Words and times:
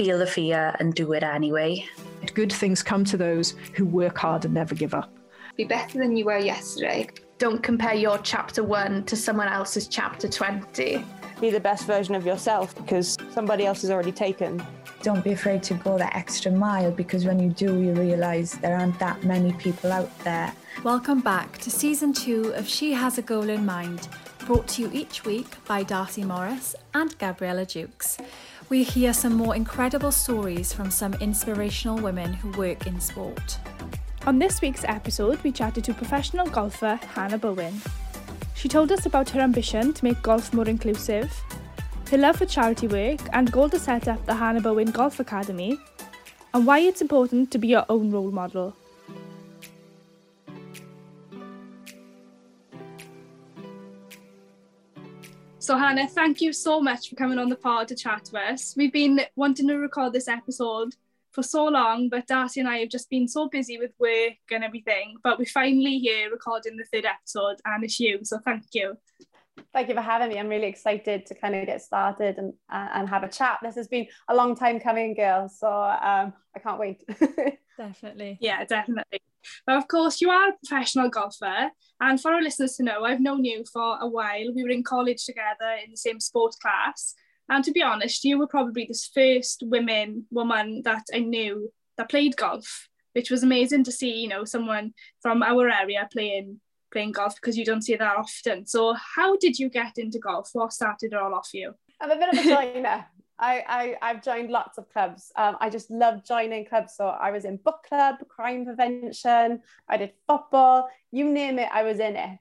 feel 0.00 0.16
the 0.16 0.26
fear 0.26 0.74
and 0.78 0.94
do 0.94 1.12
it 1.12 1.22
anyway. 1.22 1.86
Good 2.32 2.50
things 2.50 2.82
come 2.82 3.04
to 3.04 3.18
those 3.18 3.50
who 3.74 3.84
work 3.84 4.16
hard 4.16 4.46
and 4.46 4.54
never 4.54 4.74
give 4.74 4.94
up. 4.94 5.12
Be 5.58 5.64
better 5.64 5.98
than 5.98 6.16
you 6.16 6.24
were 6.24 6.38
yesterday. 6.38 7.06
Don't 7.36 7.62
compare 7.62 7.92
your 7.92 8.16
chapter 8.16 8.64
one 8.64 9.04
to 9.04 9.14
someone 9.14 9.48
else's 9.48 9.86
chapter 9.88 10.26
20. 10.26 11.04
Be 11.38 11.50
the 11.50 11.60
best 11.60 11.86
version 11.86 12.14
of 12.14 12.24
yourself 12.24 12.74
because 12.76 13.18
somebody 13.30 13.66
else 13.66 13.84
is 13.84 13.90
already 13.90 14.10
taken. 14.10 14.64
Don't 15.02 15.22
be 15.22 15.32
afraid 15.32 15.62
to 15.64 15.74
go 15.74 15.98
that 15.98 16.16
extra 16.16 16.50
mile 16.50 16.90
because 16.90 17.26
when 17.26 17.38
you 17.38 17.50
do, 17.50 17.78
you 17.82 17.92
realise 17.92 18.54
there 18.54 18.78
aren't 18.78 18.98
that 19.00 19.22
many 19.24 19.52
people 19.52 19.92
out 19.92 20.18
there. 20.20 20.50
Welcome 20.82 21.20
back 21.20 21.58
to 21.58 21.70
season 21.70 22.14
two 22.14 22.54
of 22.54 22.66
She 22.66 22.92
Has 22.94 23.18
a 23.18 23.22
Goal 23.22 23.50
in 23.50 23.66
Mind, 23.66 24.08
brought 24.46 24.66
to 24.68 24.82
you 24.82 24.90
each 24.94 25.26
week 25.26 25.62
by 25.66 25.82
Darcy 25.82 26.24
Morris 26.24 26.74
and 26.94 27.18
Gabriella 27.18 27.66
Jukes. 27.66 28.16
We 28.70 28.84
hear 28.84 29.12
some 29.12 29.34
more 29.34 29.56
incredible 29.56 30.12
stories 30.12 30.72
from 30.72 30.92
some 30.92 31.14
inspirational 31.14 31.98
women 31.98 32.32
who 32.32 32.52
work 32.52 32.86
in 32.86 33.00
sport. 33.00 33.58
On 34.28 34.38
this 34.38 34.62
week's 34.62 34.84
episode, 34.84 35.42
we 35.42 35.50
chatted 35.50 35.82
to 35.84 35.92
professional 35.92 36.46
golfer 36.46 37.00
Hannah 37.14 37.36
Bowen. 37.36 37.80
She 38.54 38.68
told 38.68 38.92
us 38.92 39.06
about 39.06 39.28
her 39.30 39.40
ambition 39.40 39.92
to 39.92 40.04
make 40.04 40.22
golf 40.22 40.54
more 40.54 40.68
inclusive, 40.68 41.32
her 42.12 42.16
love 42.16 42.36
for 42.36 42.46
charity 42.46 42.86
work 42.86 43.18
and 43.32 43.50
goal 43.50 43.68
to 43.70 43.78
set 43.80 44.06
up 44.06 44.24
the 44.24 44.34
Hannah 44.34 44.60
Bowen 44.60 44.92
Golf 44.92 45.18
Academy, 45.18 45.76
and 46.54 46.64
why 46.64 46.78
it's 46.78 47.02
important 47.02 47.50
to 47.50 47.58
be 47.58 47.66
your 47.66 47.86
own 47.88 48.12
role 48.12 48.30
model. 48.30 48.76
So, 55.70 55.76
Hannah, 55.76 56.08
thank 56.08 56.40
you 56.40 56.52
so 56.52 56.80
much 56.80 57.08
for 57.08 57.14
coming 57.14 57.38
on 57.38 57.48
the 57.48 57.54
pod 57.54 57.86
to 57.86 57.94
chat 57.94 58.24
to 58.24 58.38
us. 58.40 58.74
We've 58.76 58.92
been 58.92 59.20
wanting 59.36 59.68
to 59.68 59.76
record 59.76 60.12
this 60.12 60.26
episode 60.26 60.96
for 61.30 61.44
so 61.44 61.66
long, 61.66 62.08
but 62.08 62.26
Darcy 62.26 62.58
and 62.58 62.68
I 62.68 62.78
have 62.78 62.88
just 62.88 63.08
been 63.08 63.28
so 63.28 63.48
busy 63.48 63.78
with 63.78 63.92
work 64.00 64.32
and 64.50 64.64
everything. 64.64 65.14
But 65.22 65.38
we're 65.38 65.44
finally 65.44 66.00
here 66.00 66.28
recording 66.28 66.76
the 66.76 66.82
third 66.92 67.04
episode, 67.04 67.58
and 67.64 67.84
it's 67.84 68.00
you. 68.00 68.18
So, 68.24 68.40
thank 68.44 68.64
you. 68.72 68.98
Thank 69.72 69.88
you 69.88 69.94
for 69.94 70.00
having 70.00 70.28
me. 70.28 70.38
I'm 70.38 70.48
really 70.48 70.66
excited 70.66 71.26
to 71.26 71.34
kind 71.34 71.54
of 71.54 71.66
get 71.66 71.82
started 71.82 72.38
and 72.38 72.52
uh, 72.72 72.88
and 72.94 73.08
have 73.08 73.22
a 73.22 73.28
chat. 73.28 73.58
This 73.62 73.76
has 73.76 73.88
been 73.88 74.06
a 74.28 74.34
long 74.34 74.56
time 74.56 74.80
coming, 74.80 75.14
girls. 75.14 75.58
So 75.58 75.68
um, 75.68 76.32
I 76.54 76.58
can't 76.62 76.78
wait. 76.78 77.02
definitely. 77.78 78.38
Yeah, 78.40 78.64
definitely. 78.64 79.20
But 79.66 79.76
of 79.76 79.88
course, 79.88 80.20
you 80.20 80.30
are 80.30 80.50
a 80.50 80.52
professional 80.64 81.08
golfer, 81.08 81.70
and 82.00 82.20
for 82.20 82.32
our 82.32 82.42
listeners 82.42 82.76
to 82.76 82.82
know, 82.82 83.04
I've 83.04 83.20
known 83.20 83.44
you 83.44 83.64
for 83.72 83.98
a 84.00 84.06
while. 84.06 84.52
We 84.54 84.62
were 84.62 84.70
in 84.70 84.82
college 84.82 85.24
together 85.24 85.76
in 85.84 85.90
the 85.90 85.96
same 85.96 86.20
sport 86.20 86.54
class, 86.60 87.14
and 87.48 87.64
to 87.64 87.72
be 87.72 87.82
honest, 87.82 88.24
you 88.24 88.38
were 88.38 88.46
probably 88.46 88.86
the 88.88 88.98
first 89.14 89.62
women 89.66 90.26
woman 90.30 90.82
that 90.84 91.04
I 91.14 91.20
knew 91.20 91.72
that 91.96 92.10
played 92.10 92.36
golf, 92.36 92.88
which 93.12 93.30
was 93.30 93.42
amazing 93.42 93.84
to 93.84 93.92
see. 93.92 94.12
You 94.12 94.28
know, 94.28 94.44
someone 94.44 94.92
from 95.22 95.42
our 95.42 95.68
area 95.68 96.08
playing 96.12 96.60
playing 96.90 97.12
golf 97.12 97.34
because 97.36 97.56
you 97.56 97.64
don't 97.64 97.82
see 97.82 97.96
that 97.96 98.16
often. 98.16 98.66
So 98.66 98.94
how 98.94 99.36
did 99.36 99.58
you 99.58 99.68
get 99.68 99.98
into 99.98 100.18
golf? 100.18 100.50
What 100.52 100.72
started 100.72 101.12
it 101.12 101.18
all 101.18 101.34
off 101.34 101.50
you? 101.52 101.74
I'm 102.00 102.10
a 102.10 102.16
bit 102.16 102.32
of 102.32 102.38
a 102.38 102.48
joiner. 102.48 103.06
I, 103.40 103.64
I, 103.66 103.96
I've 104.02 104.22
joined 104.22 104.50
lots 104.50 104.76
of 104.76 104.90
clubs. 104.92 105.32
Um, 105.34 105.56
I 105.60 105.70
just 105.70 105.90
love 105.90 106.26
joining 106.26 106.66
clubs. 106.66 106.94
So 106.94 107.06
I 107.06 107.30
was 107.30 107.46
in 107.46 107.56
book 107.56 107.84
club, 107.88 108.16
crime 108.28 108.66
prevention, 108.66 109.62
I 109.88 109.96
did 109.96 110.12
football, 110.26 110.90
you 111.10 111.24
name 111.24 111.58
it, 111.58 111.70
I 111.72 111.82
was 111.84 112.00
in 112.00 112.16
it. 112.16 112.38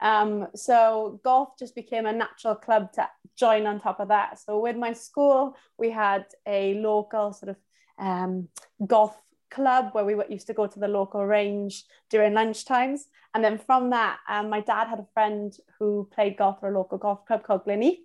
Um, 0.00 0.48
so 0.56 1.20
golf 1.22 1.50
just 1.58 1.76
became 1.76 2.06
a 2.06 2.12
natural 2.12 2.56
club 2.56 2.92
to 2.94 3.08
join 3.38 3.66
on 3.66 3.80
top 3.80 4.00
of 4.00 4.08
that. 4.08 4.40
So 4.40 4.58
with 4.58 4.76
my 4.76 4.92
school, 4.92 5.56
we 5.78 5.90
had 5.90 6.24
a 6.46 6.74
local 6.74 7.32
sort 7.32 7.50
of 7.50 7.56
um, 7.98 8.48
golf 8.84 9.16
club 9.50 9.90
where 9.92 10.04
we 10.04 10.14
used 10.28 10.46
to 10.46 10.54
go 10.54 10.66
to 10.66 10.78
the 10.78 10.88
local 10.88 11.24
range 11.26 11.84
during 12.08 12.34
lunch 12.34 12.64
times. 12.64 13.06
And 13.34 13.44
then 13.44 13.58
from 13.58 13.90
that, 13.90 14.18
um, 14.28 14.50
my 14.50 14.60
dad 14.60 14.88
had 14.88 14.98
a 14.98 15.06
friend 15.14 15.56
who 15.78 16.08
played 16.12 16.36
golf 16.36 16.60
for 16.60 16.70
a 16.70 16.78
local 16.78 16.98
golf 16.98 17.26
club 17.26 17.42
called 17.44 17.64
Glenheath. 17.64 18.00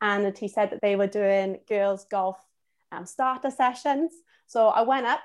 And 0.00 0.36
he 0.36 0.48
said 0.48 0.70
that 0.70 0.80
they 0.80 0.96
were 0.96 1.06
doing 1.06 1.58
girls' 1.68 2.04
golf 2.04 2.38
um, 2.92 3.06
starter 3.06 3.50
sessions. 3.50 4.12
So 4.46 4.68
I 4.68 4.82
went 4.82 5.06
up, 5.06 5.20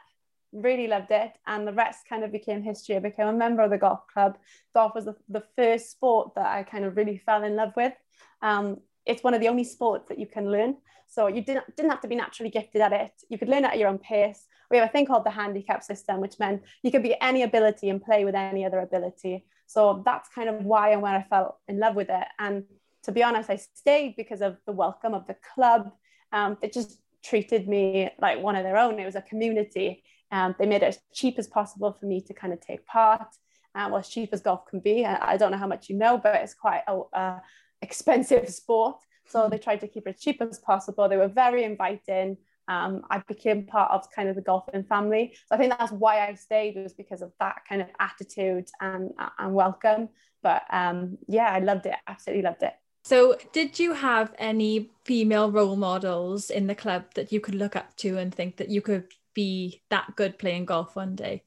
really 0.51 0.87
loved 0.87 1.11
it. 1.11 1.31
And 1.45 1.67
the 1.67 1.73
rest 1.73 2.07
kind 2.09 2.23
of 2.23 2.31
became 2.31 2.63
history. 2.63 2.95
I 2.95 2.99
became 2.99 3.27
a 3.27 3.33
member 3.33 3.61
of 3.61 3.71
the 3.71 3.77
golf 3.77 4.07
club. 4.11 4.37
Golf 4.73 4.95
was 4.95 5.05
the, 5.05 5.15
the 5.29 5.43
first 5.55 5.91
sport 5.91 6.33
that 6.35 6.47
I 6.47 6.63
kind 6.63 6.85
of 6.85 6.97
really 6.97 7.17
fell 7.17 7.43
in 7.43 7.55
love 7.55 7.73
with. 7.75 7.93
Um, 8.41 8.77
it's 9.05 9.23
one 9.23 9.33
of 9.33 9.41
the 9.41 9.47
only 9.47 9.63
sports 9.63 10.05
that 10.09 10.19
you 10.19 10.27
can 10.27 10.51
learn. 10.51 10.77
So 11.07 11.27
you 11.27 11.43
didn't, 11.43 11.75
didn't 11.75 11.91
have 11.91 12.01
to 12.01 12.07
be 12.07 12.15
naturally 12.15 12.49
gifted 12.49 12.81
at 12.81 12.93
it. 12.93 13.11
You 13.29 13.37
could 13.37 13.49
learn 13.49 13.65
at 13.65 13.77
your 13.77 13.89
own 13.89 13.99
pace 13.99 14.47
we 14.73 14.79
have 14.79 14.89
a 14.89 14.91
thing 14.91 15.05
called 15.05 15.23
the 15.23 15.29
handicap 15.29 15.83
system, 15.83 16.19
which 16.19 16.39
meant 16.39 16.63
you 16.81 16.91
could 16.91 17.03
be 17.03 17.15
any 17.21 17.43
ability 17.43 17.89
and 17.89 18.01
play 18.01 18.25
with 18.25 18.33
any 18.33 18.65
other 18.65 18.79
ability. 18.79 19.45
So 19.67 20.01
that's 20.03 20.29
kind 20.29 20.49
of 20.49 20.65
why 20.65 20.89
and 20.89 21.01
where 21.01 21.15
I 21.15 21.23
fell 21.23 21.59
in 21.67 21.79
love 21.79 21.95
with 21.95 22.09
it. 22.09 22.27
And 22.39 22.63
to 23.03 23.11
be 23.11 23.21
honest, 23.21 23.51
I 23.51 23.57
stayed 23.57 24.15
because 24.15 24.41
of 24.41 24.57
the 24.65 24.71
welcome 24.71 25.13
of 25.13 25.27
the 25.27 25.35
club. 25.53 25.91
Um, 26.31 26.57
it 26.63 26.73
just 26.73 26.99
treated 27.23 27.67
me 27.67 28.09
like 28.19 28.39
one 28.39 28.55
of 28.55 28.63
their 28.63 28.77
own. 28.77 28.99
It 28.99 29.05
was 29.05 29.15
a 29.15 29.21
community. 29.21 30.03
Um, 30.31 30.55
they 30.57 30.65
made 30.65 30.81
it 30.81 30.87
as 30.87 30.99
cheap 31.13 31.35
as 31.37 31.47
possible 31.47 31.95
for 31.99 32.07
me 32.07 32.21
to 32.21 32.33
kind 32.33 32.51
of 32.51 32.59
take 32.59 32.83
part. 32.87 33.27
Um, 33.75 33.91
well, 33.91 33.99
as 33.99 34.09
cheap 34.09 34.29
as 34.33 34.41
golf 34.41 34.65
can 34.65 34.79
be. 34.79 35.05
I 35.05 35.37
don't 35.37 35.51
know 35.51 35.57
how 35.57 35.67
much 35.67 35.87
you 35.87 35.97
know, 35.97 36.17
but 36.17 36.35
it's 36.35 36.55
quite 36.55 36.81
a, 36.87 36.99
a 37.13 37.41
expensive 37.83 38.49
sport. 38.49 38.97
So 39.25 39.47
they 39.49 39.57
tried 39.57 39.81
to 39.81 39.87
keep 39.87 40.07
it 40.07 40.15
as 40.15 40.21
cheap 40.21 40.41
as 40.41 40.59
possible. 40.59 41.07
They 41.07 41.17
were 41.17 41.27
very 41.27 41.63
inviting 41.63 42.37
um, 42.67 43.03
I 43.09 43.19
became 43.27 43.65
part 43.65 43.91
of 43.91 44.09
kind 44.11 44.29
of 44.29 44.35
the 44.35 44.41
golfing 44.41 44.83
family. 44.83 45.35
So 45.47 45.55
I 45.55 45.57
think 45.57 45.77
that's 45.77 45.91
why 45.91 46.25
I 46.25 46.33
stayed 46.35 46.75
was 46.75 46.93
because 46.93 47.21
of 47.21 47.31
that 47.39 47.63
kind 47.67 47.81
of 47.81 47.87
attitude 47.99 48.69
and, 48.79 49.11
and 49.37 49.53
welcome. 49.53 50.09
But 50.41 50.63
um, 50.69 51.17
yeah, 51.27 51.51
I 51.51 51.59
loved 51.59 51.85
it. 51.85 51.95
Absolutely 52.07 52.43
loved 52.43 52.63
it. 52.63 52.73
So, 53.05 53.37
did 53.51 53.79
you 53.79 53.93
have 53.93 54.33
any 54.37 54.89
female 55.03 55.51
role 55.51 55.75
models 55.75 56.49
in 56.49 56.67
the 56.67 56.75
club 56.75 57.03
that 57.15 57.33
you 57.33 57.41
could 57.41 57.55
look 57.55 57.75
up 57.75 57.97
to 57.97 58.17
and 58.17 58.33
think 58.33 58.55
that 58.57 58.69
you 58.69 58.81
could 58.81 59.07
be 59.33 59.81
that 59.89 60.15
good 60.15 60.39
playing 60.39 60.65
golf 60.65 60.95
one 60.95 61.15
day? 61.15 61.43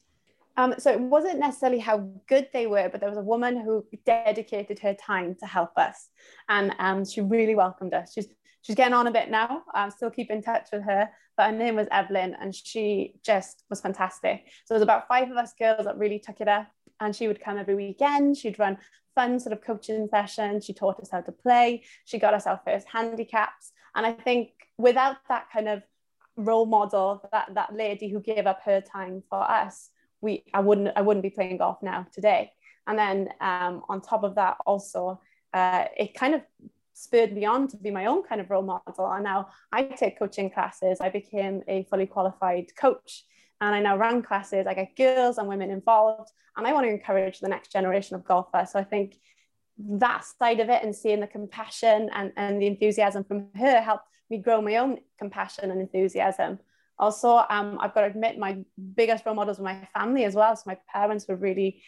Um, 0.57 0.73
so 0.79 0.91
it 0.91 0.99
wasn't 0.99 1.39
necessarily 1.39 1.79
how 1.79 2.09
good 2.27 2.49
they 2.51 2.67
were, 2.67 2.89
but 2.89 2.99
there 2.99 3.09
was 3.09 3.19
a 3.19 3.23
woman 3.23 3.57
who 3.57 3.85
dedicated 4.05 4.79
her 4.79 4.95
time 4.95 5.35
to 5.39 5.45
help 5.45 5.77
us, 5.77 6.09
and 6.49 6.73
um, 6.79 7.05
she 7.05 7.21
really 7.21 7.55
welcomed 7.55 7.93
us. 7.93 8.11
She's 8.13 8.27
she's 8.67 8.75
getting 8.75 8.93
on 8.93 9.07
a 9.07 9.11
bit 9.11 9.31
now. 9.31 9.63
I'm 9.73 9.91
still 9.91 10.09
keep 10.09 10.29
in 10.29 10.41
touch 10.41 10.67
with 10.73 10.83
her, 10.83 11.09
but 11.37 11.51
her 11.51 11.57
name 11.57 11.75
was 11.75 11.87
Evelyn 11.89 12.35
and 12.41 12.53
she 12.53 13.13
just 13.23 13.63
was 13.69 13.79
fantastic. 13.79 14.43
So 14.65 14.73
there 14.73 14.75
was 14.75 14.83
about 14.83 15.07
five 15.07 15.31
of 15.31 15.37
us 15.37 15.53
girls 15.57 15.85
that 15.85 15.97
really 15.97 16.19
took 16.19 16.41
it 16.41 16.49
up 16.49 16.67
and 16.99 17.15
she 17.15 17.27
would 17.27 17.39
come 17.39 17.57
every 17.57 17.75
weekend. 17.75 18.35
She'd 18.35 18.59
run 18.59 18.77
fun 19.15 19.39
sort 19.39 19.53
of 19.53 19.63
coaching 19.63 20.07
sessions. 20.09 20.65
She 20.65 20.73
taught 20.73 20.99
us 20.99 21.09
how 21.11 21.21
to 21.21 21.31
play. 21.31 21.83
She 22.05 22.19
got 22.19 22.33
us 22.33 22.45
our 22.45 22.59
first 22.65 22.87
handicaps. 22.91 23.71
And 23.95 24.05
I 24.05 24.11
think 24.11 24.49
without 24.77 25.17
that 25.29 25.47
kind 25.51 25.69
of 25.69 25.83
role 26.35 26.65
model, 26.65 27.27
that, 27.31 27.53
that 27.55 27.73
lady 27.73 28.09
who 28.09 28.19
gave 28.19 28.45
up 28.45 28.61
her 28.63 28.81
time 28.81 29.23
for 29.29 29.41
us, 29.41 29.89
we 30.21 30.43
I 30.53 30.59
wouldn't 30.59 30.89
I 30.95 31.01
wouldn't 31.01 31.23
be 31.23 31.29
playing 31.29 31.57
golf 31.57 31.81
now 31.81 32.07
today. 32.13 32.51
And 32.87 32.97
then 32.97 33.29
um, 33.41 33.83
on 33.89 34.01
top 34.01 34.23
of 34.23 34.35
that, 34.35 34.57
also 34.65 35.19
uh, 35.53 35.85
it 35.97 36.13
kind 36.13 36.35
of 36.35 36.41
spurred 36.93 37.31
me 37.33 37.45
on 37.45 37.67
to 37.67 37.77
be 37.77 37.91
my 37.91 38.05
own 38.05 38.23
kind 38.23 38.41
of 38.41 38.49
role 38.49 38.63
model. 38.63 39.11
And 39.11 39.23
now 39.23 39.49
I 39.71 39.83
take 39.83 40.17
coaching 40.17 40.49
classes. 40.49 40.99
I 40.99 41.09
became 41.09 41.61
a 41.67 41.83
fully 41.89 42.07
qualified 42.07 42.75
coach 42.75 43.23
and 43.61 43.75
I 43.75 43.81
now 43.81 43.97
run 43.97 44.23
classes. 44.23 44.65
I 44.67 44.73
get 44.73 44.95
girls 44.95 45.37
and 45.37 45.47
women 45.47 45.69
involved 45.69 46.31
and 46.55 46.65
I 46.65 46.73
want 46.73 46.85
to 46.85 46.91
encourage 46.91 47.39
the 47.39 47.49
next 47.49 47.71
generation 47.71 48.15
of 48.15 48.25
golfers. 48.25 48.71
So 48.71 48.79
I 48.79 48.83
think 48.83 49.19
that 49.77 50.25
side 50.25 50.59
of 50.59 50.69
it 50.69 50.83
and 50.83 50.95
seeing 50.95 51.19
the 51.19 51.27
compassion 51.27 52.09
and, 52.13 52.31
and 52.35 52.61
the 52.61 52.67
enthusiasm 52.67 53.23
from 53.23 53.47
her 53.55 53.79
helped 53.79 54.07
me 54.29 54.37
grow 54.39 54.61
my 54.61 54.77
own 54.77 54.97
compassion 55.19 55.69
and 55.71 55.79
enthusiasm. 55.79 56.59
Also, 56.99 57.43
um, 57.49 57.77
I've 57.79 57.93
got 57.93 58.01
to 58.01 58.07
admit, 58.07 58.37
my 58.39 58.57
biggest 58.95 59.25
role 59.25 59.35
models 59.35 59.59
were 59.59 59.65
my 59.65 59.87
family 59.93 60.23
as 60.23 60.35
well. 60.35 60.55
So 60.55 60.63
my 60.65 60.77
parents 60.91 61.27
were 61.27 61.35
really 61.35 61.81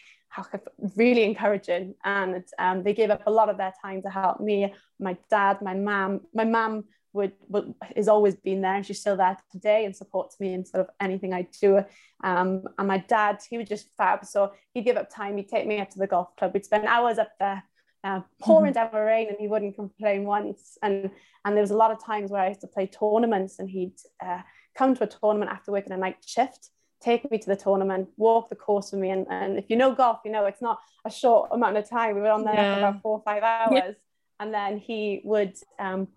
really 0.96 1.24
encouraging. 1.24 1.94
And 2.04 2.44
um, 2.58 2.82
they 2.82 2.94
gave 2.94 3.10
up 3.10 3.22
a 3.26 3.30
lot 3.30 3.48
of 3.48 3.56
their 3.56 3.72
time 3.82 4.02
to 4.02 4.10
help 4.10 4.40
me 4.40 4.72
my 4.98 5.16
dad 5.30 5.62
my 5.62 5.74
mom. 5.74 6.20
My 6.34 6.44
mom 6.44 6.84
would, 7.12 7.32
would 7.48 7.74
is 7.96 8.08
always 8.08 8.36
been 8.36 8.60
there 8.60 8.74
and 8.74 8.86
she's 8.86 9.00
still 9.00 9.16
there 9.16 9.36
today 9.50 9.84
and 9.84 9.96
supports 9.96 10.38
me 10.38 10.54
in 10.54 10.64
sort 10.64 10.82
of 10.82 10.94
anything 11.00 11.32
I 11.32 11.48
do. 11.60 11.84
Um, 12.22 12.64
and 12.78 12.88
my 12.88 12.98
dad 12.98 13.40
he 13.48 13.58
was 13.58 13.68
just 13.68 13.88
fab. 13.96 14.24
So 14.24 14.52
he'd 14.72 14.84
give 14.84 14.96
up 14.96 15.10
time 15.10 15.36
he'd 15.36 15.48
take 15.48 15.66
me 15.66 15.80
up 15.80 15.90
to 15.90 15.98
the 15.98 16.06
golf 16.06 16.36
club. 16.36 16.52
We'd 16.54 16.64
spend 16.64 16.86
hours 16.86 17.18
up 17.18 17.32
there 17.40 17.64
uh, 18.04 18.20
pouring 18.40 18.72
mm-hmm. 18.72 18.84
down 18.84 18.90
the 18.92 19.00
rain 19.00 19.28
and 19.28 19.36
he 19.38 19.48
wouldn't 19.48 19.74
complain 19.74 20.24
once. 20.24 20.78
And 20.82 21.10
and 21.44 21.56
there 21.56 21.62
was 21.62 21.72
a 21.72 21.76
lot 21.76 21.90
of 21.90 22.02
times 22.02 22.30
where 22.30 22.42
I 22.42 22.48
used 22.48 22.60
to 22.60 22.68
play 22.68 22.86
tournaments 22.86 23.58
and 23.58 23.68
he'd 23.68 23.94
uh, 24.24 24.42
come 24.80 24.94
to 24.96 25.04
a 25.04 25.06
tournament 25.06 25.50
after 25.50 25.70
working 25.70 25.92
a 25.92 25.96
night 25.96 26.16
shift 26.24 26.70
take 27.00 27.30
me 27.30 27.38
to 27.38 27.46
the 27.46 27.56
tournament, 27.56 28.08
walk 28.16 28.50
the 28.50 28.54
course 28.54 28.92
with 28.92 29.00
me. 29.00 29.10
And, 29.10 29.26
and 29.30 29.58
if 29.58 29.70
you 29.70 29.76
know 29.76 29.94
golf, 29.94 30.18
you 30.24 30.30
know 30.30 30.44
it's 30.44 30.62
not 30.62 30.78
a 31.04 31.10
short 31.10 31.48
amount 31.50 31.76
of 31.76 31.88
time. 31.88 32.14
We 32.14 32.20
were 32.20 32.30
on 32.30 32.44
there 32.44 32.54
yeah. 32.54 32.74
for 32.74 32.78
about 32.80 33.02
four 33.02 33.12
or 33.18 33.22
five 33.22 33.42
hours. 33.42 33.72
Yeah. 33.72 33.92
And 34.38 34.52
then 34.52 34.78
he 34.78 35.22
would 35.24 35.54
um, 35.78 36.08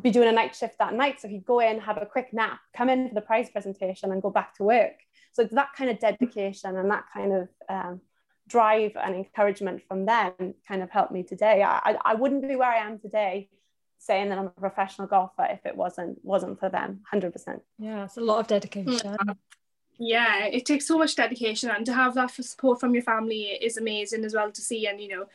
be 0.00 0.10
doing 0.10 0.28
a 0.28 0.32
night 0.32 0.54
shift 0.54 0.78
that 0.78 0.94
night. 0.94 1.20
So 1.20 1.28
he'd 1.28 1.44
go 1.44 1.60
in, 1.60 1.80
have 1.80 1.98
a 2.00 2.06
quick 2.06 2.28
nap, 2.32 2.60
come 2.76 2.88
in 2.88 3.08
for 3.08 3.14
the 3.14 3.20
prize 3.20 3.50
presentation, 3.50 4.12
and 4.12 4.22
go 4.22 4.30
back 4.30 4.54
to 4.56 4.62
work. 4.64 4.98
So 5.32 5.42
it's 5.42 5.54
that 5.54 5.72
kind 5.76 5.90
of 5.90 5.98
dedication 5.98 6.76
and 6.76 6.90
that 6.90 7.04
kind 7.12 7.32
of 7.32 7.48
um, 7.68 8.00
drive 8.48 8.92
and 8.96 9.16
encouragement 9.16 9.82
from 9.88 10.06
them 10.06 10.54
kind 10.68 10.82
of 10.82 10.90
helped 10.90 11.12
me 11.12 11.24
today. 11.24 11.64
I, 11.64 11.96
I 12.04 12.14
wouldn't 12.14 12.46
be 12.46 12.54
where 12.54 12.70
I 12.70 12.86
am 12.86 13.00
today 13.00 13.48
saying 14.04 14.28
that 14.28 14.38
I'm 14.38 14.46
a 14.46 14.50
professional 14.50 15.08
golfer 15.08 15.46
if 15.50 15.64
it 15.64 15.76
wasn't 15.76 16.24
wasn't 16.24 16.58
for 16.60 16.68
them 16.68 17.00
100% 17.12 17.60
yeah 17.78 18.04
it's 18.04 18.16
a 18.16 18.20
lot 18.20 18.40
of 18.40 18.46
dedication. 18.46 18.94
Mm. 18.94 19.36
Yeah 19.98 20.46
it 20.46 20.66
takes 20.66 20.86
so 20.86 20.98
much 20.98 21.16
dedication 21.16 21.70
and 21.70 21.86
to 21.86 21.94
have 21.94 22.14
that 22.14 22.30
support 22.30 22.80
from 22.80 22.94
your 22.94 23.02
family 23.02 23.42
is 23.42 23.76
amazing 23.76 24.24
as 24.24 24.34
well 24.34 24.50
to 24.50 24.60
see 24.60 24.86
and 24.86 25.00
you 25.00 25.08
know 25.08 25.26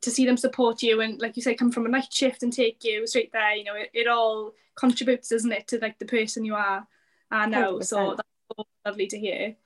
to 0.00 0.10
see 0.10 0.24
them 0.24 0.36
support 0.36 0.82
you 0.82 1.00
and 1.00 1.20
like 1.20 1.36
you 1.36 1.42
say 1.42 1.54
come 1.54 1.72
from 1.72 1.86
a 1.86 1.88
night 1.88 2.12
shift 2.12 2.42
and 2.42 2.52
take 2.52 2.84
you 2.84 3.06
straight 3.06 3.32
there 3.32 3.54
you 3.54 3.64
know 3.64 3.74
it, 3.74 3.90
it 3.92 4.06
all 4.06 4.52
contributes 4.76 5.28
doesn't 5.28 5.52
it 5.52 5.66
to 5.66 5.78
like 5.80 5.98
the 5.98 6.04
person 6.04 6.44
you 6.44 6.54
are 6.54 6.86
I 7.30 7.46
know. 7.46 7.80
So 7.80 8.16
that's 8.16 8.68
lovely 8.84 9.06
to 9.08 9.18
hear 9.18 9.56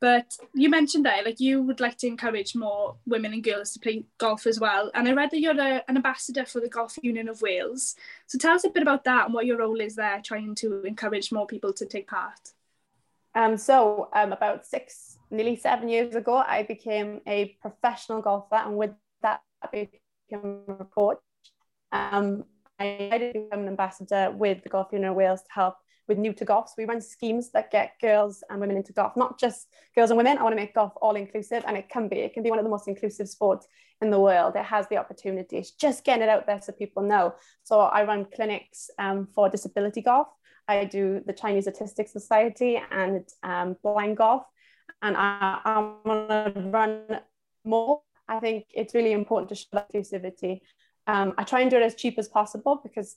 but 0.00 0.34
you 0.54 0.70
mentioned 0.70 1.04
there, 1.04 1.22
like 1.22 1.40
you 1.40 1.62
would 1.62 1.78
like 1.78 1.98
to 1.98 2.06
encourage 2.06 2.54
more 2.54 2.96
women 3.06 3.34
and 3.34 3.44
girls 3.44 3.72
to 3.72 3.80
play 3.80 4.06
golf 4.18 4.46
as 4.46 4.58
well. 4.58 4.90
And 4.94 5.06
I 5.06 5.12
read 5.12 5.30
that 5.30 5.40
you're 5.40 5.58
a, 5.58 5.84
an 5.88 5.96
ambassador 5.96 6.46
for 6.46 6.60
the 6.60 6.70
Golf 6.70 6.96
Union 7.02 7.28
of 7.28 7.42
Wales. 7.42 7.96
So 8.26 8.38
tell 8.38 8.54
us 8.54 8.64
a 8.64 8.70
bit 8.70 8.82
about 8.82 9.04
that 9.04 9.26
and 9.26 9.34
what 9.34 9.44
your 9.44 9.58
role 9.58 9.80
is 9.80 9.96
there, 9.96 10.22
trying 10.24 10.54
to 10.56 10.84
encourage 10.84 11.30
more 11.30 11.46
people 11.46 11.74
to 11.74 11.84
take 11.84 12.08
part. 12.08 12.54
Um, 13.34 13.58
so 13.58 14.08
um, 14.14 14.32
about 14.32 14.66
six, 14.66 15.18
nearly 15.30 15.56
seven 15.56 15.88
years 15.88 16.14
ago, 16.14 16.36
I 16.36 16.62
became 16.62 17.20
a 17.26 17.56
professional 17.60 18.22
golfer, 18.22 18.56
and 18.56 18.76
with 18.76 18.90
that, 19.22 19.42
I 19.62 19.68
became 20.30 20.62
a 20.66 20.84
coach. 20.84 21.18
Um, 21.92 22.44
I 22.78 23.18
did 23.18 23.34
become 23.34 23.60
an 23.60 23.68
ambassador 23.68 24.30
with 24.30 24.62
the 24.62 24.70
Golf 24.70 24.88
Union 24.92 25.10
of 25.10 25.16
Wales 25.16 25.42
to 25.42 25.48
help 25.50 25.76
with 26.10 26.18
new 26.18 26.32
to 26.32 26.44
golf. 26.44 26.68
So 26.68 26.74
we 26.76 26.84
run 26.84 27.00
schemes 27.00 27.52
that 27.52 27.70
get 27.70 27.92
girls 28.00 28.42
and 28.50 28.60
women 28.60 28.76
into 28.76 28.92
golf, 28.92 29.16
not 29.16 29.38
just 29.38 29.68
girls 29.94 30.10
and 30.10 30.18
women. 30.18 30.36
I 30.36 30.42
want 30.42 30.52
to 30.52 30.56
make 30.56 30.74
golf 30.74 30.92
all 31.00 31.14
inclusive, 31.14 31.62
and 31.66 31.76
it 31.76 31.88
can 31.88 32.08
be. 32.08 32.16
It 32.16 32.34
can 32.34 32.42
be 32.42 32.50
one 32.50 32.58
of 32.58 32.64
the 32.64 32.70
most 32.70 32.88
inclusive 32.88 33.28
sports 33.28 33.68
in 34.02 34.10
the 34.10 34.18
world. 34.18 34.56
It 34.56 34.64
has 34.64 34.88
the 34.88 34.96
opportunities. 34.96 35.70
Just 35.70 36.04
getting 36.04 36.24
it 36.24 36.28
out 36.28 36.46
there 36.46 36.60
so 36.60 36.72
people 36.72 37.04
know. 37.04 37.34
So 37.62 37.78
I 37.78 38.04
run 38.04 38.26
clinics 38.26 38.90
um, 38.98 39.28
for 39.34 39.48
disability 39.48 40.02
golf. 40.02 40.26
I 40.66 40.84
do 40.84 41.22
the 41.24 41.32
Chinese 41.32 41.68
Autistic 41.68 42.08
Society 42.08 42.82
and 42.90 43.24
um, 43.44 43.76
blind 43.80 44.16
golf, 44.16 44.42
and 45.02 45.16
I, 45.16 45.60
I 45.64 45.78
want 46.04 46.28
to 46.28 46.60
run 46.70 47.20
more. 47.64 48.02
I 48.28 48.40
think 48.40 48.64
it's 48.74 48.94
really 48.96 49.12
important 49.12 49.48
to 49.50 49.54
show 49.54 49.84
inclusivity. 49.94 50.60
Um, 51.06 51.34
I 51.38 51.44
try 51.44 51.60
and 51.60 51.70
do 51.70 51.76
it 51.76 51.82
as 51.82 51.94
cheap 51.94 52.18
as 52.18 52.28
possible 52.28 52.80
because 52.82 53.16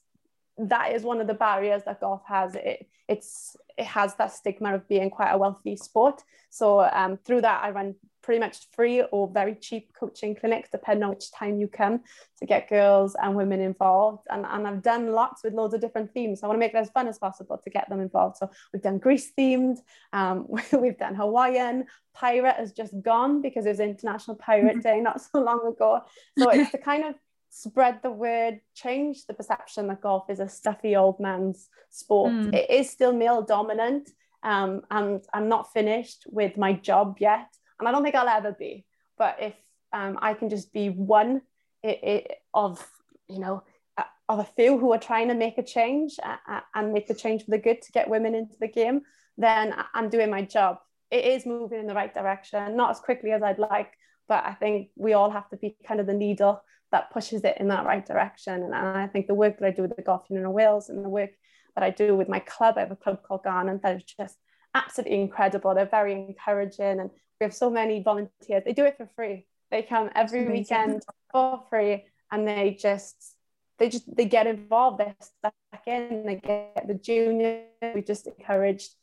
that 0.57 0.91
is 0.93 1.03
one 1.03 1.19
of 1.21 1.27
the 1.27 1.33
barriers 1.33 1.83
that 1.85 1.99
golf 1.99 2.21
has. 2.27 2.55
It, 2.55 2.87
it's 3.07 3.55
it 3.77 3.85
has 3.85 4.15
that 4.15 4.31
stigma 4.31 4.75
of 4.75 4.87
being 4.87 5.09
quite 5.09 5.31
a 5.31 5.37
wealthy 5.37 5.75
sport. 5.75 6.21
So 6.49 6.81
um, 6.81 7.17
through 7.25 7.41
that, 7.41 7.63
I 7.63 7.71
run 7.71 7.95
pretty 8.21 8.39
much 8.39 8.67
free 8.71 9.01
or 9.01 9.27
very 9.27 9.55
cheap 9.55 9.91
coaching 9.99 10.35
clinics, 10.35 10.69
depending 10.71 11.03
on 11.03 11.09
which 11.09 11.31
time 11.31 11.59
you 11.59 11.67
come, 11.67 12.01
to 12.39 12.45
get 12.45 12.69
girls 12.69 13.15
and 13.21 13.35
women 13.35 13.59
involved. 13.59 14.25
And, 14.29 14.45
and 14.47 14.67
I've 14.67 14.81
done 14.81 15.11
lots 15.11 15.43
with 15.43 15.53
loads 15.53 15.73
of 15.73 15.81
different 15.81 16.13
themes. 16.13 16.41
I 16.41 16.47
want 16.47 16.55
to 16.55 16.59
make 16.59 16.73
it 16.73 16.77
as 16.77 16.89
fun 16.91 17.07
as 17.07 17.19
possible 17.19 17.59
to 17.61 17.69
get 17.69 17.89
them 17.89 17.99
involved. 17.99 18.37
So 18.37 18.49
we've 18.71 18.81
done 18.81 18.97
Grease 18.97 19.31
themed, 19.37 19.77
um, 20.13 20.47
we've 20.79 20.97
done 20.97 21.15
Hawaiian, 21.15 21.85
pirate 22.13 22.55
has 22.55 22.71
just 22.71 22.93
gone 23.01 23.41
because 23.41 23.65
it 23.65 23.69
was 23.69 23.79
International 23.79 24.37
Pirate 24.37 24.81
Day 24.83 25.01
not 25.01 25.21
so 25.21 25.41
long 25.41 25.67
ago. 25.67 26.01
So 26.37 26.49
it's 26.49 26.71
the 26.71 26.77
kind 26.77 27.03
of 27.03 27.15
spread 27.55 27.99
the 28.01 28.09
word, 28.09 28.59
change 28.73 29.27
the 29.27 29.33
perception 29.33 29.87
that 29.87 30.01
golf 30.01 30.27
is 30.27 30.39
a 30.39 30.49
stuffy 30.49 30.95
old 30.95 31.19
man's 31.19 31.69
sport. 31.91 32.31
Mm. 32.31 32.53
It 32.53 32.69
is 32.69 32.89
still 32.89 33.13
male 33.13 33.43
dominant, 33.43 34.09
um, 34.41 34.81
and 34.89 35.21
I'm 35.33 35.49
not 35.49 35.71
finished 35.71 36.25
with 36.25 36.57
my 36.57 36.73
job 36.73 37.17
yet, 37.19 37.47
and 37.79 37.87
I 37.87 37.91
don't 37.91 38.03
think 38.03 38.15
I'll 38.15 38.27
ever 38.27 38.53
be. 38.53 38.85
But 39.19 39.37
if 39.39 39.53
um, 39.93 40.17
I 40.19 40.33
can 40.33 40.49
just 40.49 40.73
be 40.73 40.89
one 40.89 41.41
it, 41.83 41.99
it, 42.03 42.31
of, 42.55 42.83
you 43.29 43.37
know, 43.37 43.61
uh, 43.99 44.03
of 44.27 44.39
a 44.39 44.49
few 44.55 44.79
who 44.79 44.91
are 44.91 44.99
trying 44.99 45.27
to 45.27 45.35
make 45.35 45.59
a 45.59 45.63
change 45.63 46.15
uh, 46.23 46.37
uh, 46.49 46.61
and 46.73 46.91
make 46.91 47.07
the 47.07 47.13
change 47.13 47.45
for 47.45 47.51
the 47.51 47.59
good 47.59 47.83
to 47.83 47.91
get 47.91 48.09
women 48.09 48.33
into 48.33 48.55
the 48.59 48.67
game, 48.67 49.01
then 49.37 49.75
I'm 49.93 50.09
doing 50.09 50.31
my 50.31 50.41
job. 50.41 50.79
It 51.11 51.23
is 51.25 51.45
moving 51.45 51.79
in 51.81 51.85
the 51.85 51.93
right 51.93 52.13
direction, 52.13 52.75
not 52.75 52.89
as 52.89 52.99
quickly 52.99 53.31
as 53.31 53.43
I'd 53.43 53.59
like, 53.59 53.91
but 54.27 54.43
I 54.43 54.53
think 54.55 54.89
we 54.95 55.13
all 55.13 55.29
have 55.29 55.47
to 55.49 55.57
be 55.57 55.75
kind 55.87 55.99
of 55.99 56.07
the 56.07 56.13
needle 56.13 56.63
that 56.93 57.11
pushes 57.11 57.43
it 57.43 57.57
in 57.59 57.67
that 57.67 57.85
right 57.85 58.05
direction. 58.05 58.63
And, 58.63 58.73
I 58.73 59.07
think 59.07 59.27
the 59.27 59.33
work 59.33 59.59
that 59.59 59.65
I 59.65 59.71
do 59.71 59.81
with 59.81 59.95
the 59.95 60.01
Golf 60.01 60.23
Union 60.29 60.45
of 60.45 60.53
Wales 60.53 60.89
and 60.89 61.03
the 61.03 61.09
work 61.09 61.31
that 61.75 61.83
I 61.83 61.89
do 61.89 62.15
with 62.15 62.29
my 62.29 62.39
club, 62.39 62.75
I 62.77 62.81
have 62.81 62.91
a 62.91 62.95
club 62.95 63.23
called 63.23 63.43
Garnant 63.43 63.81
that 63.81 63.97
is 63.97 64.03
just 64.03 64.37
absolutely 64.73 65.19
incredible. 65.19 65.73
They're 65.73 65.85
very 65.85 66.13
encouraging 66.13 66.99
and 67.01 67.09
we 67.39 67.43
have 67.43 67.53
so 67.53 67.69
many 67.69 68.01
volunteers. 68.01 68.63
They 68.63 68.73
do 68.73 68.85
it 68.85 68.95
for 68.95 69.09
free. 69.15 69.47
They 69.71 69.81
come 69.81 70.11
every 70.15 70.47
weekend 70.47 71.01
for 71.31 71.63
free 71.69 72.05
and 72.31 72.47
they 72.47 72.77
just 72.79 73.35
they 73.79 73.89
just 73.89 74.05
they 74.15 74.25
get 74.25 74.45
involved, 74.45 74.99
they 74.99 75.15
step 75.19 75.53
back 75.71 75.87
in, 75.87 76.25
they 76.27 76.35
get 76.35 76.85
the 76.87 76.93
junior. 76.93 77.63
We 77.95 78.03
just 78.03 78.27
encouraged 78.27 78.93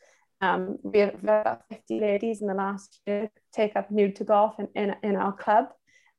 um, 0.41 0.79
we 0.83 1.01
have 1.01 1.23
about 1.23 1.65
50 1.69 2.01
ladies 2.01 2.41
in 2.41 2.47
the 2.47 2.55
last 2.55 3.01
year 3.07 3.31
take 3.53 3.77
up 3.77 3.91
new 3.91 4.11
to 4.13 4.25
golf 4.25 4.55
in, 4.59 4.69
in, 4.75 4.97
in 5.03 5.17
our 5.17 5.33
club. 5.33 5.67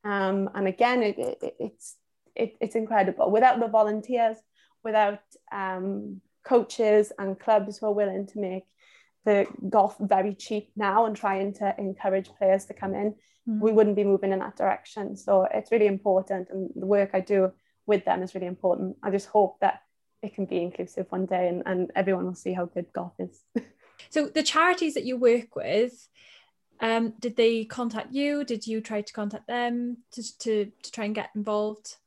Um, 0.03 0.49
and 0.55 0.67
again, 0.67 1.03
it, 1.03 1.17
it, 1.17 1.55
it's, 1.59 1.95
it, 2.35 2.55
it's 2.59 2.75
incredible. 2.75 3.29
Without 3.29 3.59
the 3.59 3.67
volunteers, 3.67 4.37
without 4.83 5.19
um, 5.51 6.21
coaches 6.43 7.11
and 7.19 7.39
clubs 7.39 7.77
who 7.77 7.87
are 7.87 7.93
willing 7.93 8.27
to 8.27 8.39
make 8.39 8.63
the 9.25 9.45
golf 9.69 9.95
very 9.99 10.33
cheap 10.33 10.71
now 10.75 11.05
and 11.05 11.15
trying 11.15 11.53
to 11.53 11.75
encourage 11.77 12.29
players 12.37 12.65
to 12.65 12.73
come 12.73 12.95
in, 12.95 13.11
mm-hmm. 13.11 13.59
we 13.59 13.71
wouldn't 13.71 13.95
be 13.95 14.03
moving 14.03 14.31
in 14.31 14.39
that 14.39 14.57
direction. 14.57 15.15
So 15.15 15.47
it's 15.53 15.71
really 15.71 15.87
important. 15.87 16.49
And 16.49 16.69
the 16.75 16.87
work 16.87 17.11
I 17.13 17.19
do 17.19 17.51
with 17.85 18.05
them 18.05 18.23
is 18.23 18.33
really 18.33 18.47
important. 18.47 18.97
I 19.03 19.11
just 19.11 19.27
hope 19.27 19.59
that 19.61 19.81
it 20.23 20.35
can 20.35 20.45
be 20.45 20.61
inclusive 20.61 21.07
one 21.09 21.25
day 21.25 21.47
and, 21.47 21.63
and 21.65 21.91
everyone 21.95 22.25
will 22.25 22.35
see 22.35 22.53
how 22.53 22.65
good 22.65 22.91
golf 22.93 23.13
is. 23.19 23.41
so 24.09 24.27
the 24.27 24.43
charities 24.43 24.93
that 24.95 25.05
you 25.05 25.17
work 25.17 25.55
with, 25.55 26.07
um, 26.81 27.13
did 27.19 27.35
they 27.35 27.65
contact 27.65 28.11
you? 28.11 28.43
Did 28.43 28.65
you 28.65 28.81
try 28.81 29.01
to 29.01 29.13
contact 29.13 29.47
them 29.47 29.97
to, 30.11 30.37
to, 30.39 30.71
to 30.83 30.91
try 30.91 31.05
and 31.05 31.15
get 31.15 31.29
involved? 31.35 31.97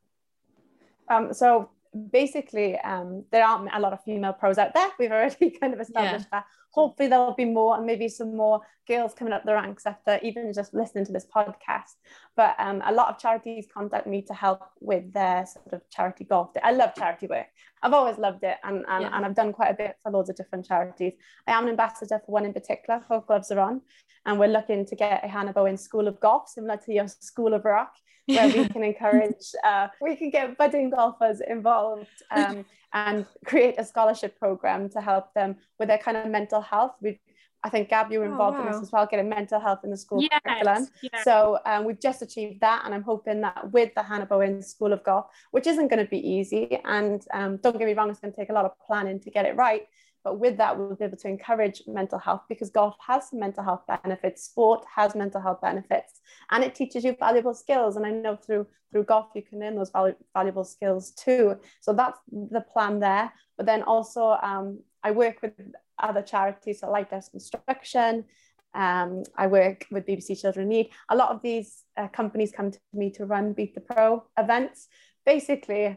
Um, 1.09 1.33
so 1.33 1.71
basically, 1.95 2.79
um, 2.81 3.25
there 3.31 3.45
aren't 3.45 3.71
a 3.73 3.81
lot 3.81 3.93
of 3.93 4.03
female 4.03 4.33
pros 4.33 4.59
out 4.59 4.75
there. 4.75 4.89
We've 4.99 5.13
already 5.13 5.51
kind 5.51 5.75
of 5.75 5.81
established 5.81 6.27
yeah. 6.33 6.41
that. 6.41 6.47
Hopefully, 6.71 7.09
there'll 7.09 7.35
be 7.35 7.45
more 7.45 7.77
and 7.77 7.87
maybe 7.87 8.09
some 8.09 8.37
more 8.37 8.61
girls 8.89 9.15
coming 9.15 9.33
up 9.33 9.45
the 9.45 9.55
ranks 9.55 9.87
after 9.87 10.19
even 10.23 10.53
just 10.53 10.75
listening 10.75 11.07
to 11.07 11.13
this 11.13 11.27
podcast. 11.27 11.95
But 12.37 12.57
um, 12.59 12.83
a 12.85 12.93
lot 12.93 13.09
of 13.09 13.19
charities 13.19 13.67
contact 13.73 14.07
me 14.07 14.23
to 14.23 14.35
help 14.35 14.61
with 14.81 15.13
their 15.13 15.47
sort 15.47 15.73
of 15.73 15.89
charity 15.89 16.25
golf. 16.25 16.51
I 16.63 16.73
love 16.73 16.95
charity 16.97 17.29
work. 17.29 17.47
I've 17.83 17.93
always 17.93 18.19
loved 18.19 18.43
it, 18.43 18.57
and, 18.65 18.85
and, 18.89 19.03
yeah. 19.03 19.11
and 19.13 19.25
I've 19.25 19.35
done 19.35 19.53
quite 19.53 19.71
a 19.71 19.75
bit 19.75 19.97
for 20.03 20.11
loads 20.11 20.31
of 20.31 20.37
different 20.37 20.67
charities. 20.67 21.13
I 21.47 21.53
am 21.53 21.65
an 21.65 21.71
ambassador 21.71 22.21
for 22.25 22.33
one 22.33 22.45
in 22.45 22.53
particular, 22.53 23.05
Hope 23.09 23.29
Gloves 23.29 23.51
Are 23.53 23.61
On, 23.61 23.81
and 24.27 24.39
we're 24.39 24.49
looking 24.49 24.85
to 24.87 24.97
get 24.97 25.25
a 25.25 25.29
Hannah 25.29 25.53
Bowen 25.53 25.77
School 25.77 26.09
of 26.09 26.19
Golf, 26.19 26.49
similar 26.49 26.77
to 26.79 26.93
your 26.93 27.07
School 27.09 27.55
of 27.55 27.65
Rock 27.65 27.93
where 28.27 28.49
we 28.49 28.69
can 28.69 28.83
encourage, 28.83 29.53
uh, 29.65 29.89
we 30.01 30.17
can 30.17 30.31
get 30.31 30.57
budding 30.57 30.91
golfers 30.91 31.41
involved 31.41 32.09
um, 32.31 32.65
and 32.93 33.27
create 33.45 33.75
a 33.79 33.85
scholarship 33.85 34.39
program 34.39 34.89
to 34.91 35.01
help 35.01 35.33
them 35.35 35.57
with 35.79 35.89
their 35.89 35.99
kind 35.99 36.17
of 36.17 36.27
mental 36.29 36.61
health. 36.61 36.93
we 37.01 37.21
I 37.65 37.71
think 37.71 37.89
Gab, 37.89 38.13
you 38.13 38.19
were 38.19 38.27
oh, 38.27 38.31
involved 38.31 38.59
oh, 38.59 38.61
wow. 38.61 38.67
in 38.67 38.73
this 38.73 38.83
as 38.83 38.93
well, 38.93 39.07
getting 39.07 39.29
mental 39.31 39.59
health 39.59 39.81
in 39.85 39.91
the 39.91 39.97
school 39.97 40.21
yes, 40.21 40.39
curriculum. 40.47 40.87
Yes. 41.03 41.25
So 41.25 41.59
um, 41.65 41.85
we've 41.87 41.99
just 41.99 42.21
achieved 42.21 42.61
that, 42.61 42.83
and 42.85 42.95
I'm 42.95 43.03
hoping 43.03 43.41
that 43.41 43.73
with 43.73 43.91
the 43.95 44.03
Hannah 44.03 44.27
Bowen 44.27 44.63
School 44.63 44.93
of 44.93 45.03
Golf, 45.03 45.27
which 45.51 45.67
isn't 45.67 45.89
going 45.89 46.05
to 46.05 46.11
be 46.11 46.19
easy, 46.19 46.79
and 46.85 47.25
um, 47.33 47.57
don't 47.57 47.79
get 47.79 47.87
me 47.87 47.95
wrong, 47.95 48.11
it's 48.11 48.21
going 48.21 48.35
to 48.35 48.39
take 48.39 48.51
a 48.51 48.53
lot 48.53 48.67
of 48.67 48.73
planning 48.87 49.19
to 49.21 49.31
get 49.31 49.47
it 49.47 49.57
right. 49.57 49.89
But 50.25 50.41
with 50.41 50.57
that, 50.57 50.77
we'll 50.77 50.97
be 50.97 51.05
able 51.05 51.19
to 51.19 51.29
encourage 51.29 51.83
mental 51.87 52.19
health 52.19 52.43
because 52.49 52.71
golf 52.71 52.97
has 53.07 53.29
some 53.29 53.39
mental 53.39 53.63
health 53.63 53.83
benefits, 53.87 54.43
sport 54.43 54.85
has 54.97 55.15
mental 55.15 55.41
health 55.41 55.61
benefits, 55.61 56.21
and 56.51 56.65
it 56.65 56.75
teaches 56.75 57.05
you 57.05 57.15
valuable 57.19 57.53
skills. 57.53 57.97
And 57.97 58.07
I 58.07 58.11
know 58.11 58.37
through 58.37 58.67
through 58.91 59.05
golf 59.05 59.27
you 59.35 59.43
can 59.43 59.61
learn 59.61 59.77
those 59.77 59.91
valu- 59.91 60.17
valuable 60.33 60.65
skills 60.65 61.11
too. 61.11 61.57
So 61.81 61.93
that's 61.93 62.19
the 62.33 62.63
plan 62.73 63.01
there. 63.01 63.33
But 63.57 63.67
then 63.67 63.83
also, 63.83 64.39
um, 64.43 64.81
I 65.03 65.11
work 65.11 65.43
with 65.43 65.53
other 65.99 66.23
charities, 66.23 66.81
so 66.81 66.91
Lighthouse 66.91 67.29
Construction. 67.29 68.25
Um, 68.73 69.23
I 69.37 69.47
work 69.47 69.87
with 69.91 70.07
BBC 70.07 70.41
Children 70.41 70.69
Need. 70.69 70.91
A 71.09 71.17
lot 71.17 71.31
of 71.31 71.43
these 71.43 71.85
uh, 71.97 72.09
companies 72.09 72.51
come 72.51 72.71
to 72.71 72.79
me 72.93 73.11
to 73.11 73.27
run 73.27 73.53
Beat 73.53 73.75
the 73.75 73.81
Pro 73.81 74.25
events. 74.39 74.89
Basically, 75.27 75.97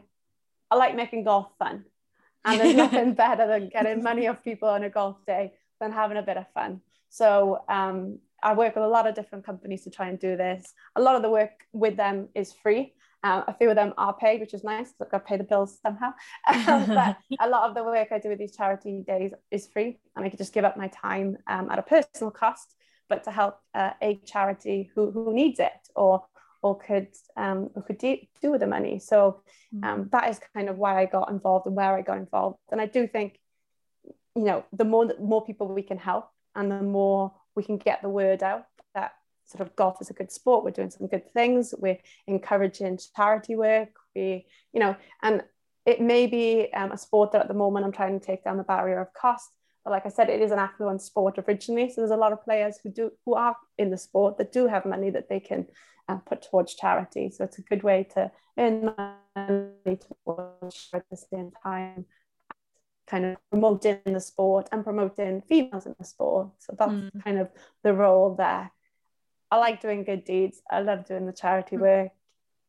I 0.70 0.76
like 0.76 0.94
making 0.94 1.24
golf 1.24 1.48
fun. 1.58 1.84
And 2.44 2.60
there's 2.60 2.74
nothing 2.84 3.14
better 3.14 3.46
than 3.46 3.68
getting 3.68 4.02
money 4.02 4.26
off 4.26 4.42
people 4.42 4.68
on 4.68 4.84
a 4.84 4.90
golf 4.90 5.16
day 5.26 5.52
than 5.80 5.92
having 5.92 6.16
a 6.16 6.22
bit 6.22 6.36
of 6.36 6.46
fun. 6.52 6.80
So 7.08 7.64
um, 7.68 8.18
I 8.42 8.54
work 8.54 8.74
with 8.74 8.84
a 8.84 8.88
lot 8.88 9.06
of 9.06 9.14
different 9.14 9.44
companies 9.44 9.84
to 9.84 9.90
try 9.90 10.08
and 10.08 10.18
do 10.18 10.36
this. 10.36 10.72
A 10.96 11.00
lot 11.00 11.16
of 11.16 11.22
the 11.22 11.30
work 11.30 11.64
with 11.72 11.96
them 11.96 12.28
is 12.34 12.52
free. 12.52 12.94
Um, 13.24 13.44
a 13.48 13.54
few 13.54 13.68
of 13.68 13.74
them 13.74 13.94
are 13.98 14.12
paid, 14.12 14.40
which 14.40 14.54
is 14.54 14.62
nice. 14.62 14.92
I've 15.02 15.10
got 15.10 15.18
to 15.18 15.24
pay 15.24 15.36
the 15.36 15.44
bills 15.44 15.78
somehow. 15.82 16.12
Um, 16.48 16.86
but 16.94 17.16
a 17.40 17.48
lot 17.48 17.68
of 17.68 17.74
the 17.74 17.82
work 17.82 18.08
I 18.12 18.18
do 18.18 18.28
with 18.28 18.38
these 18.38 18.56
charity 18.56 19.02
days 19.06 19.32
is 19.50 19.66
free, 19.66 19.98
and 20.14 20.24
I 20.24 20.28
could 20.28 20.38
just 20.38 20.52
give 20.52 20.64
up 20.64 20.76
my 20.76 20.88
time 20.88 21.36
um, 21.46 21.70
at 21.70 21.78
a 21.78 21.82
personal 21.82 22.30
cost, 22.30 22.74
but 23.08 23.24
to 23.24 23.30
help 23.30 23.58
uh, 23.74 23.90
a 24.00 24.16
charity 24.24 24.90
who, 24.94 25.10
who 25.10 25.34
needs 25.34 25.58
it 25.58 25.72
or 25.96 26.24
or 26.62 26.78
could 26.78 27.08
um, 27.36 27.70
or 27.74 27.82
could 27.82 27.98
do, 27.98 28.16
do 28.42 28.50
with 28.50 28.60
the 28.60 28.66
money. 28.66 28.98
So 28.98 29.42
mm. 29.74 29.84
um, 29.84 30.08
that 30.12 30.28
is 30.30 30.40
kind 30.54 30.68
of 30.68 30.78
why 30.78 31.00
I 31.00 31.06
got 31.06 31.30
involved 31.30 31.66
and 31.66 31.76
where 31.76 31.94
I 31.94 32.02
got 32.02 32.18
involved. 32.18 32.58
And 32.70 32.80
I 32.80 32.86
do 32.86 33.06
think, 33.06 33.38
you 34.34 34.44
know, 34.44 34.64
the 34.72 34.84
more 34.84 35.12
more 35.20 35.44
people 35.44 35.68
we 35.68 35.82
can 35.82 35.98
help, 35.98 36.28
and 36.54 36.70
the 36.70 36.82
more 36.82 37.32
we 37.54 37.62
can 37.62 37.78
get 37.78 38.02
the 38.02 38.08
word 38.08 38.42
out 38.42 38.64
that 38.94 39.12
sort 39.46 39.66
of 39.66 39.74
golf 39.76 40.00
is 40.00 40.10
a 40.10 40.14
good 40.14 40.30
sport. 40.30 40.64
We're 40.64 40.70
doing 40.70 40.90
some 40.90 41.06
good 41.06 41.32
things. 41.32 41.74
We're 41.76 41.98
encouraging 42.26 42.98
charity 43.16 43.56
work. 43.56 43.90
We, 44.14 44.46
you 44.72 44.80
know, 44.80 44.96
and 45.22 45.42
it 45.86 46.00
may 46.00 46.26
be 46.26 46.72
um, 46.74 46.92
a 46.92 46.98
sport 46.98 47.32
that 47.32 47.42
at 47.42 47.48
the 47.48 47.54
moment 47.54 47.86
I'm 47.86 47.92
trying 47.92 48.18
to 48.18 48.24
take 48.24 48.44
down 48.44 48.58
the 48.58 48.62
barrier 48.62 49.00
of 49.00 49.12
cost. 49.14 49.48
But 49.88 49.92
like 49.92 50.06
I 50.06 50.10
said, 50.10 50.28
it 50.28 50.42
is 50.42 50.50
an 50.50 50.58
affluent 50.58 51.00
sport 51.00 51.38
originally. 51.38 51.88
So 51.88 52.02
there's 52.02 52.10
a 52.10 52.16
lot 52.16 52.34
of 52.34 52.44
players 52.44 52.78
who 52.82 52.90
do 52.90 53.10
who 53.24 53.32
are 53.36 53.56
in 53.78 53.88
the 53.88 53.96
sport 53.96 54.36
that 54.36 54.52
do 54.52 54.66
have 54.66 54.84
money 54.84 55.08
that 55.08 55.30
they 55.30 55.40
can 55.40 55.66
uh, 56.10 56.16
put 56.16 56.42
towards 56.42 56.74
charity. 56.74 57.30
So 57.30 57.44
it's 57.44 57.58
a 57.58 57.62
good 57.62 57.82
way 57.82 58.06
to 58.12 58.30
earn 58.58 58.94
money 59.34 59.96
towards 59.96 60.90
at 60.92 61.08
the 61.10 61.16
same 61.16 61.52
time 61.62 62.04
kind 63.06 63.24
of 63.24 63.36
promoting 63.50 64.00
the 64.04 64.20
sport 64.20 64.68
and 64.72 64.84
promoting 64.84 65.40
females 65.48 65.86
in 65.86 65.94
the 65.98 66.04
sport. 66.04 66.48
So 66.58 66.76
that's 66.78 66.92
mm. 66.92 67.24
kind 67.24 67.38
of 67.38 67.48
the 67.82 67.94
role 67.94 68.34
there. 68.34 68.70
I 69.50 69.56
like 69.56 69.80
doing 69.80 70.04
good 70.04 70.24
deeds. 70.24 70.60
I 70.70 70.82
love 70.82 71.06
doing 71.06 71.24
the 71.24 71.32
charity 71.32 71.76
mm. 71.76 71.80
work. 71.80 72.12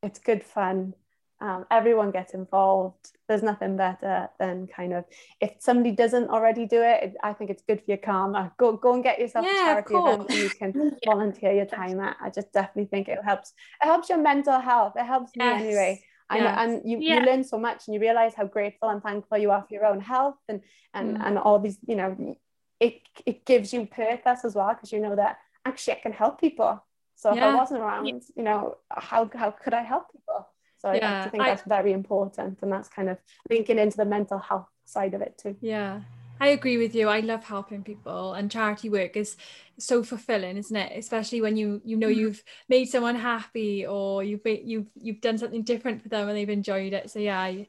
It's 0.02 0.20
good 0.20 0.42
fun. 0.42 0.94
Um, 1.42 1.66
everyone 1.72 2.12
gets 2.12 2.34
involved. 2.34 3.12
There's 3.28 3.44
nothing 3.44 3.78
better 3.78 4.30
than 4.40 4.68
kind 4.68 4.94
of 4.94 5.06
if 5.40 5.52
somebody 5.60 5.92
doesn't 5.92 6.30
already 6.30 6.66
do 6.66 6.82
it, 6.82 7.04
it 7.04 7.16
I 7.24 7.32
think 7.34 7.50
it's 7.50 7.64
good 7.64 7.80
for 7.80 7.86
your 7.88 7.98
karma. 7.98 8.52
Go 8.58 8.76
go 8.76 8.94
and 8.94 9.04
get 9.04 9.20
yourself 9.20 9.46
yeah, 9.46 9.78
a 9.78 9.84
charity 9.84 9.96
event 9.96 10.30
you 10.32 10.50
can 10.50 10.74
yeah. 10.76 11.12
volunteer 11.12 11.54
your 11.54 11.66
time 11.66 12.00
at. 12.02 12.18
I 12.22 12.30
just 12.30 12.52
definitely 12.52 12.90
think 12.90 13.08
it 13.08 13.20
helps. 13.24 13.54
It 13.82 13.86
helps 13.86 14.10
your 14.10 14.18
mental 14.18 14.60
health. 14.60 14.94
It 14.98 15.06
helps 15.06 15.32
yes. 15.36 15.62
me 15.62 15.68
anyway. 15.68 16.04
And, 16.30 16.44
yes. 16.44 16.56
and 16.60 16.82
you, 16.86 17.00
yeah. 17.00 17.20
you 17.20 17.26
learn 17.26 17.44
so 17.44 17.58
much 17.58 17.88
and 17.88 17.96
you 17.96 18.02
realize 18.02 18.36
how 18.36 18.46
grateful 18.46 18.90
and 18.90 19.02
thankful 19.02 19.38
you 19.38 19.50
are 19.50 19.64
for 19.68 19.74
your 19.74 19.86
own 19.86 20.00
health 20.00 20.36
and 20.48 20.62
and, 20.94 21.18
mm. 21.18 21.26
and 21.26 21.38
all 21.38 21.60
these, 21.60 21.78
you 21.88 21.96
know, 21.96 22.38
it 22.80 23.02
it 23.26 23.46
gives 23.46 23.74
you 23.74 23.86
purpose 23.86 24.44
as 24.44 24.56
well 24.56 24.74
because 24.74 24.92
you 24.92 25.00
know 25.00 25.16
that 25.16 25.38
actually 25.66 25.94
I 25.94 26.00
can 26.02 26.12
help 26.12 26.40
people. 26.40 26.84
So 27.16 27.34
if 27.36 27.42
I 27.44 27.54
wasn't 27.54 27.82
around, 27.82 28.06
you 28.08 28.44
know, 28.44 28.78
how 28.90 29.30
how 29.34 29.52
could 29.52 29.74
I 29.74 29.82
help 29.82 30.12
people? 30.12 30.48
So 30.80 30.92
yeah, 30.94 31.26
I 31.26 31.30
think 31.30 31.44
that's 31.44 31.64
I, 31.66 31.70
very 31.70 31.94
important. 31.94 32.60
And 32.62 32.72
that's 32.72 32.90
kind 32.90 33.10
of 33.10 33.18
linking 33.50 33.78
into 33.78 33.98
the 33.98 34.06
mental 34.06 34.40
health 34.40 34.68
side 34.86 35.14
of 35.14 35.22
it 35.22 35.38
too. 35.38 35.56
Yeah. 35.62 36.02
I 36.42 36.50
agree 36.50 36.78
with 36.78 36.96
you. 36.96 37.10
I 37.10 37.20
love 37.20 37.44
helping 37.44 37.84
people 37.84 38.34
and 38.34 38.50
charity 38.50 38.90
work 38.90 39.18
is 39.18 39.36
so 39.78 40.04
fulfilling, 40.04 40.56
isn't 40.58 40.76
it? 40.76 40.98
Especially 40.98 41.42
when 41.42 41.58
you 41.58 41.82
you 41.84 41.98
know 41.98 42.08
mm-hmm. 42.08 42.20
you've 42.20 42.44
made 42.70 42.86
someone 42.86 43.16
happy 43.16 43.86
or 43.86 44.24
you've 44.24 44.44
made, 44.46 44.62
you've 44.64 44.88
you've 44.96 45.20
done 45.20 45.38
something 45.38 45.64
different 45.64 46.02
for 46.02 46.08
them 46.08 46.30
and 46.30 46.38
they've 46.38 46.50
enjoyed 46.50 46.94
it. 46.94 47.12
So 47.12 47.20
yeah, 47.20 47.40
I, 47.40 47.68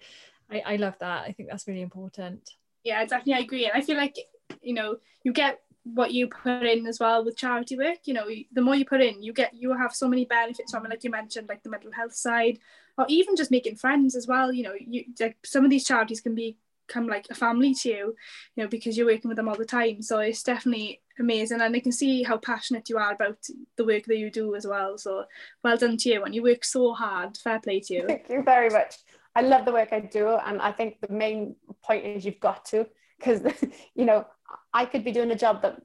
I, 0.51 0.63
I 0.67 0.77
love 0.77 0.95
that. 1.01 1.25
I 1.27 1.33
think 1.33 1.49
that's 1.49 1.67
really 1.67 1.83
important. 1.83 2.49
Yeah, 2.85 3.05
definitely 3.05 3.35
I 3.35 3.39
agree. 3.39 3.65
And 3.67 3.75
I 3.75 3.81
feel 3.81 3.97
like 3.97 4.15
you 4.63 4.75
know 4.75 4.97
you 5.25 5.33
get 5.33 5.61
what 5.85 6.13
you 6.13 6.27
put 6.27 6.63
in 6.65 6.87
as 6.87 7.01
well 7.01 7.25
with 7.25 7.37
charity 7.37 7.77
work 7.77 7.99
you 8.05 8.13
know 8.13 8.27
the 8.53 8.61
more 8.61 8.75
you 8.75 8.85
put 8.85 9.01
in 9.01 9.23
you 9.23 9.33
get 9.33 9.55
you 9.55 9.73
have 9.77 9.95
so 9.95 10.09
many 10.09 10.25
benefits 10.25 10.73
from 10.73 10.85
it 10.85 10.91
like 10.91 11.03
you 11.05 11.11
mentioned 11.11 11.49
like 11.49 11.63
the 11.63 11.71
mental 11.71 11.93
health 11.93 12.15
side 12.15 12.59
or 12.99 13.07
even 13.09 13.35
just 13.35 13.51
making 13.51 13.77
friends 13.77 14.15
as 14.15 14.27
well 14.27 14.53
you 14.53 14.63
know 14.63 14.75
you 14.79 15.05
like 15.19 15.37
some 15.45 15.65
of 15.65 15.71
these 15.71 15.87
charities 15.87 16.21
can 16.21 16.35
become 16.35 17.07
like 17.07 17.27
a 17.31 17.35
family 17.35 17.75
to 17.75 17.89
you 17.89 18.15
you 18.57 18.63
know 18.63 18.69
because 18.69 18.97
you're 18.97 19.07
working 19.07 19.29
with 19.29 19.37
them 19.37 19.49
all 19.49 19.57
the 19.57 19.65
time. 19.65 20.03
So 20.03 20.19
it's 20.19 20.43
definitely 20.43 21.03
amazing 21.19 21.61
and 21.61 21.75
I 21.75 21.81
can 21.81 21.93
see 21.93 22.23
how 22.23 22.39
passionate 22.39 22.89
you 22.89 22.99
are 22.99 23.13
about 23.13 23.39
the 23.77 23.85
work 23.85 24.05
that 24.07 24.19
you 24.19 24.31
do 24.31 24.55
as 24.55 24.67
well. 24.67 24.99
So 24.99 25.25
well 25.63 25.77
done 25.77 25.97
to 25.99 26.09
you 26.09 26.25
and 26.25 26.35
you 26.35 26.43
work 26.43 26.65
so 26.65 26.93
hard. 26.93 27.37
Fair 27.37 27.61
play 27.61 27.81
to 27.81 27.95
you. 27.95 28.05
Thank 28.07 28.29
you 28.29 28.43
very 28.43 28.71
much. 28.71 28.97
I 29.35 29.43
love 29.43 29.65
the 29.65 29.73
work 29.73 29.93
I 29.93 30.01
do 30.01 30.29
and 30.29 30.61
I 30.61 30.73
think 30.73 31.01
the 31.01 31.13
main 31.13 31.55
point 31.85 32.05
is 32.05 32.25
you've 32.25 32.41
got 32.41 32.65
to 32.67 32.87
because 33.19 33.43
you 33.95 34.05
know 34.05 34.27
I 34.73 34.85
could 34.85 35.05
be 35.05 35.13
doing 35.13 35.31
a 35.31 35.37
job 35.37 35.63
that 35.63 35.81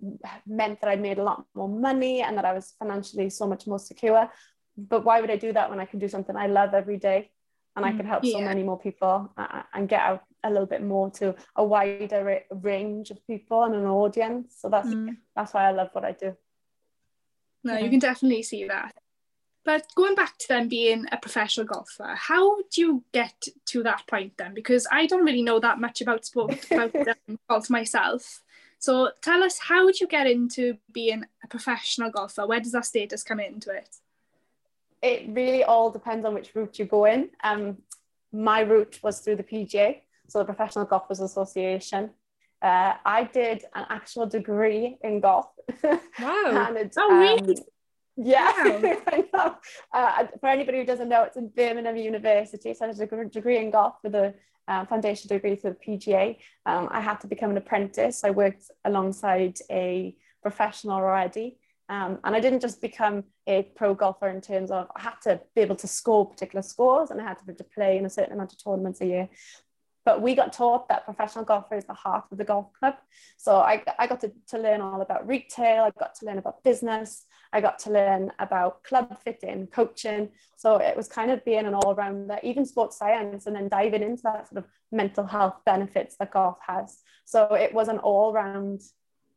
meant 0.46 0.82
that 0.82 0.90
I 0.90 0.96
made 0.96 1.18
a 1.18 1.24
lot 1.24 1.46
more 1.54 1.70
money 1.70 2.22
and 2.22 2.38
that 2.38 2.46
I 2.46 2.54
was 2.54 2.74
financially 2.80 3.30
so 3.30 3.48
much 3.48 3.68
more 3.68 3.80
secure. 3.80 4.30
But 4.78 5.06
why 5.06 5.22
would 5.22 5.32
I 5.32 5.38
do 5.38 5.54
that 5.54 5.70
when 5.70 5.80
I 5.80 5.86
can 5.86 6.00
do 6.00 6.08
something 6.08 6.36
I 6.36 6.48
love 6.48 6.74
every 6.74 6.98
day 6.98 7.32
and 7.76 7.86
I 7.86 7.92
can 7.92 8.06
help 8.06 8.24
yeah. 8.24 8.38
so 8.38 8.42
many 8.42 8.64
more 8.64 8.80
people 8.80 9.34
and 9.74 9.90
get 9.90 10.00
out 10.00 10.24
a 10.44 10.50
little 10.50 10.66
bit 10.66 10.84
more 10.84 11.10
to 11.12 11.36
a 11.56 11.64
wider 11.64 12.42
range 12.52 13.12
of 13.12 13.26
people 13.28 13.64
and 13.64 13.76
an 13.76 13.86
audience. 13.86 14.56
So 14.60 14.70
that's 14.70 14.88
mm. 14.88 15.18
that's 15.36 15.54
why 15.54 15.68
I 15.68 15.72
love 15.72 15.90
what 15.94 16.06
I 16.06 16.14
do. 16.14 16.36
No, 17.64 17.74
yeah. 17.74 17.80
you 17.80 17.90
can 17.90 18.00
definitely 18.00 18.44
see 18.44 18.68
that. 18.68 18.96
But 19.66 19.88
going 19.96 20.14
back 20.14 20.38
to 20.38 20.48
then 20.48 20.70
being 20.70 21.06
a 21.12 21.18
professional 21.18 21.66
golfer, 21.66 22.16
how 22.16 22.58
do 22.72 22.82
you 22.82 23.04
get 23.12 23.48
to 23.68 23.82
that 23.84 24.04
point 24.08 24.34
then? 24.38 24.54
Because 24.54 24.86
I 24.92 25.08
don't 25.08 25.26
really 25.26 25.42
know 25.42 25.60
that 25.60 25.80
much 25.80 26.02
about 26.02 26.24
sport 26.24 26.72
about 26.72 26.96
um, 26.96 27.40
golf 27.50 27.70
myself. 27.72 28.44
So 28.86 29.10
tell 29.20 29.42
us, 29.44 29.58
how 29.58 29.84
would 29.84 30.00
you 30.00 30.06
get 30.06 30.28
into 30.28 30.78
being 30.94 31.24
a 31.44 31.48
professional 31.48 32.12
golfer? 32.12 32.46
Where 32.46 32.60
does 32.60 32.74
that 32.74 32.86
status 32.86 33.24
come 33.24 33.40
into 33.40 33.72
it? 33.72 33.90
It 35.02 35.26
really 35.30 35.64
all 35.64 35.90
depends 35.90 36.24
on 36.24 36.36
which 36.36 36.54
route 36.54 36.78
you 36.78 36.86
go 36.86 37.06
in. 37.06 37.32
Um, 37.44 37.78
my 38.32 38.60
route 38.60 39.00
was 39.02 39.22
through 39.22 39.38
the 39.38 39.44
PGA, 39.44 40.02
so 40.28 40.38
the 40.38 40.46
Professional 40.46 40.86
Golfers 40.86 41.20
Association. 41.20 42.12
Uh, 42.62 42.94
I 43.04 43.24
did 43.24 43.66
an 43.74 43.88
actual 43.90 44.28
degree 44.28 44.98
in 45.02 45.20
golf. 45.20 45.48
Wow! 45.84 45.98
and 46.68 46.78
it, 46.78 46.94
oh, 46.96 47.18
really? 47.18 47.58
Um, 48.18 48.24
yeah, 48.28 48.54
I 49.08 49.26
know. 49.34 49.56
Uh, 49.92 50.28
for 50.40 50.48
anybody 50.48 50.78
who 50.78 50.86
doesn't 50.86 51.10
know, 51.10 51.24
it's 51.24 51.36
in 51.36 51.50
Birmingham 51.50 51.98
University. 51.98 52.74
So 52.74 52.86
I 52.86 52.88
have 52.88 53.00
a 53.00 53.26
degree 53.26 53.58
in 53.58 53.72
golf 53.72 53.96
with 54.04 54.16
a 54.16 54.36
uh, 54.68 54.86
foundation 54.86 55.28
degree 55.28 55.56
through 55.56 55.76
the 55.80 55.98
PGA. 55.98 56.38
Um, 56.66 56.88
I 56.92 57.02
had 57.02 57.20
to 57.22 57.28
become 57.28 57.52
an 57.52 57.58
apprentice. 57.58 58.24
I 58.24 58.32
worked 58.32 58.72
alongside 58.84 59.58
a 59.70 60.16
professional 60.42 60.96
already. 60.96 61.58
Um, 61.88 62.18
and 62.24 62.36
I 62.36 62.40
didn't 62.40 62.62
just 62.62 62.82
become 62.82 63.26
a 63.46 63.64
pro 63.76 63.94
golfer 63.94 64.28
in 64.30 64.42
terms 64.42 64.72
of 64.72 64.88
I 64.96 65.02
had 65.02 65.22
to 65.24 65.40
be 65.54 65.62
able 65.62 65.76
to 65.78 65.88
score 65.88 66.28
particular 66.28 66.64
scores 66.64 67.12
and 67.12 67.22
I 67.22 67.24
had 67.24 67.38
to, 67.46 67.54
to 67.54 67.64
play 67.64 67.98
in 67.98 68.06
a 68.06 68.10
certain 68.10 68.34
amount 68.34 68.54
of 68.54 68.64
tournaments 68.64 69.02
a 69.02 69.06
year. 69.06 69.30
But 70.04 70.22
we 70.22 70.36
got 70.36 70.54
taught 70.54 70.88
that 70.90 71.06
professional 71.06 71.46
golfer 71.46 71.76
is 71.76 71.86
the 71.86 71.94
heart 71.94 72.26
of 72.32 72.38
the 72.38 72.44
golf 72.44 72.68
club. 72.74 72.96
So 73.38 73.58
I, 73.58 73.84
I 74.00 74.08
got 74.08 74.22
to, 74.22 74.32
to 74.50 74.58
learn 74.58 74.82
all 74.82 75.02
about 75.02 75.28
retail, 75.28 75.84
I 75.84 75.92
got 76.00 76.16
to 76.16 76.26
learn 76.26 76.38
about 76.38 76.64
business, 76.64 77.26
I 77.56 77.62
got 77.62 77.80
to 77.80 77.90
learn 77.90 78.34
about 78.40 78.84
club 78.84 79.18
fitting, 79.24 79.68
coaching. 79.68 80.30
So 80.58 80.76
it 80.76 80.98
was 80.98 81.08
kind 81.08 81.32
of 81.32 81.46
being 81.46 81.66
an 81.66 81.74
all 81.74 81.96
rounder, 81.96 82.38
even 82.44 82.66
sports 82.66 82.98
science, 82.98 83.46
and 83.46 83.56
then 83.56 83.70
diving 83.70 84.04
into 84.04 84.24
that 84.24 84.50
sort 84.50 84.58
of 84.58 84.70
mental 84.92 85.26
health 85.26 85.56
benefits 85.66 86.18
that 86.18 86.32
golf 86.32 86.58
has. 86.68 87.00
So 87.24 87.54
it 87.54 87.74
was 87.74 87.88
an 87.88 88.00
all 88.00 88.34
round 88.34 88.82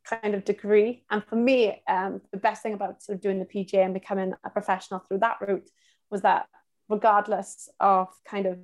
kind 0.05 0.35
of 0.35 0.45
degree. 0.45 1.05
And 1.11 1.23
for 1.25 1.37
me, 1.37 1.81
um, 1.89 2.21
the 2.33 2.39
best 2.39 2.61
thing 2.65 2.75
about 2.75 3.05
sort 3.05 3.15
of 3.15 3.23
doing 3.23 3.39
the 3.39 3.45
PGA 3.45 3.85
and 3.85 3.95
becoming 3.95 4.33
a 4.45 4.51
professional 4.51 4.99
through 4.99 5.19
that 5.19 5.37
route 5.41 5.71
was 6.11 6.23
that 6.23 6.49
regardless 6.89 7.69
of 7.79 8.09
kind 8.27 8.47
of 8.47 8.59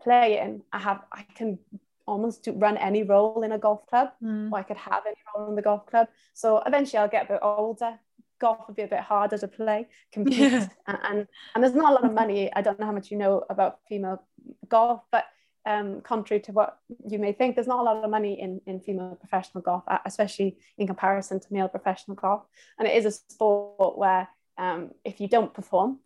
playing, 0.00 0.62
I 0.72 0.78
have 0.78 1.02
I 1.12 1.26
can 1.34 1.58
almost 2.06 2.44
do, 2.44 2.52
run 2.52 2.76
any 2.76 3.02
role 3.02 3.42
in 3.42 3.52
a 3.52 3.58
golf 3.58 3.86
club, 3.86 4.10
mm. 4.22 4.50
or 4.50 4.58
I 4.58 4.62
could 4.62 4.76
have 4.76 5.02
any 5.06 5.16
role 5.34 5.48
in 5.50 5.56
the 5.56 5.62
golf 5.62 5.86
club. 5.86 6.08
So 6.34 6.62
eventually, 6.66 6.98
I'll 6.98 7.08
get 7.08 7.26
a 7.26 7.32
bit 7.34 7.40
older. 7.42 7.98
Golf 8.42 8.66
would 8.66 8.76
be 8.76 8.82
a 8.82 8.88
bit 8.88 9.00
harder 9.00 9.38
to 9.38 9.46
play, 9.46 9.86
compete, 10.12 10.52
yeah. 10.52 10.68
and, 10.88 10.98
and, 11.08 11.26
and 11.54 11.62
there's 11.62 11.76
not 11.76 11.92
a 11.92 11.94
lot 11.94 12.04
of 12.04 12.12
money. 12.12 12.52
I 12.52 12.60
don't 12.60 12.78
know 12.78 12.86
how 12.86 12.92
much 12.92 13.10
you 13.12 13.16
know 13.16 13.44
about 13.48 13.78
female 13.88 14.20
golf, 14.68 15.00
but 15.12 15.26
um, 15.64 16.00
contrary 16.00 16.40
to 16.40 16.52
what 16.52 16.78
you 17.08 17.20
may 17.20 17.32
think, 17.32 17.54
there's 17.54 17.68
not 17.68 17.78
a 17.78 17.82
lot 17.82 18.02
of 18.02 18.10
money 18.10 18.40
in, 18.40 18.60
in 18.66 18.80
female 18.80 19.16
professional 19.20 19.62
golf, 19.62 19.84
especially 20.04 20.58
in 20.76 20.88
comparison 20.88 21.38
to 21.38 21.46
male 21.52 21.68
professional 21.68 22.16
golf. 22.16 22.42
And 22.80 22.88
it 22.88 22.96
is 22.96 23.04
a 23.04 23.12
sport 23.12 23.96
where 23.96 24.28
um, 24.58 24.90
if 25.04 25.20
you 25.20 25.28
don't 25.28 25.54
perform, 25.54 26.00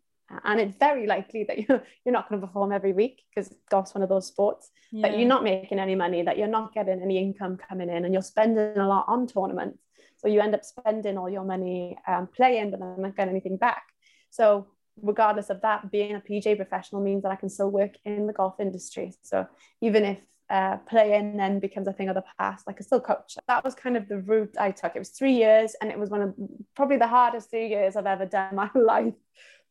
and 0.45 0.61
it's 0.61 0.77
very 0.77 1.07
likely 1.07 1.45
that 1.45 1.67
you're, 1.67 1.83
you're 2.05 2.13
not 2.13 2.29
going 2.29 2.41
to 2.41 2.47
perform 2.47 2.71
every 2.71 2.93
week 2.93 3.23
because 3.31 3.55
golf's 3.71 3.95
one 3.95 4.03
of 4.03 4.11
those 4.11 4.27
sports 4.27 4.71
yeah. 4.93 5.09
that 5.09 5.19
you're 5.19 5.29
not 5.29 5.45
making 5.45 5.79
any 5.79 5.95
money 5.95 6.23
that 6.23 6.37
you're 6.37 6.49
not 6.49 6.75
getting 6.75 7.01
any 7.01 7.19
income 7.19 7.57
coming 7.57 7.89
in 7.89 8.05
and 8.05 8.13
you're 8.13 8.23
spending 8.23 8.77
a 8.77 8.89
lot 8.89 9.05
on 9.09 9.27
tournaments 9.27 9.79
so 10.27 10.33
you 10.33 10.41
end 10.41 10.55
up 10.55 10.65
spending 10.65 11.17
all 11.17 11.31
your 11.31 11.45
money 11.45 11.97
um, 12.09 12.27
playing 12.27 12.71
but 12.71 12.81
then 12.81 12.95
not 12.99 13.17
getting 13.17 13.31
anything 13.31 13.57
back 13.57 13.85
so 14.31 14.67
regardless 15.03 15.51
of 15.51 15.61
that 15.61 15.91
being 15.93 16.15
a 16.15 16.21
PGA 16.21 16.57
professional 16.57 17.03
means 17.03 17.23
that 17.23 17.31
i 17.31 17.37
can 17.37 17.49
still 17.49 17.71
work 17.71 17.93
in 18.05 18.27
the 18.27 18.33
golf 18.33 18.59
industry 18.59 19.13
so 19.23 19.47
even 19.81 20.05
if 20.05 20.19
uh, 20.49 20.77
playing 20.89 21.37
then 21.37 21.59
becomes 21.59 21.89
a 21.89 21.93
thing 21.93 22.09
of 22.09 22.15
the 22.15 22.23
past. 22.39 22.67
Like 22.67 22.77
I 22.79 22.83
still 22.83 23.01
coach. 23.01 23.37
That 23.49 23.65
was 23.65 23.75
kind 23.75 23.97
of 23.97 24.09
the 24.09 24.19
route 24.19 24.55
I 24.59 24.71
took. 24.71 24.95
It 24.95 24.99
was 25.01 25.11
three 25.11 25.33
years, 25.33 25.75
and 25.81 25.91
it 25.91 25.99
was 25.99 26.11
one 26.11 26.23
of 26.23 26.35
probably 26.77 26.99
the 26.99 27.09
hardest 27.09 27.51
three 27.51 27.69
years 27.69 27.97
I've 27.97 28.07
ever 28.07 28.27
done 28.27 28.51
in 28.51 28.57
my 28.57 28.71
life. 28.75 29.15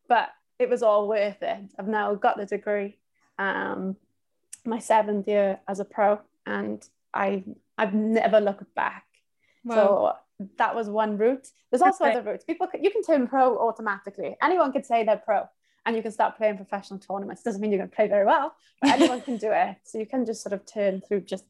But 0.09 0.29
it 0.59 0.69
was 0.69 0.83
all 0.83 1.07
worth 1.07 1.41
it. 1.41 1.59
I've 1.79 1.87
now 1.87 2.13
got 2.15 2.37
the 2.37 2.45
degree, 2.45 2.97
um, 3.39 3.95
my 4.65 4.79
seventh 4.79 5.27
year 5.27 5.59
as 5.65 5.79
a 5.79 5.85
pro, 5.85 6.19
and 6.45 6.83
I 7.13 7.43
I've 7.77 7.93
never 7.93 8.41
looked 8.41 8.75
back. 8.75 9.05
Wow. 9.63 9.75
So 9.75 10.13
that 10.57 10.75
was 10.75 10.89
one 10.89 11.17
route. 11.17 11.47
There's 11.71 11.81
also 11.81 12.05
okay. 12.05 12.13
other 12.13 12.31
routes. 12.31 12.43
People 12.43 12.67
you 12.79 12.91
can 12.91 13.03
turn 13.03 13.27
pro 13.27 13.57
automatically. 13.57 14.35
Anyone 14.41 14.71
could 14.71 14.85
say 14.85 15.03
they're 15.03 15.17
pro, 15.17 15.43
and 15.85 15.95
you 15.95 16.01
can 16.01 16.11
start 16.11 16.37
playing 16.37 16.57
professional 16.57 16.99
tournaments. 16.99 17.43
Doesn't 17.43 17.61
mean 17.61 17.71
you're 17.71 17.79
going 17.79 17.89
to 17.89 17.95
play 17.95 18.07
very 18.07 18.25
well, 18.25 18.53
but 18.81 18.91
anyone 18.91 19.21
can 19.21 19.37
do 19.37 19.51
it. 19.51 19.77
So 19.83 19.97
you 19.97 20.05
can 20.05 20.25
just 20.25 20.41
sort 20.41 20.53
of 20.53 20.65
turn 20.65 21.01
through 21.01 21.21
just 21.21 21.45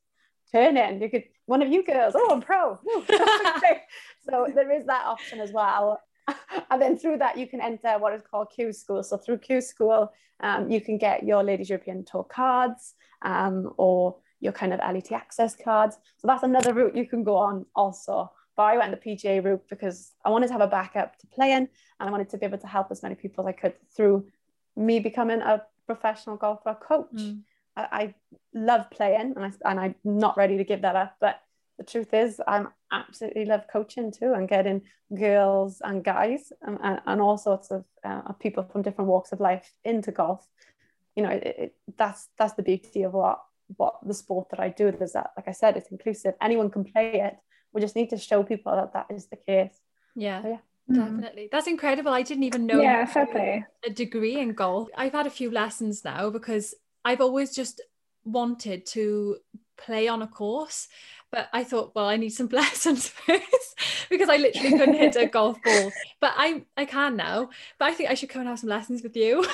turn 0.52 0.78
in. 0.78 1.02
You 1.02 1.10
could 1.10 1.24
one 1.46 1.62
of 1.62 1.72
you 1.72 1.84
girls. 1.84 2.14
Oh, 2.16 2.30
I'm 2.32 2.42
pro. 2.42 2.80
so 4.30 4.48
there 4.54 4.72
is 4.72 4.86
that 4.86 5.06
option 5.06 5.40
as 5.40 5.52
well. 5.52 6.00
and 6.72 6.82
then 6.82 6.98
through 6.98 7.18
that 7.20 7.38
you 7.38 7.48
can 7.48 7.62
enter 7.62 7.98
what 8.00 8.14
is 8.14 8.22
called 8.30 8.48
Q 8.54 8.74
School. 8.74 9.04
So 9.04 9.18
through 9.18 9.40
Q 9.40 9.62
School, 9.62 10.12
um, 10.42 10.70
you 10.70 10.82
can 10.82 10.98
get 10.98 11.24
your 11.24 11.44
Ladies 11.44 11.70
European 11.70 12.04
Tour 12.04 12.24
cards 12.24 12.96
um, 13.22 13.74
or 13.78 14.18
your 14.40 14.54
kind 14.54 14.74
of 14.74 14.80
LET 14.80 15.12
access 15.12 15.56
cards. 15.56 15.98
So 16.18 16.28
that's 16.28 16.44
another 16.44 16.74
route 16.74 16.96
you 16.96 17.08
can 17.08 17.24
go 17.24 17.38
on 17.38 17.66
also. 17.76 18.32
But 18.56 18.64
I 18.64 18.78
went 18.78 18.92
the 18.92 19.10
PGA 19.10 19.44
route 19.44 19.64
because 19.70 20.12
I 20.24 20.30
wanted 20.30 20.48
to 20.48 20.54
have 20.54 20.62
a 20.62 20.68
backup 20.68 21.18
to 21.20 21.28
play 21.28 21.52
in 21.52 21.68
and 22.00 22.10
I 22.10 22.10
wanted 22.10 22.30
to 22.30 22.38
be 22.38 22.46
able 22.46 22.58
to 22.60 22.68
help 22.68 22.88
as 22.92 23.04
many 23.04 23.16
people 23.16 23.48
as 23.48 23.50
I 23.50 23.58
could 23.58 23.74
through 23.96 24.28
me 24.76 25.00
becoming 25.00 25.42
a 25.42 25.64
professional 25.86 26.38
golfer 26.38 26.76
coach. 26.76 27.14
Mm. 27.14 27.42
I, 27.76 27.88
I, 27.92 28.16
love 28.54 28.90
playing 28.90 29.34
and, 29.36 29.46
I, 29.46 29.52
and 29.70 29.80
I'm 29.80 29.96
not 30.06 30.38
ready 30.38 30.58
to 30.58 30.64
give 30.64 30.82
that 30.84 30.96
up. 30.96 31.18
But 31.20 31.42
the 31.78 31.84
truth 31.84 32.14
is, 32.14 32.42
I 32.48 32.66
absolutely 32.92 33.46
love 33.46 33.66
coaching 33.72 34.12
too 34.12 34.34
and 34.34 34.48
getting 34.48 34.82
girls 35.14 35.82
and 35.84 36.04
guys 36.04 36.54
and, 36.62 36.78
and, 36.82 37.02
and 37.06 37.22
all 37.22 37.38
sorts 37.38 37.72
of 37.72 37.84
uh, 38.04 38.32
people 38.34 38.64
from 38.64 38.82
different 38.82 39.10
walks 39.10 39.32
of 39.34 39.42
life 39.42 39.74
into 39.84 40.12
golf. 40.12 40.48
You 41.16 41.24
know, 41.24 41.30
it, 41.30 41.44
it, 41.44 41.76
that's 41.98 42.30
that's 42.38 42.54
the 42.54 42.64
beauty 42.64 43.04
of 43.04 43.14
what 43.14 43.42
what 43.78 43.96
the 44.06 44.14
sport 44.14 44.50
that 44.52 44.60
I 44.60 44.70
do 44.70 44.88
is 44.88 45.14
that, 45.14 45.32
like 45.36 45.48
I 45.48 45.52
said, 45.52 45.76
it's 45.76 45.90
inclusive. 45.90 46.36
Anyone 46.42 46.70
can 46.70 46.84
play 46.84 47.22
it. 47.22 47.38
We 47.76 47.82
just 47.82 47.96
need 47.96 48.10
to 48.10 48.18
show 48.18 48.42
people 48.44 48.76
that 48.76 48.94
that 48.94 49.08
is 49.16 49.28
the 49.28 49.36
case. 49.36 49.78
Yeah. 50.16 50.42
So, 50.42 50.48
yeah. 50.48 50.58
Mm-hmm. 50.90 51.02
Definitely. 51.02 51.50
That's 51.52 51.68
incredible. 51.68 52.12
I 52.12 52.22
didn't 52.22 52.44
even 52.44 52.66
know 52.66 52.82
yeah, 52.82 53.06
fair 53.06 53.28
play. 53.28 53.66
a 53.86 53.90
degree 53.90 54.40
in 54.40 54.54
golf. 54.54 54.90
I've 54.98 55.12
had 55.12 55.28
a 55.28 55.32
few 55.32 55.52
lessons 55.52 56.04
now 56.04 56.30
because 56.30 56.74
I've 57.04 57.22
always 57.22 57.54
just 57.54 57.82
wanted 58.24 58.86
to 58.88 59.38
play 59.78 60.08
on 60.08 60.22
a 60.22 60.28
course 60.28 60.88
but 61.36 61.50
I 61.52 61.66
thought, 61.66 61.94
well, 61.94 62.08
I 62.08 62.16
need 62.16 62.30
some 62.30 62.48
lessons 62.52 63.10
first 63.10 63.78
because 64.10 64.30
I 64.30 64.38
literally 64.38 64.70
couldn't 64.70 64.96
hit 64.96 65.18
a 65.18 65.26
golf 65.38 65.62
ball. 65.62 65.92
But 66.22 66.32
I 66.38 66.64
I 66.78 66.86
can 66.86 67.18
now. 67.18 67.50
But 67.78 67.90
I 67.90 67.94
think 67.94 68.10
I 68.10 68.14
should 68.14 68.30
come 68.30 68.42
and 68.42 68.50
have 68.50 68.60
some 68.60 68.70
lessons 68.70 69.04
with 69.04 69.18
you. 69.18 69.46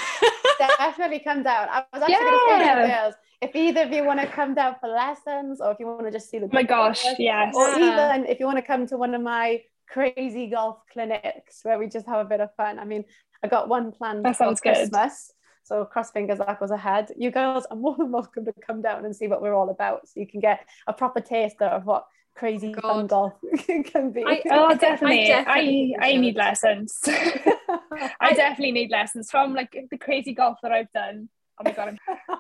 Definitely 0.68 1.20
come 1.20 1.44
down. 1.44 1.68
I 1.70 1.84
was 1.94 2.01
actually 2.01 2.13
yeah. 2.13 2.20
going 2.20 2.60
to 2.60 2.88
say 2.88 3.01
girls, 3.01 3.15
if 3.41 3.56
either 3.56 3.82
of 3.84 3.91
you 3.91 4.03
want 4.03 4.20
to 4.20 4.27
come 4.27 4.53
down 4.53 4.75
for 4.80 4.89
lessons 4.89 5.60
or 5.62 5.72
if 5.72 5.80
you 5.80 5.88
want 5.88 6.06
to 6.06 6.12
just 6.12 6.30
see 6.30 6.39
the. 6.39 6.46
Oh 6.46 6.50
my 6.53 6.63
gosh, 6.63 7.03
yes. 7.18 7.53
Or 7.56 7.70
yeah. 7.70 8.15
even 8.15 8.30
if 8.30 8.39
you 8.39 8.46
want 8.46 8.58
to 8.58 8.62
come 8.62 8.86
to 8.88 8.98
one 8.98 9.13
of 9.15 9.22
my 9.22 9.62
crazy 9.88 10.48
golf 10.48 10.77
clinics 10.91 11.60
where 11.63 11.77
we 11.77 11.88
just 11.88 12.06
have 12.08 12.25
a 12.25 12.30
bit 12.30 12.39
of 12.39 12.50
fun. 12.56 12.80
I 12.80 12.86
mean, 12.86 13.03
I 13.44 13.48
got 13.48 13.68
one 13.68 13.91
planned 13.91 14.24
that 14.25 14.38
sounds 14.38 14.60
for 14.60 14.74
Christmas. 14.74 15.34
So 15.63 15.86
cross 15.86 16.12
fingers 16.12 16.39
that 16.39 16.60
goes 16.60 16.72
ahead. 16.72 17.12
You 17.18 17.32
girls 17.32 17.65
are 17.70 17.77
more 17.77 17.96
than 17.98 18.12
welcome 18.12 18.46
to 18.46 18.53
come 18.65 18.82
down 18.82 19.06
and 19.06 19.15
see 19.15 19.27
what 19.27 19.41
we're 19.41 19.53
all 19.53 19.70
about, 19.70 20.08
so 20.08 20.20
you 20.20 20.27
can 20.27 20.39
get 20.39 20.65
a 20.88 20.94
proper 20.94 21.22
taster 21.22 21.65
of 21.65 21.86
what 21.86 22.08
crazy 22.36 22.72
God. 22.72 22.82
fun 22.82 23.08
golf 23.08 23.34
can 23.86 24.12
be. 24.12 24.24
I, 24.26 24.42
oh, 24.52 24.76
definitely. 24.76 25.32
I, 25.32 25.44
definitely 25.44 25.96
I, 26.00 26.08
I 26.10 26.16
need 26.18 26.36
lessons. 26.36 27.00
I 27.08 28.34
definitely 28.34 28.72
need 28.72 28.92
lessons 28.92 29.30
from 29.30 29.54
like 29.54 29.76
the 29.90 29.98
crazy 29.98 30.34
golf 30.34 30.58
that 30.64 30.72
I've 30.72 30.92
done. 30.92 31.30
Oh 31.60 31.64
my 31.64 31.72
God, 31.72 31.98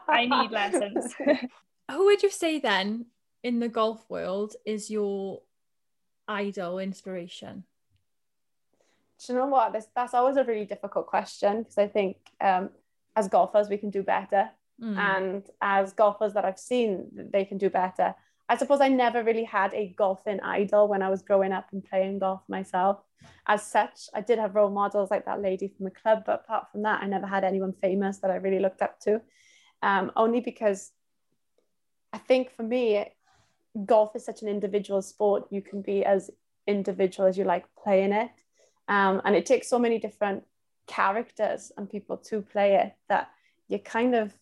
I 0.07 0.25
need 0.25 0.51
lessons. 0.51 1.13
Who 1.91 2.05
would 2.05 2.23
you 2.23 2.31
say 2.31 2.59
then 2.59 3.07
in 3.43 3.59
the 3.59 3.69
golf 3.69 4.03
world 4.09 4.55
is 4.65 4.89
your 4.89 5.41
idol 6.27 6.79
inspiration? 6.79 7.65
Do 9.19 9.33
you 9.33 9.39
know 9.39 9.47
what? 9.47 9.73
This, 9.73 9.87
that's 9.95 10.15
always 10.15 10.37
a 10.37 10.43
really 10.43 10.65
difficult 10.65 11.05
question 11.05 11.59
because 11.59 11.77
I 11.77 11.87
think 11.87 12.17
um, 12.39 12.71
as 13.15 13.27
golfers 13.27 13.69
we 13.69 13.77
can 13.77 13.89
do 13.89 14.03
better 14.03 14.49
mm. 14.81 14.97
and 14.97 15.43
as 15.61 15.93
golfers 15.93 16.33
that 16.33 16.45
i've 16.45 16.59
seen 16.59 17.07
they 17.31 17.45
can 17.45 17.57
do 17.57 17.69
better 17.69 18.15
i 18.51 18.55
suppose 18.55 18.81
i 18.81 18.87
never 18.87 19.23
really 19.23 19.43
had 19.43 19.73
a 19.73 19.93
golfing 19.97 20.39
idol 20.41 20.87
when 20.87 21.01
i 21.01 21.09
was 21.09 21.21
growing 21.21 21.51
up 21.51 21.67
and 21.71 21.83
playing 21.83 22.19
golf 22.19 22.41
myself. 22.47 22.97
As 23.47 23.61
such 23.77 23.97
i 24.13 24.21
did 24.21 24.39
have 24.39 24.55
role 24.55 24.69
models 24.81 25.11
like 25.11 25.25
that 25.25 25.41
lady 25.41 25.67
from 25.67 25.85
the 25.85 25.97
club 26.01 26.23
but 26.25 26.41
apart 26.43 26.71
from 26.71 26.83
that 26.83 27.01
i 27.03 27.07
never 27.07 27.27
had 27.27 27.43
anyone 27.43 27.73
famous 27.73 28.19
that 28.19 28.31
i 28.31 28.35
really 28.35 28.59
looked 28.59 28.81
up 28.81 28.99
to. 29.01 29.21
Um, 29.81 30.11
only 30.15 30.41
because 30.41 30.91
i 32.13 32.17
think 32.17 32.51
for 32.55 32.63
me 32.63 33.05
golf 33.85 34.15
is 34.15 34.25
such 34.25 34.41
an 34.41 34.47
individual 34.47 35.01
sport. 35.01 35.47
You 35.49 35.61
can 35.61 35.81
be 35.81 36.03
as 36.03 36.29
individual 36.67 37.27
as 37.27 37.37
you 37.37 37.45
like 37.45 37.65
playing 37.81 38.11
it. 38.11 38.29
Um, 38.87 39.21
and 39.25 39.35
it 39.35 39.45
takes 39.45 39.69
so 39.69 39.79
many 39.79 39.99
different 39.99 40.43
characters 40.87 41.71
and 41.77 41.89
people 41.89 42.17
to 42.17 42.41
play 42.41 42.75
it 42.75 42.93
that 43.07 43.29
you 43.67 43.79
kind 43.79 44.15
of 44.15 44.33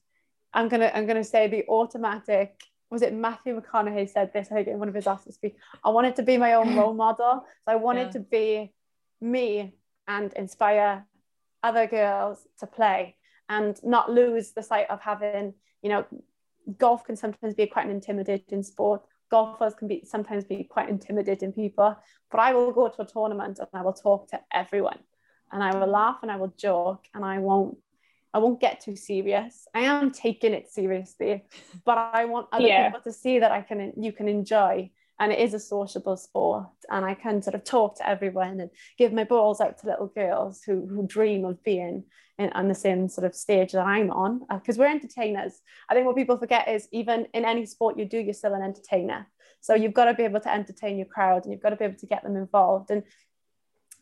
I'm 0.54 0.68
gonna 0.68 0.92
I'm 0.94 1.06
gonna 1.06 1.24
say 1.24 1.48
the 1.48 1.68
automatic 1.68 2.64
was 2.90 3.02
it 3.02 3.14
Matthew 3.14 3.60
McConaughey 3.60 4.10
said 4.10 4.32
this 4.34 4.48
I 4.52 4.56
think 4.56 4.68
in 4.68 4.80
one 4.80 4.90
of 4.90 4.96
his 4.96 5.08
Oscar 5.08 5.32
speech 5.32 5.56
I 5.84 5.90
wanted 5.90 6.16
to 6.18 6.24
be 6.24 6.38
my 6.38 6.54
own 6.54 6.76
role 6.76 6.94
model. 7.06 7.46
So 7.66 7.72
I 7.72 7.76
wanted 7.76 8.08
yeah. 8.08 8.12
to 8.12 8.20
be 8.20 8.74
me 9.22 9.74
and 10.08 10.34
inspire 10.34 11.06
other 11.62 11.88
girls 11.88 12.48
to 12.60 12.68
play 12.68 13.16
and 13.48 13.80
not 13.84 14.12
lose 14.12 14.52
the 14.52 14.64
sight 14.64 14.90
of 14.90 15.02
having 15.02 15.54
you 15.82 15.90
know 15.90 16.06
golf 16.78 17.04
can 17.04 17.16
sometimes 17.16 17.54
be 17.56 17.68
quite 17.68 17.86
an 17.86 17.92
intimidating 17.92 18.64
sport. 18.64 19.02
Golfers 19.32 19.76
can 19.76 19.88
be 19.88 20.04
sometimes 20.06 20.44
be 20.44 20.64
quite 20.64 20.90
intimidating 20.90 21.54
people. 21.54 21.98
But 22.32 22.40
I 22.40 22.54
will 22.54 22.72
go 22.72 22.88
to 22.90 23.02
a 23.02 23.06
tournament 23.06 23.60
and 23.60 23.68
I 23.74 23.82
will 23.82 23.94
talk 23.94 24.30
to 24.30 24.40
everyone 24.54 25.00
and 25.52 25.64
I 25.64 25.76
will 25.76 25.88
laugh 25.88 26.20
and 26.22 26.32
I 26.32 26.36
will 26.38 26.54
joke 26.58 27.06
and 27.14 27.24
I 27.26 27.40
won't 27.40 27.78
I 28.34 28.40
won't 28.40 28.60
get 28.60 28.82
too 28.82 28.96
serious. 28.96 29.68
I 29.74 29.82
am 29.82 30.12
taking 30.12 30.54
it 30.54 30.70
seriously, 30.70 31.46
but 31.86 31.98
I 31.98 32.26
want 32.26 32.48
other 32.52 32.68
yeah. 32.68 32.90
people 32.90 33.02
to 33.02 33.14
see 33.14 33.40
that 33.40 33.52
I 33.52 33.62
can 33.62 33.94
you 33.98 34.12
can 34.12 34.28
enjoy 34.28 34.92
and 35.20 35.32
it 35.32 35.40
is 35.40 35.54
a 35.54 35.60
sociable 35.60 36.16
sport 36.16 36.68
and 36.90 37.06
I 37.06 37.14
can 37.14 37.42
sort 37.42 37.56
of 37.56 37.66
talk 37.66 37.98
to 37.98 38.08
everyone 38.08 38.60
and 38.62 38.70
give 38.98 39.12
my 39.12 39.26
balls 39.26 39.60
out 39.60 39.78
to 39.80 39.88
little 39.88 40.08
girls 40.08 40.64
who, 40.66 40.88
who 40.88 41.06
dream 41.06 41.44
of 41.44 41.62
being 41.64 42.06
in, 42.38 42.50
on 42.54 42.70
the 42.70 42.76
same 42.76 43.10
sort 43.10 43.26
of 43.26 43.36
stage 43.36 43.74
that 43.74 43.86
I'm 43.86 44.12
on 44.12 44.40
because 44.50 44.78
uh, 44.78 44.82
we're 44.82 44.90
entertainers. 44.90 45.60
I 45.90 45.94
think 45.94 46.06
what 46.06 46.16
people 46.16 46.38
forget 46.38 46.70
is 46.70 46.88
even 46.94 47.28
in 47.34 47.44
any 47.44 47.66
sport 47.66 48.00
you 48.00 48.06
do, 48.06 48.18
you're 48.18 48.34
still 48.34 48.54
an 48.54 48.64
entertainer. 48.64 49.28
So 49.60 49.76
you've 49.76 49.94
got 49.94 50.06
to 50.06 50.14
be 50.14 50.24
able 50.24 50.40
to 50.40 50.54
entertain 50.54 50.98
your 50.98 51.06
crowd 51.06 51.44
and 51.44 51.52
you've 51.52 51.62
got 51.62 51.72
to 51.72 51.76
be 51.76 51.86
able 51.86 52.00
to 52.00 52.06
get 52.06 52.24
them 52.24 52.38
involved. 52.38 52.90
And 52.90 53.04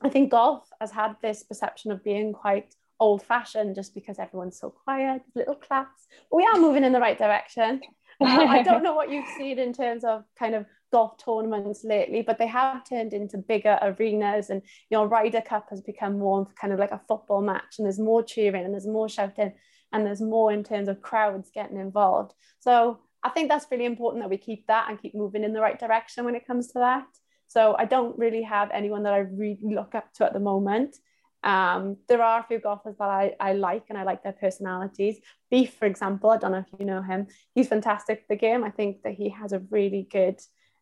I 0.01 0.09
think 0.09 0.29
golf 0.29 0.69
has 0.79 0.91
had 0.91 1.15
this 1.23 1.41
perception 1.41 1.91
of 1.91 2.03
being 2.03 2.31
quite 2.31 2.75
old 2.99 3.23
fashioned 3.23 3.75
just 3.75 3.93
because 3.93 4.19
everyone's 4.19 4.59
so 4.59 4.69
quiet, 4.69 5.21
little 5.35 5.55
class. 5.55 5.87
But 6.29 6.37
we 6.37 6.45
are 6.45 6.59
moving 6.59 6.83
in 6.83 6.93
the 6.93 6.99
right 6.99 7.17
direction. 7.17 7.81
Uh, 8.19 8.45
I 8.49 8.63
don't 8.63 8.83
know 8.83 8.95
what 8.95 9.11
you've 9.11 9.27
seen 9.37 9.59
in 9.59 9.73
terms 9.73 10.03
of 10.03 10.23
kind 10.37 10.55
of 10.55 10.65
golf 10.91 11.17
tournaments 11.17 11.83
lately, 11.83 12.21
but 12.21 12.37
they 12.37 12.47
have 12.47 12.87
turned 12.87 13.13
into 13.13 13.37
bigger 13.37 13.77
arenas 13.81 14.49
and 14.49 14.61
you 14.89 14.97
know 14.97 15.05
Ryder 15.05 15.41
Cup 15.41 15.67
has 15.69 15.81
become 15.81 16.17
more 16.17 16.47
kind 16.59 16.73
of 16.73 16.79
like 16.79 16.91
a 16.91 17.01
football 17.07 17.41
match 17.41 17.77
and 17.77 17.85
there's 17.85 17.99
more 17.99 18.23
cheering 18.23 18.63
and 18.63 18.73
there's 18.73 18.87
more 18.87 19.09
shouting 19.09 19.53
and 19.93 20.05
there's 20.05 20.21
more 20.21 20.51
in 20.51 20.63
terms 20.63 20.87
of 20.87 21.01
crowds 21.01 21.51
getting 21.53 21.77
involved. 21.77 22.33
So 22.59 22.99
I 23.23 23.29
think 23.29 23.49
that's 23.49 23.67
really 23.71 23.85
important 23.85 24.23
that 24.23 24.29
we 24.29 24.37
keep 24.37 24.67
that 24.67 24.89
and 24.89 25.01
keep 25.01 25.15
moving 25.15 25.43
in 25.43 25.53
the 25.53 25.61
right 25.61 25.79
direction 25.79 26.25
when 26.25 26.35
it 26.35 26.47
comes 26.47 26.67
to 26.67 26.79
that. 26.79 27.05
So 27.47 27.75
I 27.77 27.85
don't 27.85 28.17
really 28.17 28.43
have 28.43 28.69
anyone 28.71 29.03
that 29.03 29.13
I 29.13 29.19
really 29.19 29.59
look 29.63 29.95
up 29.95 30.13
to 30.15 30.25
at 30.25 30.33
the 30.33 30.39
moment. 30.39 30.97
Um, 31.43 31.97
there 32.07 32.21
are 32.21 32.39
a 32.41 32.43
few 32.43 32.59
golfers 32.59 32.95
that 32.97 33.09
I, 33.09 33.35
I 33.39 33.53
like 33.53 33.85
and 33.89 33.97
I 33.97 34.03
like 34.03 34.23
their 34.23 34.33
personalities. 34.33 35.19
Beef, 35.49 35.73
for 35.75 35.85
example, 35.85 36.29
I 36.29 36.37
don't 36.37 36.51
know 36.51 36.65
if 36.67 36.79
you 36.79 36.85
know 36.85 37.01
him. 37.01 37.27
He's 37.53 37.67
fantastic 37.67 38.21
for 38.21 38.25
the 38.29 38.35
game. 38.35 38.63
I 38.63 38.71
think 38.71 39.03
that 39.03 39.13
he 39.13 39.29
has 39.29 39.53
a 39.53 39.59
really 39.69 40.07
good 40.11 40.39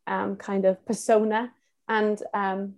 um, 0.08 0.38
kind 0.38 0.66
of 0.66 0.84
persona 0.86 1.52
and 1.88 2.22
um, 2.34 2.76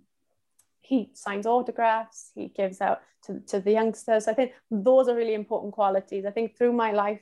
he 0.80 1.10
signs 1.14 1.46
autographs, 1.46 2.30
he 2.34 2.48
gives 2.48 2.80
out 2.80 3.00
to, 3.24 3.40
to 3.40 3.60
the 3.60 3.72
youngsters. 3.72 4.26
I 4.28 4.34
think 4.34 4.52
those 4.70 5.08
are 5.08 5.14
really 5.14 5.34
important 5.34 5.72
qualities. 5.72 6.24
I 6.26 6.30
think 6.30 6.56
through 6.56 6.72
my 6.72 6.92
life, 6.92 7.20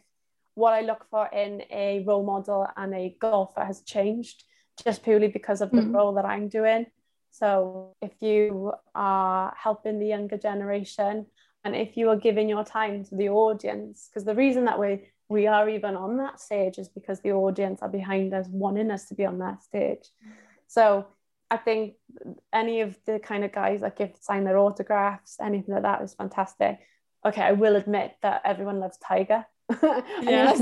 what 0.55 0.73
I 0.73 0.81
look 0.81 1.05
for 1.11 1.29
in 1.29 1.63
a 1.71 2.03
role 2.07 2.25
model 2.25 2.67
and 2.77 2.95
a 2.95 3.17
golfer 3.21 3.65
has 3.65 3.83
changed 3.83 4.45
just 4.83 5.03
purely 5.03 5.29
because 5.29 5.61
of 5.61 5.71
the 5.71 5.79
mm-hmm. 5.79 5.97
role 5.97 6.15
that 6.15 6.25
I'm 6.25 6.49
doing. 6.49 6.87
So 7.39 7.95
if 8.01 8.13
you 8.21 8.73
are 8.95 9.55
helping 9.57 9.99
the 9.99 10.07
younger 10.07 10.39
generation 10.39 11.27
and 11.65 11.77
if 11.77 11.97
you 11.97 12.09
are 12.11 12.17
giving 12.17 12.49
your 12.49 12.65
time 12.65 13.05
to 13.05 13.17
the 13.17 13.29
audience, 13.29 14.09
because 14.09 14.25
the 14.25 14.35
reason 14.35 14.65
that 14.65 14.79
we 14.79 15.11
we 15.29 15.49
are 15.49 15.69
even 15.69 15.97
on 15.97 16.17
that 16.19 16.41
stage 16.41 16.79
is 16.79 16.89
because 16.89 17.21
the 17.21 17.33
audience 17.33 17.83
are 17.83 17.89
behind 17.89 18.33
us 18.33 18.47
wanting 18.49 18.93
us 18.93 19.07
to 19.07 19.15
be 19.15 19.27
on 19.27 19.39
that 19.39 19.63
stage. 19.63 20.09
So 20.69 21.07
I 21.51 21.57
think 21.57 21.95
any 22.53 22.81
of 22.81 22.97
the 23.07 23.19
kind 23.19 23.45
of 23.45 23.53
guys 23.53 23.81
that 23.81 23.97
give 23.97 24.13
sign 24.21 24.45
their 24.45 24.59
autographs, 24.59 25.37
anything 25.41 25.75
like 25.75 25.83
that 25.83 26.03
is 26.03 26.15
fantastic. 26.15 26.79
okay, 27.27 27.43
I 27.43 27.53
will 27.53 27.77
admit 27.77 28.13
that 28.23 28.43
everyone 28.45 28.79
loves 28.81 28.99
Tiger. 28.99 29.45
yeah. 30.23 30.55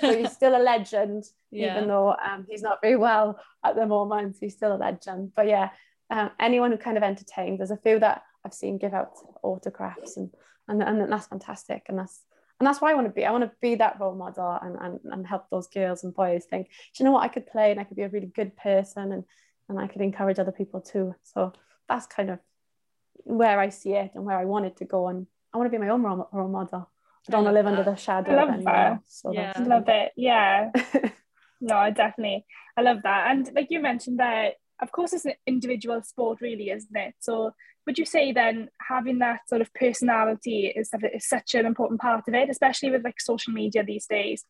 so 0.00 0.16
he's 0.16 0.32
still 0.38 0.56
a 0.56 0.62
legend, 0.62 1.24
yeah. 1.50 1.76
even 1.76 1.88
though 1.88 2.16
um, 2.24 2.46
he's 2.48 2.62
not 2.62 2.80
very 2.80 2.96
well 2.96 3.38
at 3.64 3.74
the 3.74 3.86
moment. 3.86 4.36
He's 4.40 4.54
still 4.54 4.74
a 4.74 4.78
legend. 4.78 5.32
But 5.36 5.48
yeah, 5.48 5.70
um, 6.10 6.30
anyone 6.40 6.70
who 6.70 6.78
kind 6.78 6.96
of 6.96 7.02
entertains, 7.02 7.58
there's 7.58 7.70
a 7.70 7.76
few 7.76 7.98
that 7.98 8.22
I've 8.44 8.54
seen 8.54 8.78
give 8.78 8.94
out 8.94 9.12
autographs, 9.42 10.16
and 10.16 10.30
and, 10.68 10.82
and 10.82 11.12
that's 11.12 11.26
fantastic. 11.26 11.84
And 11.88 11.98
that's 11.98 12.22
and 12.62 12.66
that's 12.68 12.80
what 12.80 12.92
I 12.92 12.94
want 12.94 13.08
to 13.08 13.12
be. 13.12 13.24
I 13.24 13.32
want 13.32 13.42
to 13.42 13.50
be 13.60 13.74
that 13.74 13.98
role 13.98 14.14
model 14.14 14.56
and, 14.62 14.76
and, 14.80 15.00
and 15.10 15.26
help 15.26 15.50
those 15.50 15.66
girls 15.66 16.04
and 16.04 16.14
boys 16.14 16.44
think, 16.48 16.68
do 16.68 17.02
you 17.02 17.04
know 17.04 17.10
what, 17.10 17.24
I 17.24 17.26
could 17.26 17.44
play 17.44 17.72
and 17.72 17.80
I 17.80 17.82
could 17.82 17.96
be 17.96 18.04
a 18.04 18.08
really 18.08 18.28
good 18.28 18.56
person 18.56 19.10
and, 19.10 19.24
and 19.68 19.80
I 19.80 19.88
could 19.88 20.00
encourage 20.00 20.38
other 20.38 20.52
people 20.52 20.80
too. 20.80 21.12
So 21.24 21.54
that's 21.88 22.06
kind 22.06 22.30
of 22.30 22.38
where 23.24 23.58
I 23.58 23.70
see 23.70 23.94
it 23.94 24.12
and 24.14 24.24
where 24.24 24.38
I 24.38 24.44
want 24.44 24.66
it 24.66 24.76
to 24.76 24.84
go. 24.84 25.08
And 25.08 25.26
I 25.52 25.58
want 25.58 25.72
to 25.72 25.76
be 25.76 25.84
my 25.84 25.90
own 25.90 26.04
role, 26.04 26.28
role 26.32 26.46
model. 26.46 26.88
I 27.28 27.32
don't 27.32 27.44
want 27.44 27.54
to 27.54 27.54
live 27.54 27.64
that. 27.64 27.78
under 27.78 27.90
the 27.90 27.96
shadow 27.96 28.32
I 28.32 28.34
love 28.34 28.48
of 28.48 28.54
anyone 28.54 28.72
that. 28.74 28.98
So 29.06 29.32
yeah. 29.32 29.52
I 29.54 29.62
love 29.62 29.84
it. 29.88 30.12
Yeah. 30.16 30.70
no, 31.60 31.76
I 31.76 31.90
definitely. 31.90 32.44
I 32.76 32.82
love 32.82 32.98
that. 33.04 33.30
And 33.30 33.50
like 33.54 33.68
you 33.70 33.80
mentioned 33.80 34.18
that, 34.18 34.54
of 34.80 34.90
course, 34.90 35.12
it's 35.12 35.24
an 35.24 35.34
individual 35.46 36.02
sport, 36.02 36.40
really, 36.40 36.70
isn't 36.70 36.96
it? 36.96 37.14
So 37.20 37.52
would 37.86 37.98
you 37.98 38.04
say 38.04 38.32
then 38.32 38.68
having 38.88 39.18
that 39.20 39.48
sort 39.48 39.60
of 39.60 39.72
personality 39.74 40.72
is, 40.74 40.90
is 41.14 41.28
such 41.28 41.54
an 41.54 41.66
important 41.66 42.00
part 42.00 42.26
of 42.26 42.34
it, 42.34 42.50
especially 42.50 42.90
with 42.90 43.04
like 43.04 43.20
social 43.20 43.52
media 43.52 43.84
these 43.84 44.06
days? 44.06 44.44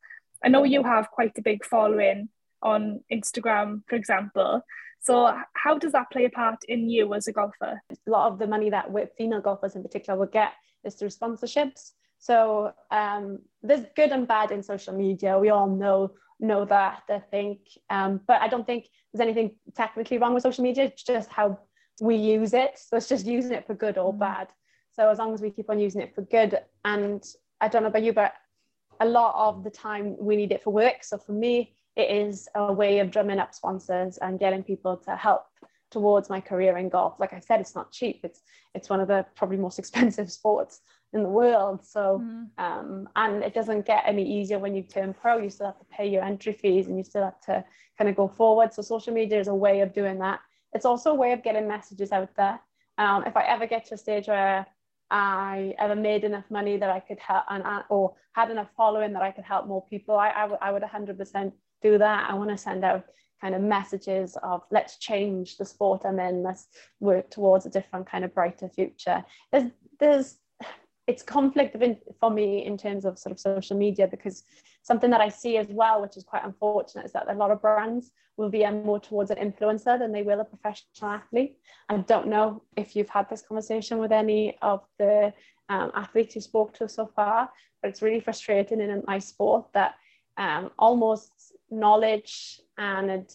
I 0.45 0.49
know 0.49 0.65
you 0.65 0.83
have 0.83 1.11
quite 1.11 1.37
a 1.39 1.43
big 1.43 1.65
following 1.65 2.29
on 2.63 3.01
Instagram, 3.13 3.83
for 3.89 3.97
example. 3.97 4.63
So 5.01 5.37
how 5.55 5.79
does 5.79 5.93
that 5.93 6.11
play 6.11 6.27
a 6.27 6.31
part 6.31 6.61
in 6.69 6.89
you 6.89 7.13
as 7.15 7.27
a 7.27 7.33
golfer? 7.33 7.83
A 7.91 8.11
lot 8.11 8.33
of 8.33 8.39
the 8.39 8.47
money 8.47 8.71
that 8.71 8.89
female 9.17 9.41
golfers 9.41 9.75
in 9.75 9.83
particular 9.83 10.19
will 10.19 10.27
get 10.27 10.53
is 10.85 10.95
through 10.95 11.09
sponsorships. 11.09 11.93
So 12.23 12.73
um, 12.93 13.41
there's 13.65 13.85
good 13.97 14.13
and 14.13 14.29
bad 14.29 14.53
in 14.53 14.63
social 14.63 14.95
media. 14.95 15.37
We 15.41 15.51
all 15.51 15.67
know 15.67 16.13
know 16.39 16.65
that. 16.65 17.03
I 17.11 17.19
think, 17.19 17.59
um, 17.91 18.21
but 18.29 18.41
I 18.41 18.47
don't 18.47 18.65
think 18.65 18.87
there's 19.13 19.21
anything 19.21 19.57
technically 19.75 20.19
wrong 20.19 20.33
with 20.33 20.45
social 20.45 20.63
media. 20.63 20.85
It's 20.85 21.03
just 21.03 21.29
how 21.31 21.59
we 22.01 22.15
use 22.15 22.55
it. 22.55 22.79
So 22.79 22.97
it's 22.97 23.09
just 23.09 23.27
using 23.27 23.51
it 23.51 23.67
for 23.67 23.75
good 23.75 23.99
or 23.99 24.15
mm. 24.15 24.21
bad. 24.21 24.49
So 24.93 25.09
as 25.09 25.19
long 25.19 25.35
as 25.35 25.41
we 25.43 25.51
keep 25.51 25.69
on 25.69 25.81
using 25.81 26.01
it 26.01 26.15
for 26.15 26.23
good, 26.23 26.61
and 26.85 27.25
I 27.61 27.67
don't 27.67 27.83
know 27.83 27.89
about 27.89 28.05
you, 28.05 28.13
but 28.13 28.35
a 29.01 29.07
lot 29.07 29.35
of 29.37 29.65
the 29.65 29.71
time 29.71 30.17
we 30.17 30.37
need 30.37 30.53
it 30.53 30.63
for 30.63 30.71
work. 30.71 31.03
So 31.03 31.19
for 31.19 31.33
me, 31.33 31.75
it 31.97 32.09
is 32.09 32.49
a 32.55 32.73
way 32.73 33.01
of 33.01 33.11
drumming 33.11 33.41
up 33.41 33.53
sponsors 33.53 34.19
and 34.19 34.39
getting 34.39 34.63
people 34.63 34.97
to 35.09 35.17
help 35.17 35.43
towards 35.91 36.31
my 36.31 36.41
career 36.41 36.79
in 36.79 36.89
golf. 36.89 37.19
Like 37.19 37.33
I 37.33 37.41
said, 37.41 37.59
it's 37.61 37.75
not 37.75 37.91
cheap. 37.91 38.21
It's 38.23 38.43
it's 38.77 38.89
one 38.89 39.01
of 39.01 39.09
the 39.09 39.27
probably 39.35 39.57
most 39.57 39.79
expensive 39.83 40.31
sports 40.31 40.81
in 41.12 41.22
the 41.22 41.29
world. 41.29 41.85
So 41.85 42.22
mm. 42.25 42.48
um, 42.59 43.09
and 43.16 43.42
it 43.42 43.55
doesn't 43.55 43.87
get 43.87 44.05
any 44.07 44.25
easier 44.25 44.59
when 44.59 44.75
you 44.75 44.83
turn 44.83 45.14
pro. 45.14 45.38
You 45.38 45.51
still 45.51 45.66
have 45.66 45.79
to 45.79 45.85
pay 45.87 46.09
your 46.09 46.22
entry 46.22 46.53
fees 46.53 46.87
and 46.87 46.96
you 46.96 47.05
still 47.05 47.25
have 47.25 47.40
to 47.42 47.64
kind 47.98 48.09
of 48.09 48.16
go 48.16 48.29
forward. 48.29 48.72
So 48.72 48.83
social 48.83 49.12
media 49.12 49.38
is 49.38 49.48
a 49.48 49.55
way 49.55 49.81
of 49.81 49.92
doing 49.92 50.18
that. 50.20 50.40
It's 50.72 50.87
also 50.87 51.11
a 51.11 51.14
way 51.14 51.33
of 51.33 51.42
getting 51.42 51.68
messages 51.68 52.12
out 52.12 52.35
there. 52.37 52.59
Um, 52.98 53.25
if 53.27 53.37
I 53.37 53.44
ever 53.44 53.66
get 53.66 53.87
to 53.87 53.94
a 53.94 53.98
stage 53.98 54.29
where 54.29 54.66
I 55.11 55.75
ever 55.79 55.94
made 55.94 56.25
enough 56.25 56.44
money 56.51 56.79
that 56.79 56.88
I 56.88 57.01
could 57.01 57.18
help 57.18 57.44
and 57.51 57.62
or 57.90 58.14
had 58.33 58.51
enough 58.51 58.68
following 58.77 59.12
that 59.12 59.22
I 59.22 59.31
could 59.31 59.44
help 59.44 59.66
more 59.66 59.85
people, 59.87 60.16
I, 60.16 60.31
I, 60.31 60.40
w- 60.42 60.59
I 60.62 60.72
would 60.72 60.83
100% 60.83 61.53
do 61.83 61.98
that. 61.98 62.31
I 62.31 62.35
want 62.35 62.51
to 62.51 62.57
send 62.57 62.85
out 62.85 63.05
kind 63.40 63.55
of 63.55 63.61
messages 63.61 64.37
of 64.42 64.62
let's 64.70 64.96
change 64.98 65.59
the 65.59 65.64
sport 65.64 66.03
I'm 66.07 66.18
in, 66.20 66.42
let's 66.42 66.68
work 67.01 67.29
towards 67.29 67.66
a 67.66 67.70
different 67.70 68.09
kind 68.09 68.25
of 68.25 68.33
brighter 68.33 68.68
future. 68.68 69.25
There's, 69.51 69.70
there's 69.98 70.38
it's 71.12 71.22
conflict 71.22 71.75
in, 71.75 71.98
for 72.20 72.31
me 72.31 72.64
in 72.64 72.77
terms 72.79 73.05
of 73.05 73.18
sort 73.18 73.33
of 73.33 73.38
social 73.38 73.77
media 73.77 74.07
because 74.07 74.44
something 74.83 75.11
that 75.11 75.20
I 75.20 75.29
see 75.29 75.59
as 75.59 75.66
well, 75.68 76.01
which 76.01 76.16
is 76.16 76.25
quite 76.25 76.44
unfortunate, 76.44 77.05
is 77.05 77.12
that 77.12 77.31
a 77.31 77.35
lot 77.35 77.51
of 77.51 77.61
brands 77.61 78.12
will 78.38 78.48
be 78.48 78.64
more 78.70 78.98
towards 78.98 79.31
an 79.31 79.37
influencer 79.37 79.98
than 79.98 80.11
they 80.11 80.22
will 80.22 80.40
a 80.40 80.44
professional 80.44 81.11
athlete. 81.11 81.59
I 81.90 81.98
don't 81.98 82.29
know 82.29 82.62
if 82.79 82.96
you've 82.96 83.11
had 83.11 83.29
this 83.29 83.42
conversation 83.42 83.98
with 83.98 84.11
any 84.11 84.57
of 84.62 84.81
the 84.98 85.35
um, 85.68 85.92
athletes 85.94 86.35
you 86.35 86.40
spoke 86.40 86.72
to 86.79 86.88
so 86.88 87.05
far, 87.14 87.51
but 87.81 87.90
it's 87.90 88.01
really 88.01 88.20
frustrating 88.20 88.81
in 88.81 89.03
my 89.07 89.18
sport 89.18 89.66
that 89.75 89.96
um, 90.38 90.70
almost 90.79 91.53
knowledge 91.70 92.59
and 92.79 93.27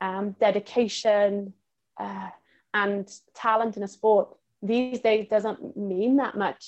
um, 0.00 0.34
dedication 0.40 1.52
uh, 1.98 2.30
and 2.74 3.08
talent 3.34 3.76
in 3.76 3.84
a 3.84 3.88
sport 3.88 4.36
these 4.62 5.00
days 5.00 5.26
doesn't 5.28 5.76
mean 5.76 6.16
that 6.16 6.36
much 6.36 6.64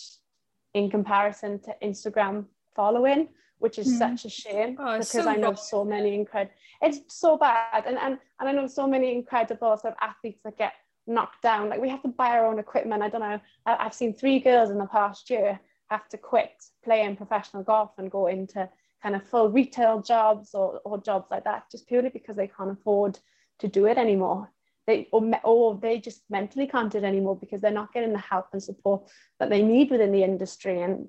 in 0.75 0.91
comparison 0.91 1.59
to 1.61 1.75
Instagram 1.83 2.47
following, 2.75 3.29
which 3.59 3.79
is 3.79 3.89
mm. 3.89 3.99
such 3.99 4.25
a 4.25 4.31
shame 4.31 4.77
oh, 4.79 4.93
because 4.93 5.11
so 5.11 5.29
I 5.29 5.37
know 5.37 5.55
so 5.55 5.85
many 5.85 6.15
incredible. 6.15 6.55
It's 6.81 7.01
so 7.09 7.37
bad, 7.37 7.85
and, 7.87 7.99
and 7.99 8.19
and 8.41 8.49
I 8.49 8.53
know 8.53 8.67
so 8.67 8.87
many 8.87 9.13
incredible 9.13 9.77
sort 9.77 9.95
of 9.95 9.99
athletes 10.01 10.41
that 10.45 10.59
get 10.59 10.73
knocked 11.07 11.43
down. 11.43 11.69
Like 11.69 11.81
we 11.81 11.89
have 11.89 12.03
to 12.03 12.09
buy 12.09 12.31
our 12.31 12.47
own 12.47 12.59
equipment. 12.59 13.03
I 13.03 13.09
don't 13.09 13.21
know. 13.21 13.41
I, 13.67 13.77
I've 13.77 13.95
seen 13.95 14.15
three 14.15 14.41
girls 14.41 14.71
in 14.71 14.79
the 14.79 14.87
past 14.87 15.31
year 15.31 15.61
have 15.91 16.09
to 16.09 16.17
quit 16.17 16.65
playing 16.85 17.17
professional 17.17 17.63
golf 17.63 17.91
and 17.99 18.11
go 18.11 18.27
into 18.27 18.69
kind 19.03 19.15
of 19.15 19.23
full 19.29 19.51
retail 19.51 20.01
jobs 20.01 20.55
or, 20.55 20.81
or 20.85 21.01
jobs 21.01 21.27
like 21.31 21.45
that 21.45 21.71
just 21.71 21.87
purely 21.87 22.09
because 22.09 22.37
they 22.37 22.47
can't 22.47 22.71
afford 22.71 23.19
to 23.59 23.69
do 23.69 23.87
it 23.87 23.99
anymore 23.99 24.49
they 24.87 25.09
or, 25.13 25.31
or 25.45 25.79
they 25.81 25.99
just 25.99 26.23
mentally 26.31 26.67
can't 26.67 26.93
do 26.93 26.99
it 26.99 27.05
anymore 27.05 27.37
because 27.37 27.61
they're 27.61 27.71
not 27.71 27.93
getting 27.93 28.13
the 28.13 28.19
help 28.19 28.47
and 28.53 28.63
support 28.63 29.09
that 29.39 29.51
they 29.51 29.63
need 29.63 29.91
within 29.91 30.13
the 30.13 30.23
industry 30.23 30.83
and 30.83 31.09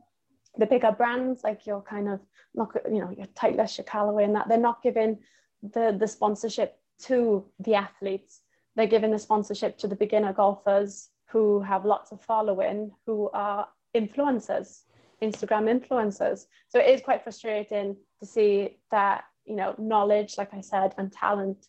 the 0.57 0.65
bigger 0.65 0.91
brands 0.91 1.43
like 1.43 1.65
your 1.65 1.81
kind 1.81 2.07
of 2.07 2.19
not 2.53 2.69
you 2.91 2.99
know 2.99 3.09
your 3.09 3.27
Titleist, 3.27 3.77
your 3.77 3.86
Callaway 3.86 4.23
and 4.23 4.36
that 4.36 4.47
they're 4.47 4.57
not 4.57 4.83
giving 4.83 5.19
the 5.62 5.95
the 5.97 6.07
sponsorship 6.07 6.77
to 7.03 7.45
the 7.59 7.75
athletes 7.75 8.41
they're 8.75 8.88
giving 8.88 9.12
the 9.12 9.19
sponsorship 9.19 9.77
to 9.77 9.88
the 9.88 9.95
beginner 9.95 10.33
golfers 10.33 11.09
who 11.29 11.62
have 11.62 11.86
lots 11.86 12.12
of 12.12 12.21
following 12.21 12.91
who 13.05 13.29
are 13.33 13.67
influencers 13.95 14.81
Instagram 15.23 15.65
influencers. 15.69 16.45
So 16.69 16.79
it 16.79 16.89
is 16.89 17.01
quite 17.01 17.23
frustrating 17.23 17.95
to 18.19 18.25
see 18.25 18.77
that, 18.91 19.23
you 19.45 19.55
know, 19.55 19.73
knowledge, 19.77 20.36
like 20.38 20.53
I 20.53 20.62
said, 20.62 20.93
and 20.97 21.12
talent 21.12 21.65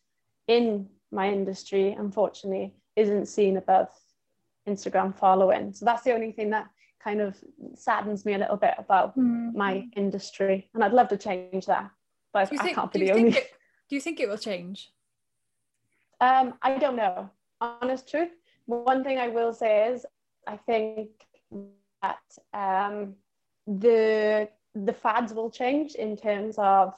in 0.49 0.89
my 1.11 1.29
industry, 1.29 1.93
unfortunately, 1.93 2.75
isn't 2.97 3.27
seen 3.27 3.57
above 3.57 3.89
Instagram 4.69 5.17
following. 5.17 5.73
So 5.73 5.85
that's 5.85 6.03
the 6.03 6.13
only 6.13 6.33
thing 6.33 6.51
that 6.51 6.67
kind 7.03 7.21
of 7.21 7.37
saddens 7.75 8.25
me 8.25 8.35
a 8.35 8.39
little 8.39 8.57
bit 8.57 8.75
about 8.79 9.17
mm. 9.17 9.55
my 9.55 9.87
industry. 9.95 10.71
And 10.75 10.83
I'd 10.83 10.93
love 10.93 11.09
to 11.09 11.17
change 11.17 11.67
that, 11.67 11.91
but 12.33 12.51
I 12.53 12.73
can't 12.73 12.93
be 12.93 13.01
the 13.01 13.13
only. 13.13 13.37
It, 13.37 13.51
do 13.89 13.95
you 13.95 14.01
think 14.01 14.21
it 14.21 14.29
will 14.29 14.39
change? 14.39 14.91
Um, 16.21 16.55
I 16.63 16.79
don't 16.79 16.97
know. 16.97 17.31
Honest 17.61 18.09
truth. 18.09 18.31
One 18.67 19.05
thing 19.05 19.19
I 19.19 19.29
will 19.29 19.53
say 19.53 19.89
is 19.89 20.07
I 20.47 20.57
think 20.57 21.11
that 22.03 22.19
um, 22.55 23.15
the 23.67 24.49
the 24.75 24.93
fads 24.93 25.33
will 25.33 25.51
change 25.51 25.95
in 25.95 26.17
terms 26.17 26.57
of 26.59 26.95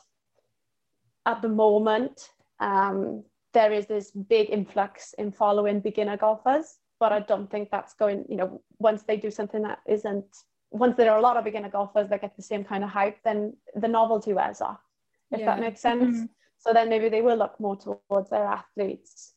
at 1.26 1.42
the 1.42 1.48
moment 1.48 2.30
um, 2.60 3.24
there 3.56 3.72
is 3.72 3.86
this 3.86 4.10
big 4.10 4.50
influx 4.50 5.14
in 5.18 5.32
following 5.32 5.80
beginner 5.80 6.16
golfers 6.16 6.66
but 7.00 7.10
i 7.18 7.20
don't 7.20 7.50
think 7.50 7.70
that's 7.70 7.94
going 8.02 8.24
you 8.28 8.36
know 8.36 8.60
once 8.78 9.02
they 9.02 9.16
do 9.16 9.30
something 9.30 9.62
that 9.62 9.80
isn't 9.96 10.30
once 10.70 10.94
there 10.96 11.10
are 11.10 11.18
a 11.18 11.26
lot 11.28 11.38
of 11.38 11.44
beginner 11.44 11.70
golfers 11.70 12.08
that 12.10 12.20
get 12.20 12.36
the 12.36 12.48
same 12.52 12.64
kind 12.70 12.84
of 12.84 12.90
hype 12.90 13.18
then 13.24 13.56
the 13.82 13.88
novelty 13.88 14.32
wears 14.34 14.60
off 14.60 14.82
if 15.32 15.40
yeah. 15.40 15.46
that 15.46 15.60
makes 15.60 15.80
sense 15.80 16.16
mm-hmm. 16.16 16.24
so 16.58 16.72
then 16.72 16.90
maybe 16.90 17.08
they 17.08 17.22
will 17.22 17.40
look 17.44 17.58
more 17.58 17.76
towards 17.76 18.28
their 18.28 18.46
athletes 18.58 19.32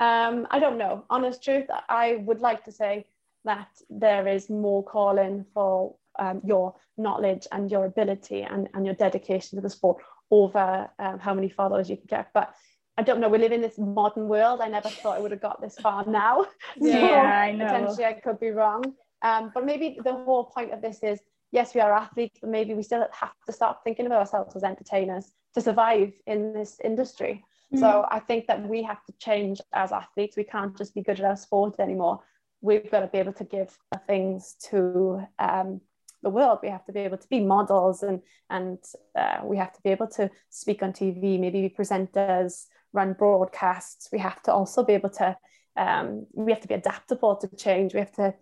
um, 0.00 0.46
i 0.50 0.58
don't 0.58 0.78
know 0.78 1.04
honest 1.08 1.44
truth 1.44 1.66
i 1.88 2.06
would 2.26 2.40
like 2.40 2.64
to 2.64 2.72
say 2.72 3.06
that 3.44 3.68
there 3.88 4.26
is 4.26 4.50
more 4.50 4.82
calling 4.84 5.44
for 5.54 5.94
um, 6.18 6.40
your 6.44 6.74
knowledge 6.98 7.46
and 7.52 7.70
your 7.70 7.86
ability 7.86 8.42
and, 8.42 8.68
and 8.74 8.84
your 8.84 8.94
dedication 8.94 9.56
to 9.56 9.62
the 9.62 9.70
sport 9.70 10.02
over 10.30 10.88
um, 10.98 11.18
how 11.18 11.34
many 11.34 11.48
followers 11.48 11.90
you 11.90 11.96
can 11.96 12.06
get. 12.06 12.28
But 12.32 12.54
I 13.00 13.02
don't 13.02 13.18
know, 13.18 13.30
we 13.30 13.38
live 13.38 13.52
in 13.52 13.62
this 13.62 13.78
modern 13.78 14.28
world. 14.28 14.60
I 14.60 14.68
never 14.68 14.90
thought 14.90 15.16
I 15.16 15.20
would 15.20 15.30
have 15.30 15.40
got 15.40 15.58
this 15.62 15.76
far 15.76 16.04
now. 16.04 16.44
Yeah, 16.76 17.08
so 17.08 17.16
I 17.16 17.52
know. 17.52 17.64
Potentially 17.64 18.04
I 18.04 18.12
could 18.12 18.38
be 18.38 18.50
wrong. 18.50 18.92
Um, 19.22 19.50
but 19.54 19.64
maybe 19.64 19.98
the 20.04 20.12
whole 20.12 20.44
point 20.44 20.70
of 20.74 20.82
this 20.82 21.02
is 21.02 21.18
yes, 21.50 21.74
we 21.74 21.80
are 21.80 21.94
athletes, 21.94 22.38
but 22.42 22.50
maybe 22.50 22.74
we 22.74 22.82
still 22.82 23.06
have 23.12 23.32
to 23.46 23.52
start 23.52 23.78
thinking 23.84 24.04
of 24.04 24.12
ourselves 24.12 24.54
as 24.54 24.64
entertainers 24.64 25.32
to 25.54 25.62
survive 25.62 26.12
in 26.26 26.52
this 26.52 26.78
industry. 26.84 27.42
Mm. 27.74 27.80
So 27.80 28.06
I 28.10 28.20
think 28.20 28.46
that 28.48 28.68
we 28.68 28.82
have 28.82 29.02
to 29.06 29.14
change 29.18 29.62
as 29.72 29.92
athletes. 29.92 30.36
We 30.36 30.44
can't 30.44 30.76
just 30.76 30.94
be 30.94 31.02
good 31.02 31.20
at 31.20 31.24
our 31.24 31.36
sport 31.36 31.80
anymore. 31.80 32.20
We've 32.60 32.90
got 32.90 33.00
to 33.00 33.06
be 33.06 33.16
able 33.16 33.32
to 33.32 33.44
give 33.44 33.74
things 34.06 34.56
to 34.68 35.26
um, 35.38 35.80
the 36.22 36.28
world. 36.28 36.58
We 36.62 36.68
have 36.68 36.84
to 36.84 36.92
be 36.92 37.00
able 37.00 37.16
to 37.16 37.28
be 37.28 37.40
models 37.40 38.02
and 38.02 38.20
and 38.50 38.78
uh, 39.16 39.38
we 39.44 39.56
have 39.56 39.72
to 39.72 39.80
be 39.82 39.90
able 39.90 40.08
to 40.08 40.30
speak 40.50 40.82
on 40.82 40.92
TV, 40.92 41.40
maybe 41.40 41.62
be 41.62 41.74
presenters, 41.74 42.66
run 42.92 43.14
broadcasts. 43.14 44.08
We 44.12 44.18
have 44.18 44.42
to 44.44 44.52
also 44.52 44.84
be 44.84 44.94
able 44.94 45.10
to 45.10 45.36
um, 45.76 46.26
we 46.32 46.52
have 46.52 46.60
to 46.60 46.68
be 46.68 46.74
adaptable 46.74 47.36
to 47.36 47.48
change. 47.56 47.94
We 47.94 48.00
have 48.00 48.12
to 48.12 48.34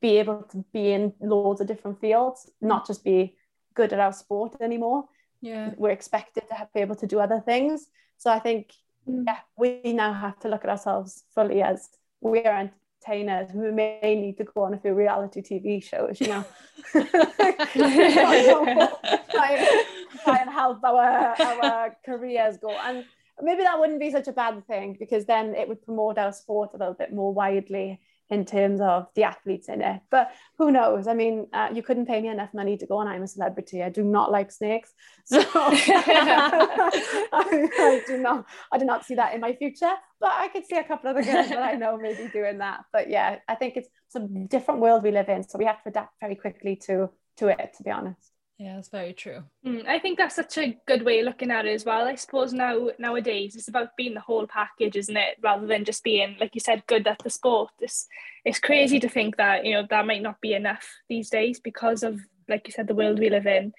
be 0.00 0.18
able 0.18 0.42
to 0.50 0.64
be 0.72 0.92
in 0.92 1.12
loads 1.20 1.60
of 1.60 1.66
different 1.66 2.00
fields, 2.00 2.50
not 2.60 2.86
just 2.86 3.04
be 3.04 3.36
good 3.74 3.92
at 3.92 4.00
our 4.00 4.12
sport 4.12 4.56
anymore. 4.60 5.04
Yeah. 5.40 5.72
We're 5.76 5.90
expected 5.90 6.48
to 6.48 6.54
have, 6.54 6.72
be 6.72 6.80
able 6.80 6.96
to 6.96 7.06
do 7.06 7.20
other 7.20 7.40
things. 7.40 7.86
So 8.16 8.30
I 8.30 8.38
think 8.38 8.72
yeah, 9.06 9.38
we 9.56 9.80
now 9.84 10.12
have 10.12 10.38
to 10.40 10.48
look 10.48 10.64
at 10.64 10.70
ourselves 10.70 11.24
fully 11.34 11.62
as 11.62 11.88
we 12.20 12.42
are 12.44 12.70
entertainers. 13.06 13.50
We 13.54 13.70
may 13.70 14.00
need 14.02 14.36
to 14.38 14.44
go 14.44 14.62
on 14.62 14.74
a 14.74 14.78
few 14.78 14.94
reality 14.94 15.40
TV 15.42 15.82
shows, 15.82 16.20
you 16.20 16.28
know, 16.28 16.44
try, 16.92 17.08
try 20.24 20.36
and 20.38 20.50
help 20.50 20.82
our, 20.82 21.34
our 21.40 21.96
careers 22.04 22.56
go. 22.58 22.70
And 22.70 23.04
maybe 23.42 23.62
that 23.62 23.78
wouldn't 23.78 24.00
be 24.00 24.10
such 24.10 24.28
a 24.28 24.32
bad 24.32 24.66
thing 24.66 24.96
because 24.98 25.24
then 25.24 25.54
it 25.54 25.68
would 25.68 25.82
promote 25.82 26.18
our 26.18 26.32
sport 26.32 26.70
a 26.74 26.76
little 26.76 26.94
bit 26.94 27.12
more 27.12 27.32
widely 27.32 28.00
in 28.30 28.44
terms 28.44 28.80
of 28.80 29.06
the 29.14 29.22
athletes 29.22 29.68
in 29.68 29.80
it. 29.80 30.02
But 30.10 30.30
who 30.58 30.70
knows? 30.70 31.06
I 31.06 31.14
mean, 31.14 31.46
uh, 31.52 31.70
you 31.72 31.82
couldn't 31.82 32.06
pay 32.06 32.20
me 32.20 32.28
enough 32.28 32.52
money 32.52 32.76
to 32.76 32.86
go 32.86 32.98
on 32.98 33.08
I'm 33.08 33.22
a 33.22 33.26
Celebrity. 33.26 33.82
I 33.82 33.88
do 33.88 34.04
not 34.04 34.30
like 34.30 34.52
snakes. 34.52 34.92
So 35.24 35.44
I, 35.54 37.20
I, 37.32 38.02
do 38.06 38.16
not 38.16 38.46
I 38.72 38.78
do 38.78 38.86
not 38.86 39.04
see 39.04 39.14
that 39.14 39.34
in 39.34 39.40
my 39.40 39.54
future. 39.54 39.92
But 40.20 40.32
I 40.32 40.48
could 40.48 40.66
see 40.66 40.76
a 40.76 40.84
couple 40.84 41.10
of 41.10 41.16
the 41.16 41.22
girls 41.22 41.48
that 41.50 41.62
I 41.62 41.74
know 41.74 41.98
maybe 41.98 42.28
doing 42.32 42.58
that. 42.58 42.80
But 42.92 43.10
yeah, 43.10 43.36
I 43.46 43.54
think 43.54 43.76
it's, 43.76 43.88
it's 44.06 44.16
a 44.16 44.20
different 44.48 44.80
world 44.80 45.02
we 45.02 45.10
live 45.10 45.28
in. 45.28 45.42
So 45.46 45.58
we 45.58 45.66
have 45.66 45.82
to 45.82 45.90
adapt 45.90 46.14
very 46.20 46.34
quickly 46.34 46.76
to 46.86 47.10
to 47.38 47.48
it, 47.48 47.74
to 47.76 47.82
be 47.82 47.90
honest. 47.90 48.37
Yeah, 48.58 48.74
that's 48.74 48.88
very 48.88 49.12
true. 49.12 49.44
Mm, 49.64 49.86
I 49.86 50.00
think 50.00 50.18
that's 50.18 50.34
such 50.34 50.58
a 50.58 50.76
good 50.86 51.04
way 51.04 51.20
of 51.20 51.26
looking 51.26 51.52
at 51.52 51.64
it 51.64 51.74
as 51.74 51.84
well. 51.84 52.08
I 52.08 52.16
suppose 52.16 52.52
now 52.52 52.90
nowadays 52.98 53.54
it's 53.54 53.68
about 53.68 53.96
being 53.96 54.14
the 54.14 54.20
whole 54.20 54.48
package, 54.48 54.96
isn't 54.96 55.16
it? 55.16 55.36
Rather 55.40 55.64
than 55.64 55.84
just 55.84 56.02
being, 56.02 56.36
like 56.40 56.56
you 56.56 56.60
said, 56.60 56.82
good 56.88 57.06
at 57.06 57.20
the 57.22 57.30
sport. 57.30 57.70
It's 57.78 58.08
it's 58.44 58.58
crazy 58.58 58.98
to 58.98 59.08
think 59.08 59.36
that 59.36 59.64
you 59.64 59.74
know 59.74 59.86
that 59.88 60.06
might 60.06 60.22
not 60.22 60.40
be 60.40 60.54
enough 60.54 60.88
these 61.08 61.30
days 61.30 61.60
because 61.60 62.02
of, 62.02 62.20
like 62.48 62.66
you 62.66 62.72
said, 62.72 62.88
the 62.88 62.96
world 62.96 63.20
we 63.20 63.30
live 63.30 63.46
in. 63.46 63.72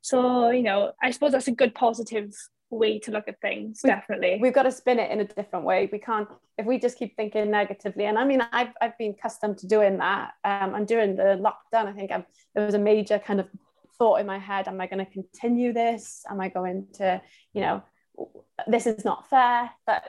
So 0.00 0.48
you 0.48 0.62
know, 0.62 0.92
I 1.02 1.10
suppose 1.10 1.32
that's 1.32 1.48
a 1.48 1.52
good 1.52 1.74
positive 1.74 2.34
way 2.70 2.98
to 3.00 3.10
look 3.10 3.28
at 3.28 3.38
things. 3.42 3.80
We've, 3.84 3.92
definitely, 3.92 4.38
we've 4.40 4.54
got 4.54 4.62
to 4.62 4.72
spin 4.72 4.98
it 4.98 5.10
in 5.10 5.20
a 5.20 5.26
different 5.26 5.66
way. 5.66 5.90
We 5.92 5.98
can't 5.98 6.26
if 6.56 6.64
we 6.64 6.78
just 6.78 6.98
keep 6.98 7.16
thinking 7.16 7.50
negatively. 7.50 8.06
And 8.06 8.18
I 8.18 8.24
mean, 8.24 8.40
I've 8.50 8.72
I've 8.80 8.96
been 8.96 9.10
accustomed 9.10 9.58
to 9.58 9.66
doing 9.66 9.98
that. 9.98 10.30
Um, 10.42 10.74
and 10.74 10.88
during 10.88 11.16
the 11.16 11.38
lockdown, 11.38 11.86
I 11.86 11.92
think 11.92 12.10
I'm, 12.10 12.24
there 12.54 12.64
was 12.64 12.74
a 12.74 12.78
major 12.78 13.18
kind 13.18 13.38
of 13.38 13.48
thought 14.02 14.16
in 14.16 14.26
my 14.26 14.38
head 14.38 14.66
am 14.66 14.80
i 14.80 14.86
going 14.88 15.04
to 15.06 15.12
continue 15.12 15.72
this? 15.72 16.24
Am 16.28 16.40
i 16.40 16.48
going 16.48 16.88
to 16.94 17.22
you 17.54 17.60
know 17.60 17.84
this 18.66 18.86
is 18.88 19.04
not 19.04 19.30
fair 19.30 19.70
that 19.86 20.02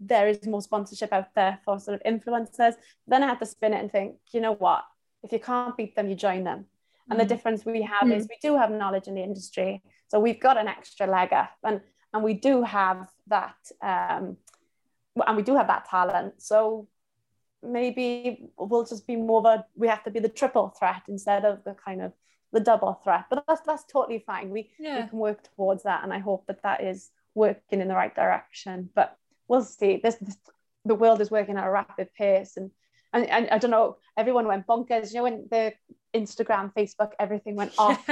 there 0.00 0.26
is 0.26 0.46
more 0.46 0.62
sponsorship 0.62 1.12
out 1.12 1.34
there 1.34 1.58
for 1.64 1.78
sort 1.78 2.00
of 2.00 2.12
influencers. 2.12 2.74
Then 3.06 3.22
i 3.22 3.26
had 3.26 3.40
to 3.40 3.46
spin 3.54 3.74
it 3.74 3.80
and 3.82 3.92
think 3.92 4.14
you 4.32 4.40
know 4.40 4.54
what? 4.54 4.84
If 5.22 5.32
you 5.32 5.40
can't 5.50 5.76
beat 5.76 5.94
them 5.94 6.08
you 6.08 6.16
join 6.16 6.44
them. 6.44 6.64
And 7.10 7.18
mm. 7.18 7.22
the 7.22 7.28
difference 7.34 7.66
we 7.66 7.82
have 7.82 8.08
mm. 8.08 8.16
is 8.16 8.26
we 8.26 8.38
do 8.40 8.56
have 8.56 8.70
knowledge 8.70 9.06
in 9.06 9.14
the 9.16 9.22
industry. 9.22 9.82
So 10.08 10.18
we've 10.18 10.40
got 10.40 10.56
an 10.56 10.68
extra 10.68 11.06
leg 11.06 11.34
up 11.34 11.52
and 11.62 11.82
and 12.14 12.24
we 12.24 12.32
do 12.48 12.62
have 12.62 13.00
that 13.26 13.60
um 13.82 14.38
and 15.26 15.36
we 15.36 15.42
do 15.42 15.56
have 15.56 15.66
that 15.66 15.84
talent. 15.90 16.40
So 16.50 16.88
maybe 17.62 18.48
we'll 18.56 18.86
just 18.86 19.06
be 19.06 19.16
more 19.16 19.40
of 19.40 19.46
a 19.54 19.66
we 19.74 19.88
have 19.88 20.04
to 20.04 20.10
be 20.10 20.20
the 20.20 20.36
triple 20.40 20.68
threat 20.78 21.02
instead 21.08 21.44
of 21.44 21.64
the 21.64 21.74
kind 21.74 22.00
of 22.00 22.12
the 22.56 22.64
double 22.64 22.98
threat 23.04 23.24
but 23.28 23.44
that's 23.46 23.60
that's 23.66 23.84
totally 23.84 24.24
fine. 24.26 24.48
We, 24.48 24.70
yeah. 24.78 25.02
we 25.02 25.08
can 25.10 25.18
work 25.18 25.40
towards 25.54 25.82
that 25.82 26.02
and 26.02 26.12
i 26.12 26.18
hope 26.18 26.46
that 26.46 26.62
that 26.62 26.82
is 26.82 27.10
working 27.34 27.82
in 27.82 27.88
the 27.88 27.94
right 27.94 28.14
direction 28.14 28.88
but 28.94 29.16
we'll 29.46 29.62
see. 29.62 30.00
This, 30.02 30.16
this 30.16 30.36
the 30.84 30.94
world 30.94 31.20
is 31.20 31.30
working 31.30 31.56
at 31.56 31.66
a 31.66 31.70
rapid 31.70 32.08
pace 32.14 32.56
and, 32.56 32.70
and 33.12 33.28
and 33.28 33.48
i 33.50 33.58
don't 33.58 33.70
know 33.70 33.98
everyone 34.16 34.46
went 34.46 34.66
bonkers. 34.66 35.10
You 35.10 35.16
know 35.16 35.22
when 35.24 35.46
the 35.50 35.74
instagram 36.14 36.72
facebook 36.72 37.12
everything 37.18 37.56
went 37.56 37.74
off 37.76 38.02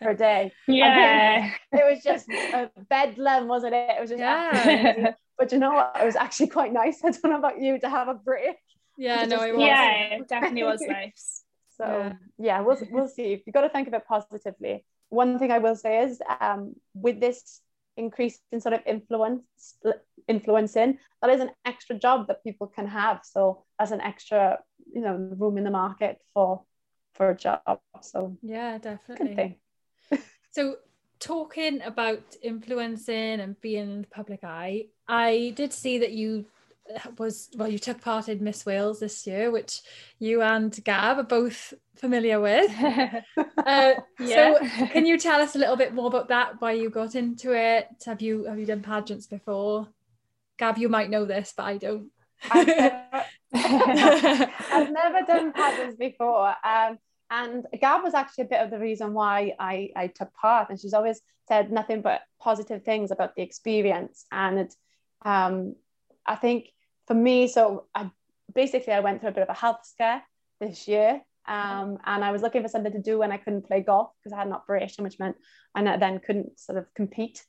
for 0.00 0.10
a 0.10 0.16
day. 0.16 0.50
Yeah. 0.66 1.52
it 1.72 1.84
was 1.88 2.02
just 2.02 2.28
a 2.28 2.70
bedlam 2.90 3.46
wasn't 3.46 3.74
it? 3.74 3.90
It 3.96 4.00
was 4.00 4.10
just 4.10 4.20
yeah. 4.20 5.12
but 5.38 5.52
you 5.52 5.58
know 5.58 5.72
what? 5.72 5.96
It 6.00 6.04
was 6.04 6.16
actually 6.16 6.48
quite 6.48 6.72
nice. 6.72 6.98
I 7.04 7.10
don't 7.10 7.30
know 7.30 7.38
about 7.38 7.60
you 7.60 7.78
to 7.78 7.88
have 7.88 8.08
a 8.08 8.14
break. 8.14 8.56
Yeah 8.98 9.24
no 9.26 9.42
it 9.44 9.54
was. 9.56 9.64
Yeah 9.64 10.16
it 10.16 10.28
definitely 10.28 10.64
was 10.64 10.80
nice 10.88 11.41
so 11.82 11.90
yeah, 11.90 12.12
yeah 12.38 12.60
we'll 12.60 12.78
we'll 12.90 13.08
see. 13.08 13.42
You've 13.44 13.54
got 13.54 13.62
to 13.62 13.68
think 13.68 13.88
of 13.88 13.94
it 13.94 14.06
positively. 14.06 14.84
One 15.08 15.38
thing 15.38 15.50
I 15.50 15.58
will 15.58 15.76
say 15.76 16.04
is 16.04 16.20
um, 16.40 16.74
with 16.94 17.20
this 17.20 17.60
increase 17.96 18.38
in 18.50 18.60
sort 18.60 18.74
of 18.74 18.80
influence 18.86 19.42
influencing, 20.28 20.98
that 21.20 21.30
is 21.30 21.40
an 21.40 21.50
extra 21.64 21.98
job 21.98 22.28
that 22.28 22.44
people 22.44 22.66
can 22.66 22.86
have. 22.86 23.20
So 23.24 23.64
as 23.78 23.92
an 23.92 24.00
extra, 24.00 24.60
you 24.92 25.02
know, 25.02 25.14
room 25.14 25.58
in 25.58 25.64
the 25.64 25.70
market 25.70 26.18
for 26.32 26.62
for 27.14 27.30
a 27.30 27.36
job. 27.36 27.80
So 28.00 28.36
yeah, 28.42 28.78
definitely. 28.78 29.58
so 30.52 30.76
talking 31.18 31.82
about 31.82 32.22
influencing 32.42 33.40
and 33.40 33.60
being 33.60 33.90
in 33.90 34.00
the 34.02 34.08
public 34.08 34.42
eye, 34.44 34.86
I 35.06 35.52
did 35.56 35.72
see 35.72 35.98
that 35.98 36.12
you 36.12 36.46
was 37.16 37.48
well 37.56 37.68
you 37.68 37.78
took 37.78 38.00
part 38.00 38.28
in 38.28 38.42
miss 38.42 38.66
wales 38.66 39.00
this 39.00 39.26
year 39.26 39.50
which 39.50 39.80
you 40.18 40.42
and 40.42 40.82
gab 40.84 41.18
are 41.18 41.22
both 41.22 41.72
familiar 41.96 42.40
with 42.40 42.70
uh, 42.82 43.22
yeah. 43.36 43.94
so 44.18 44.58
can 44.88 45.06
you 45.06 45.18
tell 45.18 45.40
us 45.40 45.54
a 45.54 45.58
little 45.58 45.76
bit 45.76 45.94
more 45.94 46.08
about 46.08 46.28
that 46.28 46.60
why 46.60 46.72
you 46.72 46.90
got 46.90 47.14
into 47.14 47.52
it 47.52 47.88
have 48.04 48.20
you 48.20 48.44
have 48.44 48.58
you 48.58 48.66
done 48.66 48.82
pageants 48.82 49.26
before 49.26 49.88
gab 50.58 50.76
you 50.76 50.88
might 50.88 51.08
know 51.08 51.24
this 51.24 51.54
but 51.56 51.64
i 51.64 51.76
don't 51.76 52.10
i've 52.50 52.66
never, 52.66 53.24
I've 54.72 54.90
never 54.90 55.20
done 55.26 55.52
pageants 55.52 55.96
before 55.96 56.54
um, 56.64 56.98
and 57.32 57.66
Gab 57.80 58.02
was 58.04 58.12
actually 58.12 58.44
a 58.44 58.48
bit 58.48 58.60
of 58.60 58.70
the 58.70 58.78
reason 58.78 59.14
why 59.14 59.54
I, 59.58 59.90
I 59.96 60.08
took 60.08 60.34
part. 60.34 60.68
And 60.68 60.78
she's 60.78 60.92
always 60.92 61.22
said 61.48 61.72
nothing 61.72 62.02
but 62.02 62.20
positive 62.38 62.84
things 62.84 63.10
about 63.10 63.34
the 63.34 63.40
experience. 63.40 64.26
And 64.30 64.70
um, 65.24 65.74
I 66.26 66.36
think 66.36 66.68
for 67.06 67.14
me, 67.14 67.48
so 67.48 67.86
I 67.94 68.10
basically 68.54 68.92
I 68.92 69.00
went 69.00 69.20
through 69.20 69.30
a 69.30 69.32
bit 69.32 69.42
of 69.42 69.48
a 69.48 69.54
health 69.54 69.80
scare 69.84 70.22
this 70.60 70.88
year. 70.88 71.20
Um, 71.46 71.98
and 72.04 72.24
I 72.24 72.30
was 72.30 72.40
looking 72.40 72.62
for 72.62 72.68
something 72.68 72.92
to 72.92 73.02
do 73.02 73.18
when 73.18 73.32
I 73.32 73.36
couldn't 73.36 73.66
play 73.66 73.80
golf 73.80 74.10
because 74.18 74.32
I 74.32 74.38
had 74.38 74.46
an 74.46 74.52
operation, 74.52 75.02
which 75.02 75.18
meant 75.18 75.36
I 75.74 75.96
then 75.96 76.20
couldn't 76.20 76.58
sort 76.60 76.78
of 76.78 76.86
compete. 76.94 77.44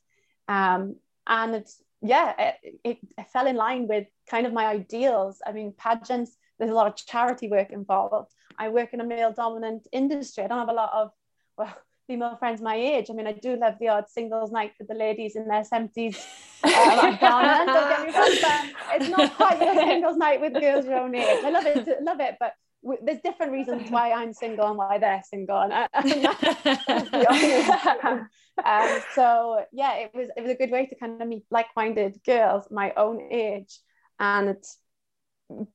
Um, 0.48 0.96
and 1.28 1.56
it's 1.56 1.82
yeah, 2.02 2.34
it, 2.64 2.80
it, 2.84 2.98
it 3.18 3.28
fell 3.32 3.48
in 3.48 3.56
line 3.56 3.88
with 3.88 4.08
kind 4.30 4.46
of 4.46 4.52
my 4.52 4.66
ideals. 4.66 5.42
I 5.46 5.54
mean, 5.54 5.74
pageants, 5.78 6.36
there's 6.60 6.72
a 6.72 6.74
lot 6.74 6.88
of 6.88 6.96
charity 6.98 7.48
work 7.48 7.72
involved. 7.72 8.34
I 8.60 8.70
work 8.70 8.94
in 8.94 9.00
a 9.00 9.06
male 9.06 9.32
dominant 9.32 9.88
industry. 9.92 10.44
I 10.44 10.48
don't 10.48 10.60
have 10.60 10.70
a 10.70 10.74
lot 10.74 10.92
of, 10.94 11.12
well, 11.58 11.74
female 12.08 12.36
friends 12.38 12.62
my 12.62 12.76
age. 12.76 13.08
I 13.10 13.13
mean, 13.13 13.28
I 13.28 13.34
do 13.34 13.56
love 13.56 13.76
the 13.80 13.89
odd 13.89 14.10
singles 14.10 14.52
night 14.52 14.74
with 14.80 14.88
the 14.88 14.96
ladies 14.96 15.36
in 15.36 15.48
their 15.48 15.63
70s 15.63 16.18
um, 16.63 17.18
Ghana, 17.20 17.66
don't 17.66 17.89
get 17.89 18.08
me 18.08 18.13
wrong, 18.13 18.38
but 18.42 18.96
it's 18.96 19.10
not 19.10 19.34
quite 19.38 19.60
the 19.60 19.76
singles 19.76 20.18
night 20.18 20.42
with 20.42 20.54
girls 20.54 20.86
your 20.86 21.00
own 21.00 21.16
age. 21.16 21.44
I 21.44 21.50
love 21.50 21.66
it, 21.66 21.88
love 22.02 22.20
it, 22.20 22.38
but 22.39 22.54
w- 22.84 23.02
there's 23.04 23.22
different 23.22 23.52
reasons 23.52 23.92
why 23.92 24.12
I'm 24.12 24.34
single 24.34 24.68
and 24.68 24.78
why 24.78 24.98
they're 24.98 25.24
single. 25.30 25.58
And, 25.58 25.74
um, 28.66 29.02
so 29.13 29.66
yeah, 29.74 29.96
it 29.96 30.12
was 30.13 30.30
it 30.38 30.42
was 30.42 30.52
a 30.52 30.56
good 30.56 30.72
way 30.72 30.86
to 30.86 30.96
kind 30.96 31.22
of 31.22 31.28
meet 31.28 31.44
like-minded 31.52 32.22
girls 32.26 32.68
my 32.72 32.94
own 32.96 33.28
age 33.32 33.78
and 34.20 34.56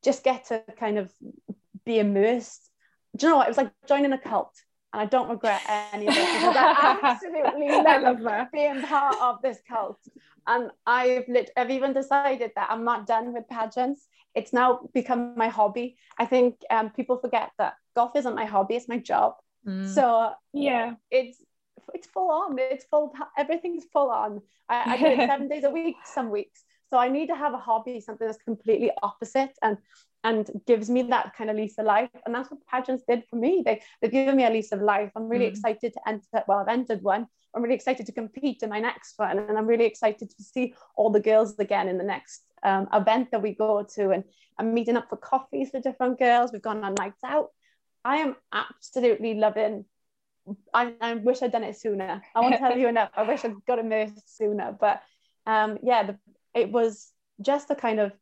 just 0.03 0.25
get 0.25 0.47
to 0.47 0.62
kind 0.79 0.99
of 0.99 1.12
be 1.85 1.99
immersed. 1.99 2.71
Do 3.17 3.27
you 3.27 3.33
know 3.33 3.38
what? 3.38 3.47
It 3.47 3.51
was 3.51 3.59
like 3.59 3.73
joining 3.87 4.12
a 4.12 4.19
cult 4.19 4.55
and 4.92 5.03
I 5.03 5.07
don't 5.07 5.29
regret 5.29 5.61
any 5.92 6.07
of 6.07 6.14
it 6.14 6.33
because 6.35 6.57
I 6.57 6.98
absolutely 7.03 7.68
love 7.68 8.48
being 8.53 8.83
part 8.83 9.16
of 9.20 9.42
this 9.42 9.59
cult. 9.68 9.98
And 10.46 10.70
I've 10.87 11.29
lit, 11.29 11.51
I've 11.57 11.70
even 11.70 11.92
decided 11.92 12.53
that 12.57 12.70
I'm 12.70 12.85
not 12.85 13.07
done 13.07 13.35
with 13.35 13.48
pageants. 13.48 14.09
It's 14.35 14.53
now 14.53 14.81
become 14.94 15.35
my 15.37 15.48
hobby. 15.48 15.96
I 16.18 16.24
think 16.24 16.57
um, 16.70 16.90
people 16.90 17.18
forget 17.18 17.51
that 17.59 17.74
golf 17.94 18.12
isn't 18.16 18.35
my 18.35 18.46
hobby; 18.46 18.77
it's 18.77 18.88
my 18.88 18.98
job. 18.98 19.35
Mm. 19.66 19.87
So 19.87 20.33
yeah, 20.55 20.94
it's 21.11 21.44
it's 21.92 22.07
full 22.07 22.31
on. 22.31 22.59
It's 22.59 22.85
full. 22.85 23.12
Everything's 23.37 23.85
full 23.92 24.11
on. 24.11 24.40
I, 24.68 24.94
I 24.94 24.96
do 24.96 25.07
it 25.07 25.16
seven 25.29 25.48
days 25.48 25.64
a 25.64 25.70
week, 25.70 25.96
some 26.05 26.31
weeks. 26.31 26.64
So 26.90 26.98
I 26.98 27.09
need 27.09 27.27
to 27.27 27.37
have 27.37 27.53
a 27.53 27.59
hobby, 27.59 28.01
something 28.01 28.27
that's 28.27 28.42
completely 28.42 28.90
opposite. 29.03 29.53
And 29.62 29.77
and 30.25 30.51
gives 30.67 30.91
me 30.91 31.03
that 31.03 31.35
kind 31.37 31.51
of 31.51 31.57
lease 31.57 31.79
of 31.79 31.87
life. 31.87 32.11
And 32.27 32.35
that's 32.35 32.51
what 32.51 32.67
pageants 32.67 33.05
did 33.09 33.25
for 33.31 33.37
me. 33.37 33.63
They, 33.65 33.83
they've 34.01 34.11
given 34.11 34.37
me 34.37 34.45
a 34.45 34.51
lease 34.51 34.73
of 34.73 34.81
life. 34.81 35.13
I'm 35.15 35.29
really 35.29 35.47
mm. 35.47 35.51
excited 35.51 35.93
to 35.93 36.01
enter, 36.09 36.45
well, 36.47 36.59
I've 36.59 36.69
entered 36.69 37.03
one. 37.03 37.27
I'm 37.55 37.63
really 37.63 37.75
excited 37.75 38.07
to 38.07 38.13
compete 38.13 38.63
in 38.63 38.71
my 38.71 38.81
next 38.81 39.15
one. 39.17 39.39
And 39.39 39.57
I'm 39.57 39.67
really 39.67 39.87
excited 39.87 40.31
to 40.31 40.43
see 40.43 40.75
all 40.97 41.11
the 41.11 41.21
girls 41.21 41.59
again 41.59 41.89
in 41.89 41.99
the 41.99 42.05
next 42.05 42.43
um, 42.63 42.89
event 42.93 43.31
that 43.31 43.43
we 43.43 43.55
go 43.55 43.87
to. 43.95 44.11
And 44.11 44.25
I'm 44.59 44.75
meeting 44.75 44.97
up 44.97 45.09
for 45.09 45.17
coffees 45.17 45.71
with 45.73 45.85
different 45.85 46.19
girls. 46.19 46.53
We've 46.53 46.63
gone 46.63 46.85
on 46.85 46.95
nights 46.95 47.23
out. 47.25 47.51
I 48.05 48.17
am 48.19 48.37
absolutely 48.53 49.35
loving 49.35 49.85
I, 50.73 50.95
I 51.01 51.15
wish 51.15 51.43
I'd 51.43 51.53
done 51.53 51.65
it 51.65 51.77
sooner. 51.77 52.23
I 52.35 52.41
won't 52.41 52.57
tell 52.57 52.77
you 52.77 52.89
enough. 52.95 53.11
I 53.15 53.23
wish 53.23 53.45
I'd 53.45 53.65
got 53.67 53.79
immersed 53.79 54.37
sooner. 54.37 54.77
But 54.79 55.03
um, 55.47 55.79
yeah, 55.83 56.05
the, 56.05 56.19
it 56.55 56.71
was 56.71 57.11
just 57.41 57.71
a 57.71 57.75
kind 57.75 58.01
of 58.01 58.13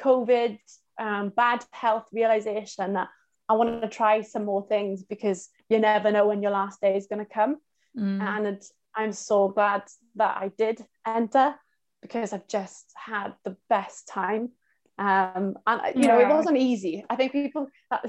COVID 0.00 0.58
um, 0.98 1.30
bad 1.30 1.64
health 1.72 2.06
realization 2.12 2.94
that 2.94 3.08
I 3.48 3.54
want 3.54 3.82
to 3.82 3.88
try 3.88 4.22
some 4.22 4.44
more 4.44 4.66
things 4.66 5.02
because 5.02 5.48
you 5.68 5.78
never 5.78 6.10
know 6.10 6.26
when 6.26 6.42
your 6.42 6.52
last 6.52 6.80
day 6.80 6.96
is 6.96 7.06
going 7.06 7.24
to 7.24 7.30
come. 7.30 7.56
Mm. 7.98 8.20
And 8.20 8.62
I'm 8.94 9.12
so 9.12 9.48
glad 9.48 9.82
that 10.16 10.36
I 10.36 10.50
did 10.56 10.84
enter 11.06 11.54
because 12.00 12.32
I've 12.32 12.48
just 12.48 12.86
had 12.94 13.34
the 13.44 13.56
best 13.68 14.08
time. 14.08 14.50
Um, 14.96 15.56
and 15.66 15.80
you 15.96 16.06
know, 16.06 16.20
it 16.20 16.28
wasn't 16.28 16.56
easy. 16.56 17.04
I 17.10 17.16
think 17.16 17.32
people, 17.32 17.66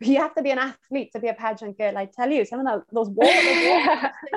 you 0.00 0.16
have 0.18 0.34
to 0.34 0.42
be 0.42 0.50
an 0.50 0.58
athlete 0.58 1.12
to 1.14 1.20
be 1.20 1.28
a 1.28 1.34
pageant 1.34 1.78
girl. 1.78 1.96
I 1.96 2.06
tell 2.06 2.30
you, 2.30 2.44
some 2.44 2.66
of 2.66 2.82
those 2.92 3.08
walls, 3.08 3.34
those 3.34 3.66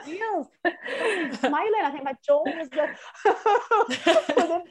walls, 0.08 0.48
smiling. 1.40 1.84
I 1.84 1.92
think 1.92 2.06
my 2.06 2.16
jaw 2.26 2.44
was 2.46 2.70
the. 2.70 4.64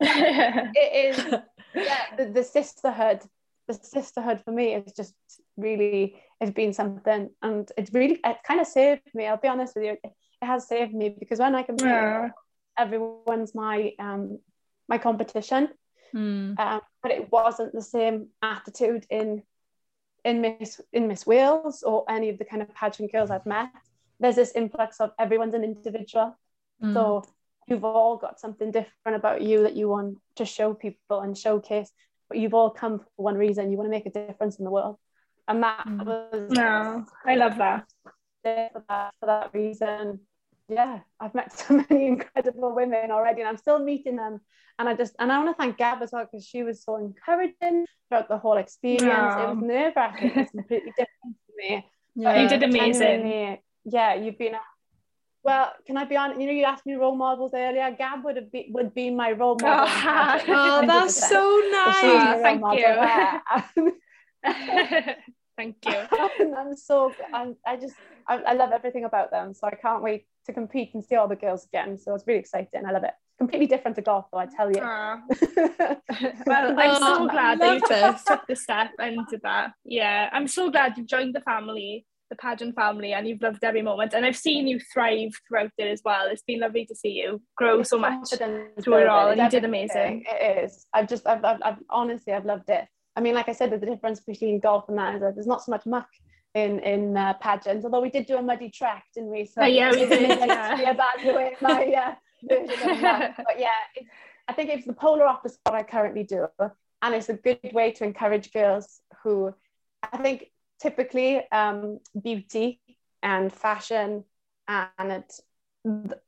it 0.00 1.16
is 1.16 1.34
yeah 1.74 2.04
the, 2.16 2.26
the 2.26 2.44
sisterhood 2.44 3.20
the 3.68 3.74
sisterhood 3.74 4.40
for 4.44 4.52
me 4.52 4.74
is 4.74 4.92
just 4.92 5.14
really 5.56 6.16
it's 6.40 6.50
been 6.52 6.72
something 6.72 7.30
and 7.42 7.70
it's 7.76 7.92
really 7.92 8.20
it 8.24 8.36
kind 8.46 8.60
of 8.60 8.66
saved 8.66 9.02
me 9.14 9.26
i'll 9.26 9.36
be 9.36 9.48
honest 9.48 9.74
with 9.74 9.84
you 9.84 9.96
it 10.04 10.12
has 10.42 10.66
saved 10.68 10.92
me 10.94 11.08
because 11.08 11.38
when 11.38 11.54
i 11.54 11.62
compete 11.62 11.86
Yeah. 11.86 12.30
everyone's 12.78 13.54
my 13.54 13.92
um 13.98 14.38
my 14.88 14.98
competition 14.98 15.68
Mm. 16.14 16.56
um, 16.60 16.80
but 17.02 17.10
it 17.10 17.32
wasn't 17.32 17.72
the 17.72 17.82
same 17.82 18.28
attitude 18.40 19.04
in 19.10 19.42
in 20.24 20.40
Miss 20.42 20.80
in 20.92 21.08
Miss 21.08 21.26
Wales 21.26 21.82
or 21.82 22.04
any 22.08 22.28
of 22.28 22.38
the 22.38 22.44
kind 22.44 22.62
of 22.62 22.72
pageant 22.72 23.10
girls 23.10 23.30
I've 23.32 23.46
met. 23.46 23.70
There's 24.20 24.36
this 24.36 24.52
influx 24.54 25.00
of 25.00 25.10
everyone's 25.18 25.54
an 25.54 25.64
individual, 25.64 26.38
Mm. 26.80 26.94
so 26.94 27.24
you've 27.68 27.84
all 27.84 28.16
got 28.16 28.40
something 28.40 28.70
different 28.70 29.16
about 29.16 29.42
you 29.42 29.62
that 29.62 29.76
you 29.76 29.88
want 29.88 30.18
to 30.36 30.44
show 30.44 30.74
people 30.74 31.20
and 31.20 31.36
showcase. 31.36 31.90
But 32.28 32.38
you've 32.38 32.54
all 32.54 32.70
come 32.70 32.98
for 33.00 33.06
one 33.16 33.36
reason: 33.36 33.70
you 33.70 33.76
want 33.76 33.86
to 33.86 33.90
make 33.90 34.06
a 34.06 34.10
difference 34.10 34.58
in 34.58 34.64
the 34.64 34.70
world, 34.70 34.96
and 35.48 35.62
that 35.62 35.86
Mm. 35.86 36.06
was 36.06 36.50
No, 36.50 37.04
I 37.26 37.34
love 37.36 37.56
that. 37.58 37.86
for 38.42 38.82
that 38.88 39.14
for 39.20 39.26
that 39.26 39.50
reason. 39.54 40.20
Yeah, 40.68 41.00
I've 41.20 41.34
met 41.34 41.52
so 41.58 41.84
many 41.88 42.06
incredible 42.06 42.74
women 42.74 43.10
already, 43.10 43.40
and 43.42 43.48
I'm 43.48 43.56
still 43.58 43.78
meeting 43.78 44.16
them. 44.16 44.40
And 44.78 44.88
I 44.88 44.94
just 44.94 45.14
and 45.18 45.30
I 45.30 45.38
want 45.38 45.56
to 45.56 45.62
thank 45.62 45.76
Gab 45.76 46.02
as 46.02 46.10
well 46.12 46.24
because 46.24 46.46
she 46.46 46.62
was 46.62 46.82
so 46.82 46.96
encouraging 46.96 47.86
throughout 48.08 48.28
the 48.28 48.38
whole 48.38 48.56
experience. 48.56 49.34
It 49.36 49.48
was 49.48 49.58
nerve 49.60 49.92
wracking. 49.96 50.32
It's 50.34 50.50
completely 50.50 50.90
different 50.90 51.36
for 51.46 51.52
me. 51.58 51.86
Yeah. 52.16 52.42
You 52.42 52.48
did 52.48 52.62
amazing. 52.62 53.58
Yeah, 53.84 54.14
you've 54.14 54.38
been. 54.38 54.54
A, 54.54 54.60
well, 55.44 55.72
can 55.86 55.96
I 55.96 56.04
be 56.04 56.16
honest? 56.16 56.40
You 56.40 56.46
know, 56.46 56.52
you 56.52 56.64
asked 56.64 56.86
me 56.86 56.94
role 56.94 57.14
models 57.16 57.52
earlier. 57.54 57.94
Gab 57.96 58.24
would 58.24 58.36
have 58.36 58.50
been 58.50 58.66
would 58.70 58.94
be 58.94 59.10
my 59.10 59.32
role 59.32 59.56
model. 59.60 59.84
in 59.86 59.92
pageant, 59.92 60.48
Oh, 60.48 60.86
that's 60.86 61.28
so 61.28 61.60
nice. 61.70 62.02
my 62.02 62.32
role 62.32 62.42
thank 62.42 62.60
model 62.60 62.78
you. 63.84 63.92
Thank 65.56 65.76
you. 65.86 65.94
I'm 66.58 66.76
so 66.76 67.14
I'm, 67.32 67.56
I 67.64 67.76
just 67.76 67.94
I, 68.26 68.38
I 68.38 68.52
love 68.54 68.72
everything 68.72 69.04
about 69.04 69.30
them. 69.30 69.54
So 69.54 69.66
I 69.66 69.74
can't 69.74 70.02
wait 70.02 70.26
to 70.46 70.52
compete 70.52 70.90
and 70.94 71.04
see 71.04 71.14
all 71.14 71.28
the 71.28 71.36
girls 71.36 71.64
again. 71.66 71.96
So 71.98 72.14
it's 72.14 72.26
really 72.26 72.40
exciting. 72.40 72.84
I 72.86 72.90
love 72.90 73.04
it. 73.04 73.12
Completely 73.38 73.66
different 73.66 73.96
to 73.96 74.02
golf, 74.02 74.26
though 74.32 74.38
I 74.38 74.46
tell 74.46 74.70
you. 74.70 74.80
Aw. 74.82 75.20
Well, 76.46 76.74
I'm 76.78 77.02
Oh, 77.02 77.16
so 77.18 77.28
glad 77.28 77.60
that 77.60 77.74
you 77.74 77.80
took, 78.26 78.46
the 78.46 78.56
step 78.56 78.90
and 78.98 79.26
did 79.28 79.42
that. 79.42 79.72
Yeah, 79.84 80.28
I'm 80.32 80.46
so 80.46 80.70
glad 80.70 80.96
you've 80.96 81.06
joined 81.08 81.34
the 81.34 81.40
family, 81.40 82.06
the 82.30 82.36
pageant 82.36 82.74
family, 82.74 83.12
and 83.12 83.28
you've 83.28 83.42
loved 83.42 83.62
every 83.64 83.82
moment. 83.82 84.14
And 84.14 84.24
I've 84.24 84.36
seen 84.36 84.66
you 84.66 84.80
thrive 84.92 85.32
throughout 85.46 85.70
it 85.78 85.88
as 85.88 86.02
well. 86.04 86.26
It's 86.28 86.42
been 86.42 86.60
lovely 86.60 86.84
to 86.86 86.94
see 86.94 87.10
you 87.10 87.40
grow 87.56 87.80
It's 87.80 87.90
so 87.90 87.98
much. 87.98 88.30
through 88.30 88.98
it 88.98 89.06
all, 89.08 89.28
and 89.30 89.40
you 89.40 89.50
did 89.50 89.64
amazing. 89.64 90.24
It 90.28 90.64
is. 90.64 90.86
I've 90.94 91.08
just 91.08 91.26
I've, 91.26 91.44
I've, 91.44 91.60
I've 91.62 91.78
honestly 91.90 92.32
I've 92.32 92.46
loved 92.46 92.70
it. 92.70 92.86
I 93.16 93.20
mean, 93.20 93.34
like 93.34 93.48
I 93.48 93.52
said, 93.52 93.70
the 93.70 93.78
difference 93.86 94.20
between 94.20 94.58
golf 94.60 94.88
and 94.88 94.98
that 94.98 95.14
is 95.16 95.20
that 95.20 95.34
there's 95.34 95.46
not 95.46 95.62
so 95.62 95.70
much 95.70 95.86
muck 95.86 96.08
in 96.54 96.80
in 96.80 97.16
uh, 97.16 97.34
pageants. 97.34 97.84
Although 97.84 98.00
we 98.00 98.10
did 98.10 98.26
do 98.26 98.36
a 98.36 98.42
muddy 98.42 98.70
track, 98.70 99.04
didn't 99.14 99.30
we? 99.30 99.44
So 99.44 99.62
Oh, 99.62 99.66
yeah, 99.66 99.90
we 99.90 100.06
did, 100.06 100.28
yeah. 100.28 100.90
evaluate 100.90 101.54
my 101.62 101.84
uh, 101.84 102.14
of 102.50 103.00
muck. 103.00 103.32
But 103.36 103.58
yeah, 103.58 103.68
it's, 103.94 104.08
I 104.48 104.52
think 104.52 104.70
it's 104.70 104.86
the 104.86 104.92
polar 104.92 105.26
opposite 105.26 105.58
what 105.64 105.74
I 105.74 105.82
currently 105.82 106.24
do, 106.24 106.46
and 106.58 107.14
it's 107.14 107.28
a 107.28 107.34
good 107.34 107.58
way 107.72 107.92
to 107.92 108.04
encourage 108.04 108.52
girls 108.52 109.00
who 109.22 109.54
I 110.12 110.18
think 110.18 110.50
typically 110.84 111.30
um, 111.50 111.98
beauty 112.28 112.68
and 113.22 113.52
fashion 113.66 114.24
and 114.68 115.08
it, 115.18 115.30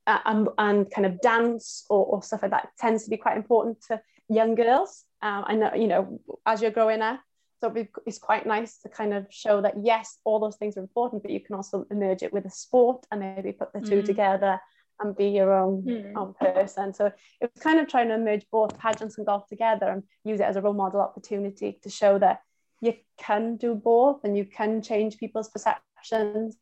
uh, 0.07 0.19
and, 0.31 0.49
and 0.67 0.91
kind 0.95 1.07
of 1.07 1.21
dance 1.21 1.85
or, 1.91 2.03
or 2.07 2.23
stuff 2.23 2.43
like 2.43 2.51
that 2.57 2.69
tends 2.79 3.05
to 3.05 3.11
be 3.11 3.19
quite 3.19 3.37
important 3.37 3.77
to 3.89 4.01
young 4.29 4.55
girls. 4.55 5.05
Um, 5.27 5.45
I 5.47 5.55
know, 5.61 5.71
you 5.75 5.89
know, 5.93 6.03
as 6.47 6.63
you're 6.63 6.77
growing 6.79 7.03
up, 7.03 7.21
so 7.61 7.73
it's 8.07 8.19
quite 8.19 8.45
nice 8.47 8.73
to 8.83 8.89
kind 8.89 9.13
of 9.15 9.27
show 9.31 9.61
that 9.63 9.75
yes, 9.83 10.19
all 10.25 10.39
those 10.41 10.57
things 10.57 10.77
are 10.77 10.85
important, 10.89 11.23
but 11.23 11.33
you 11.33 11.41
can 11.41 11.55
also 11.57 11.87
merge 11.91 12.23
it 12.23 12.33
with 12.33 12.45
a 12.47 12.51
sport 12.51 13.01
and 13.11 13.21
maybe 13.21 13.53
put 13.53 13.73
the 13.73 13.81
two 13.81 14.01
Mm. 14.03 14.05
together 14.13 14.55
and 15.01 15.17
be 15.17 15.29
your 15.39 15.53
own, 15.53 15.83
Mm. 15.83 16.17
own 16.21 16.35
person. 16.47 16.87
So 16.95 17.07
it 17.41 17.51
was 17.55 17.63
kind 17.63 17.79
of 17.81 17.87
trying 17.89 18.09
to 18.09 18.19
merge 18.19 18.45
both 18.51 18.79
pageants 18.79 19.17
and 19.19 19.27
golf 19.27 19.45
together 19.55 19.89
and 19.93 20.03
use 20.25 20.41
it 20.41 20.49
as 20.51 20.57
a 20.57 20.63
role 20.63 20.75
model 20.85 21.01
opportunity 21.01 21.79
to 21.83 21.91
show 22.01 22.19
that 22.19 22.37
you 22.81 22.95
can 23.19 23.57
do 23.57 23.75
both 23.75 24.25
and 24.25 24.37
you 24.37 24.45
can 24.45 24.83
change 24.83 25.17
people's 25.19 25.49
perceptions 25.49 26.57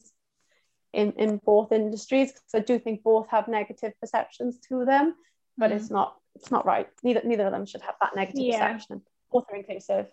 in, 0.93 1.13
in 1.13 1.41
both 1.45 1.73
industries. 1.73 2.33
because 2.33 2.55
I 2.55 2.61
do 2.61 2.79
think 2.79 3.03
both 3.03 3.29
have 3.29 3.49
negative 3.49 3.93
perceptions 4.01 4.59
to 4.69 4.85
them, 4.85 5.15
but 5.59 5.71
Mm. 5.71 5.77
it's 5.77 5.91
not 5.91 6.17
it's 6.37 6.51
not 6.51 6.67
right. 6.67 6.89
Neither 7.03 7.23
neither 7.25 7.47
of 7.47 7.53
them 7.53 7.67
should 7.67 7.83
have 7.83 7.95
that 8.01 8.17
negative 8.17 8.43
Yeah. 8.45 8.73
perception. 8.73 9.03
Both 9.31 9.45
are 9.51 9.57
inclusive. 9.57 10.11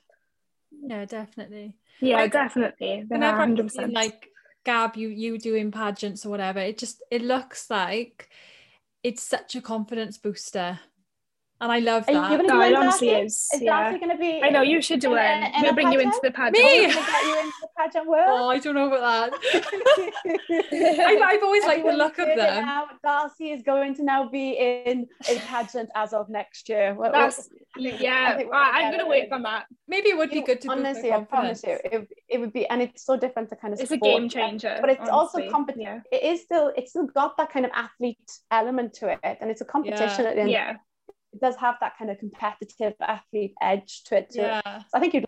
Yeah, 0.72 1.06
definitely. 1.06 1.76
Yeah, 2.00 2.18
Like, 2.18 2.32
definitely. 2.32 3.06
Whenever 3.08 3.42
I'm 3.42 3.56
100%. 3.56 3.72
seeing, 3.72 3.92
like 3.92 4.30
Gab, 4.64 4.96
you 4.96 5.08
you 5.10 5.38
doing 5.38 5.72
pageants 5.72 6.26
or 6.26 6.30
whatever, 6.30 6.60
it 6.60 6.78
just 6.78 7.02
it 7.12 7.22
looks 7.22 7.70
like 7.70 8.30
it's 9.04 9.24
such 9.24 9.56
a 9.56 9.62
confidence 9.62 10.18
booster, 10.20 10.80
and 11.62 11.72
I 11.72 11.80
love 11.80 12.04
Are 12.08 12.12
you 12.12 12.20
that. 12.20 12.30
going 12.30 12.42
to 12.42 12.48
No, 12.54 12.62
it 12.62 12.72
it, 12.72 12.76
honestly 12.76 13.08
Darcy? 13.12 13.26
is, 13.26 13.48
Is 13.54 13.62
yeah. 13.62 13.84
Darcy 13.84 14.00
going 14.00 14.12
to 14.12 14.18
be? 14.18 14.42
I 14.44 14.50
know 14.50 14.62
you 14.62 14.82
should 14.82 15.00
do 15.00 15.14
in 15.14 15.20
it. 15.20 15.22
a- 15.24 15.56
in 15.58 15.62
We'll 15.62 15.72
a 15.72 15.74
bring 15.74 15.92
you 15.94 16.00
into 16.00 16.20
the 16.24 16.32
pageant. 16.32 16.58
Me? 16.58 16.88
We're 16.88 16.94
going 16.94 17.06
to 17.06 17.12
get 17.12 17.24
you 17.24 17.40
into 17.40 17.54
the 17.62 17.68
pageant 17.78 18.08
world. 18.08 18.26
Oh, 18.30 18.50
I 18.50 18.60
don't 18.60 18.74
know 18.76 18.88
about 18.92 19.32
that. 19.32 20.12
I've, 21.08 21.22
I've 21.22 21.44
always 21.44 21.64
liked 21.66 21.86
the 21.86 21.94
look 21.94 22.18
of 22.20 22.28
it 22.28 22.36
them. 22.38 22.66
Now, 22.66 22.88
Darcy 23.04 23.52
is 23.52 23.62
going 23.64 23.96
to 23.96 24.04
now 24.04 24.28
be 24.30 24.52
in 24.52 25.08
a 25.30 25.36
pageant 25.40 25.90
as 25.96 26.14
of 26.14 26.30
next 26.30 26.68
year. 26.70 26.94
Well, 26.96 27.12
That's, 27.12 27.40
I 27.40 27.82
think- 27.82 27.96
I 27.96 28.04
yeah, 28.04 28.38
we're 28.38 28.50
well, 28.50 28.60
gonna 28.72 28.78
I'm 28.86 28.92
going 28.92 29.06
to 29.06 29.06
it 29.06 29.20
work 29.20 29.28
in. 29.28 29.34
on 29.34 29.44
that. 29.44 29.66
Maybe 29.88 30.10
it 30.10 30.18
would 30.18 30.30
be 30.32 30.42
good 30.42 30.62
to 30.62 30.68
boost 30.68 30.80
honestly, 30.80 31.10
their 31.10 31.20
I 31.20 31.24
promise 31.24 31.62
confidence. 31.62 31.82
you, 31.94 32.00
it, 32.00 32.08
it 32.30 32.38
would 32.40 32.52
be, 32.54 32.68
and 32.68 32.82
it's 32.82 33.06
so 33.06 33.18
different 33.18 33.50
to 33.50 33.56
kind 33.56 33.74
of 33.74 33.80
It's 33.80 33.92
a 33.92 33.96
sport. 33.96 34.04
game 34.20 34.30
changer. 34.30 34.78
But 34.82 34.90
it's 34.90 35.08
also 35.10 35.38
honestly. 35.38 35.50
competition. 35.52 36.04
It 36.12 36.24
is 36.24 36.42
still, 36.42 36.72
it's 36.76 36.92
still 36.92 37.06
got 37.08 37.38
that 37.38 37.52
kind 37.52 37.66
of 37.66 37.72
athlete 37.74 38.18
element 38.52 38.94
to 38.96 39.10
it, 39.10 39.20
and 39.40 39.50
it's 39.50 39.62
a 39.62 39.66
competition 39.66 40.26
at 40.26 40.36
the 40.36 40.42
end. 40.42 40.52
yeah. 40.52 40.74
It 41.34 41.40
does 41.42 41.56
have 41.58 41.76
that 41.82 41.98
kind 41.98 42.12
of 42.12 42.18
competitive 42.20 42.94
athlete 43.02 43.54
edge 43.62 44.04
to 44.06 44.18
it. 44.18 44.30
To 44.32 44.40
it. 44.42 44.44
Yeah. 44.44 44.80
So 44.80 44.86
I 44.96 45.00
think 45.00 45.14
you'd, 45.14 45.26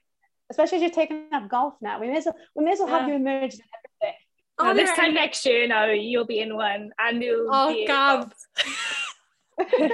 especially 0.49 0.77
as 0.77 0.81
you're 0.81 0.91
taking 0.91 1.27
up 1.33 1.49
golf 1.49 1.75
now, 1.81 1.99
we 1.99 2.07
may 2.07 2.17
as 2.17 2.25
well, 2.25 2.35
we 2.55 2.65
may 2.65 2.71
as 2.71 2.79
well 2.79 2.87
have 2.89 3.07
you 3.07 3.15
emerge 3.15 3.53
in 3.55 3.61
everything. 4.01 4.19
Now, 4.59 4.65
Are 4.67 4.73
this 4.75 4.89
there 4.89 4.95
time 4.97 5.05
any- 5.05 5.13
next 5.15 5.45
year, 5.45 5.67
now 5.67 5.85
you'll 5.85 6.25
be 6.25 6.39
in 6.39 6.55
one, 6.55 6.91
and 6.99 7.23
you'll 7.23 7.47
Oh, 7.51 7.73
be 7.73 7.85
Gab. 7.87 8.33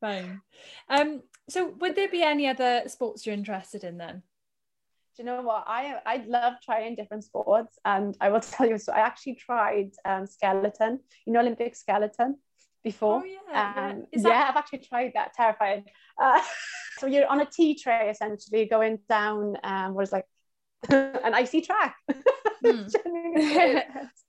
Fine. 0.00 0.40
Um. 0.88 1.22
So, 1.48 1.68
would 1.80 1.94
there 1.94 2.08
be 2.08 2.22
any 2.22 2.48
other 2.48 2.82
sports 2.86 3.24
you're 3.24 3.34
interested 3.34 3.84
in 3.84 3.98
then? 3.98 4.22
Do 5.16 5.22
you 5.22 5.24
know 5.24 5.42
what? 5.42 5.64
I 5.66 5.96
I 6.04 6.24
love 6.26 6.54
trying 6.64 6.94
different 6.96 7.24
sports, 7.24 7.78
and 7.84 8.16
I 8.20 8.28
will 8.30 8.40
tell 8.52 8.68
you. 8.68 8.78
So 8.78 8.92
I 8.92 9.00
actually 9.00 9.36
tried 9.36 9.90
um, 10.04 10.26
skeleton. 10.26 11.00
You 11.26 11.32
know, 11.32 11.40
Olympic 11.40 11.76
skeleton 11.76 12.38
before. 12.86 13.20
Oh 13.20 13.24
yeah. 13.24 13.38
yeah. 13.50 13.90
Um, 13.90 14.06
yeah, 14.12 14.22
that 14.22 14.50
I've 14.50 14.56
actually 14.56 14.78
tried 14.78 15.12
that. 15.14 15.34
Terrifying. 15.34 15.84
Uh, 16.22 16.40
so 16.98 17.06
you're 17.06 17.26
on 17.26 17.40
a 17.40 17.46
tea 17.46 17.74
tray 17.74 18.08
essentially, 18.08 18.66
going 18.66 19.00
down 19.08 19.56
um, 19.64 19.94
what 19.94 20.04
is 20.04 20.12
like 20.12 20.26
an 20.90 21.34
icy 21.34 21.60
track. 21.60 21.96
Is. 22.64 22.96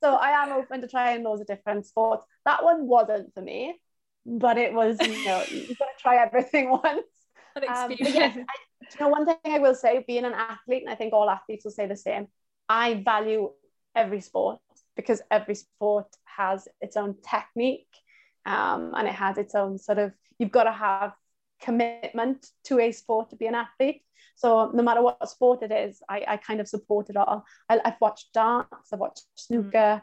so 0.03 0.15
I 0.15 0.31
am 0.43 0.51
open 0.51 0.81
to 0.81 0.87
trying 0.87 1.23
loads 1.23 1.41
of 1.41 1.47
different 1.47 1.85
sports. 1.85 2.25
That 2.45 2.63
one 2.63 2.85
wasn't 2.85 3.33
for 3.33 3.41
me, 3.41 3.79
but 4.25 4.58
it 4.58 4.73
was. 4.73 4.97
You 5.01 5.25
know, 5.25 5.43
you've 5.49 5.79
got 5.79 5.85
to 5.95 6.01
try 6.01 6.17
everything 6.17 6.69
once. 6.69 7.08
Um, 7.55 7.95
yes, 7.97 8.37
I, 8.37 8.55
you 8.81 8.99
know, 8.99 9.08
one 9.08 9.25
thing 9.25 9.37
I 9.45 9.60
will 9.60 9.73
say, 9.75 10.03
being 10.05 10.25
an 10.25 10.33
athlete, 10.33 10.83
and 10.83 10.91
I 10.91 10.95
think 10.95 11.13
all 11.13 11.29
athletes 11.29 11.63
will 11.63 11.71
say 11.71 11.87
the 11.87 11.95
same, 11.95 12.27
I 12.67 13.01
value 13.03 13.51
every 13.95 14.21
sport 14.21 14.60
because 14.95 15.21
every 15.31 15.55
sport 15.55 16.08
has 16.25 16.67
its 16.81 16.97
own 16.97 17.15
technique 17.27 17.87
um, 18.48 18.93
and 18.95 19.08
it 19.08 19.13
has 19.13 19.37
its 19.37 19.54
own 19.54 19.77
sort 19.77 20.00
of, 20.00 20.13
you've 20.39 20.52
got 20.52 20.63
to 20.63 20.71
have 20.71 21.13
commitment 21.62 22.48
to 22.63 22.79
a 22.79 22.91
sport 22.91 23.29
to 23.29 23.35
be 23.35 23.45
an 23.45 23.56
athlete. 23.56 24.02
So 24.35 24.71
no 24.73 24.81
matter 24.81 25.02
what 25.02 25.29
sport 25.29 25.63
it 25.63 25.71
is, 25.71 26.02
I, 26.10 26.23
I 26.27 26.37
kind 26.37 26.62
of 26.62 26.67
support 26.67 27.10
it 27.10 27.17
all. 27.17 27.45
I, 27.69 27.79
I've 27.83 28.00
watched 28.00 28.33
dance, 28.33 28.67
I've 28.93 29.00
watched 29.00 29.25
snooker, 29.35 30.02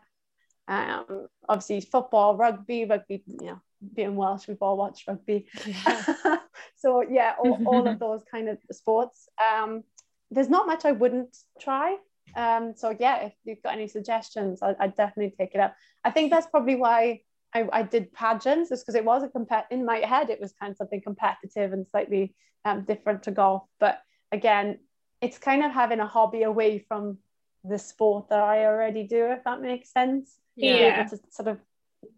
um, 0.69 1.27
obviously 1.49 1.81
football, 1.81 2.37
rugby, 2.37 2.85
rugby, 2.85 3.23
you 3.27 3.47
know, 3.47 3.61
being 3.95 4.15
Welsh, 4.15 4.47
we've 4.47 4.61
all 4.61 4.77
watched 4.77 5.09
rugby. 5.09 5.47
Yeah. 5.67 6.37
so 6.77 7.03
yeah, 7.03 7.35
all, 7.43 7.63
all 7.67 7.89
of 7.89 7.99
those 7.99 8.23
kind 8.31 8.49
of 8.49 8.59
sports. 8.73 9.29
Um, 9.41 9.85
there's 10.31 10.51
not 10.51 10.67
much 10.67 10.85
I 10.85 10.93
wouldn't 10.93 11.35
try. 11.61 11.97
Um, 12.37 12.75
so 12.77 12.95
yeah, 12.99 13.27
if 13.27 13.33
you've 13.45 13.63
got 13.63 13.75
any 13.75 13.89
suggestions, 13.89 14.63
I, 14.63 14.75
I'd 14.79 14.97
definitely 14.97 15.35
take 15.39 15.55
it 15.55 15.61
up. 15.61 15.77
I 16.03 16.11
think 16.11 16.31
that's 16.31 16.47
probably 16.47 16.77
why 16.77 17.21
I, 17.55 17.69
I 17.73 17.83
did 17.83 18.13
pageants, 18.13 18.71
just 18.71 18.85
because 18.85 18.97
it 18.97 19.05
was 19.05 19.23
a 19.23 19.29
compet 19.29 19.65
in 19.71 19.85
my 19.85 19.99
head, 19.99 20.31
it 20.31 20.41
was 20.41 20.53
kind 20.53 20.73
of 20.73 20.77
something 20.77 21.01
competitive 21.01 21.73
and 21.73 21.87
slightly 21.89 22.35
um, 22.65 22.85
different 22.85 23.23
to 23.25 23.31
golf. 23.31 23.63
But 23.79 24.01
again, 24.33 24.81
it's 25.21 25.39
kind 25.39 25.65
of 25.65 25.73
having 25.73 26.01
a 26.01 26.07
hobby 26.07 26.43
away 26.43 26.81
from 26.81 27.19
the 27.63 27.79
sport 27.79 28.29
that 28.31 28.41
I 28.41 28.67
already 28.67 29.05
do, 29.05 29.27
if 29.27 29.45
that 29.45 29.61
makes 29.61 29.93
sense. 29.93 30.37
Yeah. 30.57 31.05
To 31.05 31.19
sort 31.31 31.49
of 31.49 31.59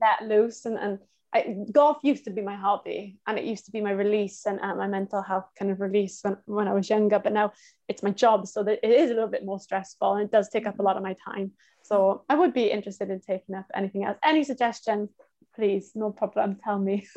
let 0.00 0.28
loose 0.28 0.64
and, 0.64 0.78
and 0.78 0.98
I, 1.32 1.56
golf 1.70 1.98
used 2.02 2.24
to 2.24 2.30
be 2.30 2.42
my 2.42 2.56
hobby 2.56 3.18
and 3.26 3.38
it 3.38 3.44
used 3.44 3.66
to 3.66 3.70
be 3.70 3.80
my 3.80 3.90
release 3.90 4.46
and 4.46 4.60
uh, 4.60 4.74
my 4.74 4.86
mental 4.86 5.22
health 5.22 5.46
kind 5.58 5.70
of 5.70 5.80
release 5.80 6.20
when, 6.22 6.36
when 6.46 6.68
I 6.68 6.72
was 6.72 6.88
younger 6.88 7.18
but 7.18 7.32
now 7.32 7.52
it's 7.88 8.02
my 8.02 8.10
job 8.10 8.46
so 8.46 8.62
that 8.64 8.80
it 8.82 8.90
is 8.90 9.10
a 9.10 9.14
little 9.14 9.28
bit 9.28 9.44
more 9.44 9.60
stressful 9.60 10.14
and 10.14 10.24
it 10.24 10.32
does 10.32 10.48
take 10.48 10.66
up 10.66 10.78
a 10.78 10.82
lot 10.82 10.96
of 10.96 11.02
my 11.02 11.14
time 11.24 11.52
so 11.88 12.22
I 12.28 12.34
would 12.34 12.52
be 12.52 12.70
interested 12.70 13.10
in 13.10 13.20
taking 13.20 13.54
up 13.54 13.66
anything 13.74 14.04
else. 14.04 14.18
Any 14.24 14.44
suggestions? 14.44 15.10
Please 15.54 15.92
no 15.94 16.10
problem. 16.10 16.56
Tell 16.62 16.78
me. 16.78 17.06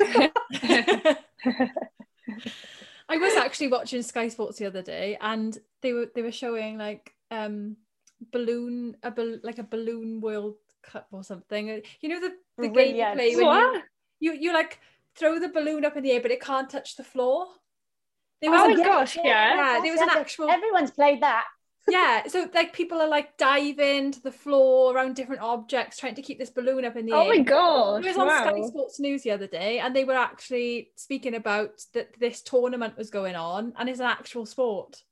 I 3.08 3.16
was 3.16 3.34
actually 3.36 3.68
watching 3.68 4.02
Sky 4.02 4.28
Sports 4.28 4.58
the 4.58 4.66
other 4.66 4.82
day 4.82 5.18
and 5.20 5.56
they 5.82 5.92
were 5.92 6.06
they 6.14 6.22
were 6.22 6.32
showing 6.32 6.78
like 6.78 7.12
um 7.30 7.76
balloon 8.32 8.96
a 9.02 9.10
bal- 9.10 9.40
like 9.42 9.58
a 9.58 9.64
balloon 9.64 10.20
world 10.20 10.54
cup 10.82 11.08
or 11.10 11.24
something. 11.24 11.82
You 12.00 12.08
know 12.08 12.20
the, 12.20 12.32
the 12.58 12.68
game 12.68 12.96
you 12.96 13.04
play 13.12 13.34
when 13.34 13.40
you, 13.40 13.46
What? 13.46 13.82
you 14.20 14.32
you 14.34 14.52
like 14.52 14.78
throw 15.16 15.38
the 15.40 15.48
balloon 15.48 15.84
up 15.84 15.96
in 15.96 16.04
the 16.04 16.12
air 16.12 16.20
but 16.20 16.30
it 16.30 16.40
can't 16.40 16.70
touch 16.70 16.96
the 16.96 17.04
floor? 17.04 17.46
There 18.40 18.50
was 18.50 18.60
Oh 18.60 18.72
a, 18.72 18.76
my 18.76 18.84
gosh, 18.84 19.16
yeah. 19.16 19.56
yeah 19.56 19.80
there 19.82 19.92
was 19.92 20.00
an 20.00 20.10
actual 20.10 20.48
everyone's 20.48 20.92
played 20.92 21.20
that 21.22 21.44
yeah 21.88 22.26
so 22.26 22.48
like 22.54 22.72
people 22.72 23.00
are 23.00 23.08
like 23.08 23.36
diving 23.38 24.12
to 24.12 24.22
the 24.22 24.30
floor 24.30 24.94
around 24.94 25.16
different 25.16 25.40
objects 25.40 25.98
trying 25.98 26.14
to 26.14 26.22
keep 26.22 26.38
this 26.38 26.50
balloon 26.50 26.84
up 26.84 26.94
in 26.96 27.06
the 27.06 27.12
Oh 27.12 27.20
air 27.22 27.24
oh 27.24 27.28
my 27.28 27.38
god 27.42 28.04
it 28.04 28.08
was 28.08 28.16
on 28.18 28.28
Sky. 28.28 28.62
Sports 28.68 29.00
News 29.00 29.22
the 29.22 29.30
other 29.30 29.46
day, 29.46 29.78
and 29.78 29.94
they 29.96 30.04
were 30.04 30.14
actually 30.14 30.90
speaking 30.96 31.34
about 31.34 31.80
that 31.94 32.08
this 32.20 32.42
tournament 32.42 32.96
was 32.96 33.10
going 33.10 33.34
on, 33.34 33.72
and 33.78 33.88
it's 33.88 34.00
an 34.00 34.06
actual 34.06 34.46
sport. 34.46 35.02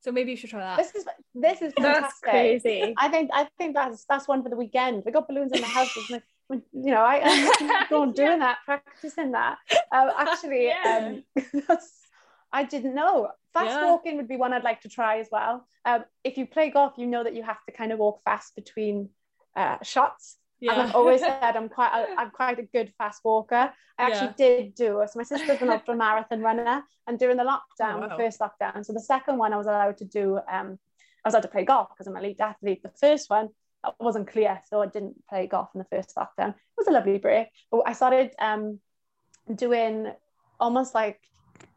So 0.00 0.12
maybe 0.12 0.30
you 0.30 0.36
should 0.36 0.50
try 0.50 0.60
that. 0.60 0.76
this 0.78 0.94
is 0.94 1.04
this 1.34 1.62
is 1.62 1.72
That's 1.78 2.18
crazy. 2.20 2.94
I 2.96 3.08
think 3.08 3.30
I 3.32 3.48
think 3.58 3.74
that's 3.74 4.04
that's 4.08 4.28
one 4.28 4.42
for 4.42 4.48
the 4.48 4.56
weekend. 4.56 5.02
We 5.04 5.12
got 5.12 5.26
balloons 5.28 5.52
in 5.52 5.60
the 5.60 5.66
house. 5.66 5.96
and, 5.96 6.10
like, 6.10 6.22
You 6.72 6.92
know, 6.92 7.00
I, 7.00 7.22
I 7.24 7.86
go 7.90 8.02
on 8.02 8.12
doing 8.12 8.38
that, 8.38 8.58
practicing 8.64 9.32
that. 9.32 9.58
Uh, 9.90 10.10
actually, 10.16 10.66
Yeah. 10.68 11.14
um, 11.36 11.44
that's, 11.68 11.90
I 12.52 12.62
didn't 12.64 12.94
know. 12.94 13.30
Fast 13.56 13.76
Yeah. 13.80 13.90
walking 13.90 14.16
would 14.16 14.28
be 14.28 14.36
one 14.36 14.52
I'd 14.52 14.64
like 14.64 14.82
to 14.82 14.88
try 14.88 15.18
as 15.18 15.28
well. 15.32 15.66
Um, 15.84 16.04
if 16.24 16.36
you 16.36 16.46
play 16.46 16.70
golf, 16.70 16.94
you 16.98 17.06
know 17.06 17.24
that 17.24 17.34
you 17.34 17.42
have 17.42 17.64
to 17.66 17.72
kind 17.72 17.92
of 17.92 17.98
walk 17.98 18.22
fast 18.24 18.54
between 18.54 19.08
uh, 19.56 19.78
shots. 19.82 20.36
And 20.60 20.70
I've 20.70 20.94
always 20.94 21.20
said 21.28 21.56
I'm 21.56 21.68
quite 21.68 21.92
a, 21.94 22.20
I'm 22.20 22.30
quite 22.30 22.58
a 22.58 22.62
good 22.62 22.92
fast 22.98 23.20
walker. 23.24 23.72
I 23.98 24.02
actually 24.02 24.34
did 24.36 24.74
do 24.74 25.00
it. 25.00 25.10
So 25.10 25.18
my 25.18 25.24
sister's 25.24 25.62
an 25.62 25.70
ultra 25.76 25.96
marathon 25.96 26.40
runner, 26.42 26.82
and 27.06 27.18
during 27.18 27.36
the 27.36 27.44
lockdown, 27.44 28.04
Oh, 28.04 28.08
the 28.08 28.16
first 28.16 28.40
lockdown, 28.40 28.84
so 28.84 28.92
the 28.92 29.00
second 29.00 29.38
one 29.38 29.52
I 29.52 29.56
was 29.56 29.66
allowed 29.66 29.98
to 29.98 30.04
do. 30.04 30.36
Um, 30.50 30.78
I 31.24 31.28
was 31.28 31.34
allowed 31.34 31.42
to 31.42 31.48
play 31.48 31.64
golf 31.64 31.88
because 31.90 32.06
I'm 32.06 32.16
an 32.16 32.24
elite 32.24 32.40
athlete. 32.40 32.82
The 32.82 32.92
first 33.00 33.30
one 33.30 33.48
that 33.84 33.94
wasn't 33.98 34.28
clear, 34.28 34.60
so 34.68 34.82
I 34.82 34.86
didn't 34.86 35.26
play 35.28 35.46
golf 35.46 35.70
in 35.74 35.78
the 35.78 35.96
first 35.96 36.14
lockdown. 36.16 36.50
It 36.50 36.76
was 36.76 36.88
a 36.88 36.92
lovely 36.92 37.18
break, 37.18 37.48
but 37.70 37.82
I 37.86 37.94
started 37.94 38.32
um, 38.38 38.80
doing 39.54 40.12
almost 40.60 40.94
like 40.94 41.20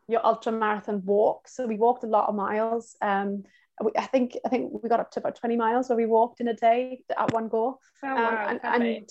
your 0.10 0.26
ultra 0.26 0.52
marathon 0.52 1.02
walk. 1.06 1.48
So 1.48 1.68
we 1.68 1.78
walked 1.78 2.04
a 2.04 2.08
lot 2.08 2.28
of 2.30 2.36
miles. 2.36 2.96
Um, 3.02 3.44
we- 3.84 3.92
I 3.98 4.08
think 4.08 4.38
I 4.46 4.50
think 4.50 4.82
we 4.82 4.90
got 4.90 5.00
up 5.00 5.12
to 5.12 5.20
about 5.20 5.36
20 5.36 5.56
miles 5.56 5.88
where 5.90 5.96
we 5.96 6.06
walked 6.06 6.42
in 6.42 6.48
a 6.48 6.54
day 6.54 7.04
at 7.18 7.32
one 7.32 7.48
go. 7.48 7.80
Oh, 8.04 8.08
Um, 8.08 8.18
and, 8.50 8.60
and 8.64 9.10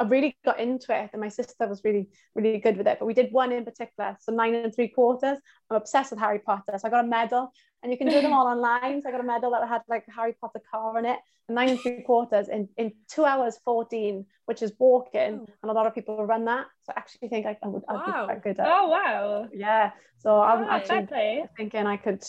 I 0.00 0.04
really 0.04 0.36
got 0.44 0.60
into 0.60 0.92
it, 0.96 1.10
and 1.12 1.20
my 1.20 1.28
sister 1.28 1.66
was 1.66 1.82
really, 1.84 2.08
really 2.34 2.58
good 2.58 2.76
with 2.76 2.86
it. 2.86 2.98
But 3.00 3.06
we 3.06 3.14
did 3.14 3.32
one 3.32 3.50
in 3.52 3.64
particular, 3.64 4.16
so 4.20 4.32
nine 4.32 4.54
and 4.54 4.74
three 4.74 4.88
quarters. 4.88 5.38
I'm 5.70 5.76
obsessed 5.76 6.10
with 6.12 6.20
Harry 6.20 6.38
Potter, 6.38 6.72
so 6.78 6.86
I 6.86 6.90
got 6.90 7.04
a 7.04 7.08
medal, 7.08 7.52
and 7.82 7.90
you 7.90 7.98
can 7.98 8.08
do 8.08 8.20
them 8.22 8.32
all 8.32 8.46
online. 8.46 9.02
So 9.02 9.08
I 9.08 9.12
got 9.12 9.20
a 9.20 9.24
medal 9.24 9.50
that 9.50 9.66
had 9.68 9.82
like 9.88 10.04
a 10.08 10.12
Harry 10.12 10.34
Potter 10.40 10.60
car 10.70 10.96
on 10.96 11.04
it, 11.04 11.18
and 11.48 11.54
nine 11.56 11.70
and 11.70 11.80
three 11.80 12.02
quarters 12.02 12.48
in, 12.48 12.68
in 12.76 12.92
two 13.08 13.24
hours 13.24 13.58
14, 13.64 14.24
which 14.46 14.62
is 14.62 14.72
walking, 14.78 15.40
Oh. 15.40 15.46
and 15.62 15.70
a 15.70 15.74
lot 15.74 15.86
of 15.86 15.94
people 15.94 16.24
run 16.24 16.44
that. 16.44 16.66
So 16.84 16.92
I 16.96 17.00
actually 17.00 17.28
think 17.28 17.46
I, 17.46 17.58
I 17.62 17.66
would 17.68 17.82
I'd 17.88 18.06
be 18.06 18.12
quite 18.12 18.42
good 18.42 18.60
at. 18.60 18.66
Oh 18.68 18.88
wow. 18.88 19.48
Yeah, 19.52 19.90
so 20.18 20.40
I'm. 20.40 20.64
Actually 20.64 21.06
play. 21.06 21.44
thinking 21.56 21.86
I 21.86 21.96
could, 21.96 22.22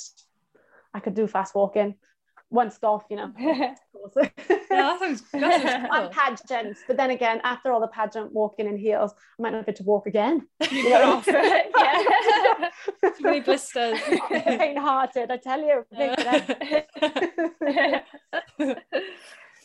I 0.94 1.00
could 1.00 1.14
do 1.14 1.28
fast 1.28 1.54
walking. 1.54 1.96
Once 2.52 2.78
golf, 2.80 3.04
you 3.10 3.16
know. 3.16 3.26
of 3.26 3.36
course. 4.14 4.30
yeah, 4.50 4.56
that 4.70 5.00
sounds, 5.00 5.22
that 5.32 5.62
sounds 5.62 5.90
cool. 5.94 6.10
pageants. 6.10 6.80
But 6.88 6.98
then 6.98 7.12
again, 7.12 7.42
after 7.44 7.72
all 7.72 7.80
the 7.80 7.88
pageant 7.88 8.32
walking 8.34 8.68
in 8.68 8.78
heels, 8.78 9.12
I 9.38 9.42
might 9.42 9.52
not 9.54 9.66
be 9.66 9.72
able 9.72 9.78
to 9.78 9.84
walk 9.84 10.08
again. 10.08 10.48
You 10.72 10.94
off. 10.96 11.28
yeah. 11.28 12.70
Too 13.02 13.12
many 13.24 13.42
blisters. 13.42 14.00
Faint 14.00 14.78
hearted, 14.80 15.30
I 15.32 15.38
tell 15.38 15.60
you. 15.62 15.86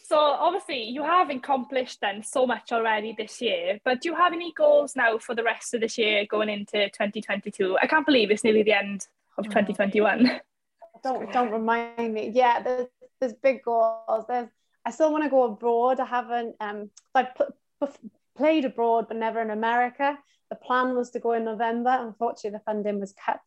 so 0.07 0.18
obviously 0.18 0.82
you 0.85 1.03
have 1.03 1.30
accomplished 1.30 2.01
then 2.01 2.22
so 2.22 2.47
much 2.47 2.70
already 2.72 3.14
this 3.16 3.41
year, 3.41 3.78
but 3.85 4.01
do 4.03 4.11
you 4.11 4.14
have 4.14 4.32
any 4.32 4.53
goals 4.53 4.95
now 4.95 5.18
for 5.18 5.35
the 5.35 5.43
rest 5.43 5.72
of 5.74 5.80
this 5.80 5.97
year 5.97 6.26
going 6.26 6.49
into 6.49 6.89
2022? 6.91 7.78
I 7.80 7.87
can't 7.87 8.05
believe 8.07 8.30
it's 8.30 8.45
nearly 8.45 8.62
the 8.62 8.72
end 8.72 9.07
of 9.39 9.45
2021. 9.47 10.41
Don't 11.05 11.33
don't 11.33 11.53
remind 11.53 12.13
me. 12.13 12.33
Yeah, 12.35 12.63
there's 12.63 12.89
there's 13.21 13.35
big 13.35 13.63
goals. 13.63 14.25
There's 14.29 14.49
I 14.85 14.91
still 14.91 15.13
want 15.13 15.25
to 15.25 15.31
go 15.31 15.45
abroad. 15.45 16.01
I 16.01 16.07
haven't 16.07 16.57
um 16.61 16.91
I've 17.15 17.35
pl- 17.37 17.55
pl- 17.79 18.11
played 18.37 18.65
abroad, 18.65 19.07
but 19.09 19.17
never 19.17 19.41
in 19.41 19.51
America. 19.51 20.19
The 20.51 20.57
plan 20.57 20.95
was 20.97 21.11
to 21.11 21.21
go 21.21 21.33
in 21.33 21.45
November. 21.45 21.91
Unfortunately, 22.01 22.59
the 22.59 22.65
funding 22.65 23.01
was 23.01 23.15
cut, 23.25 23.41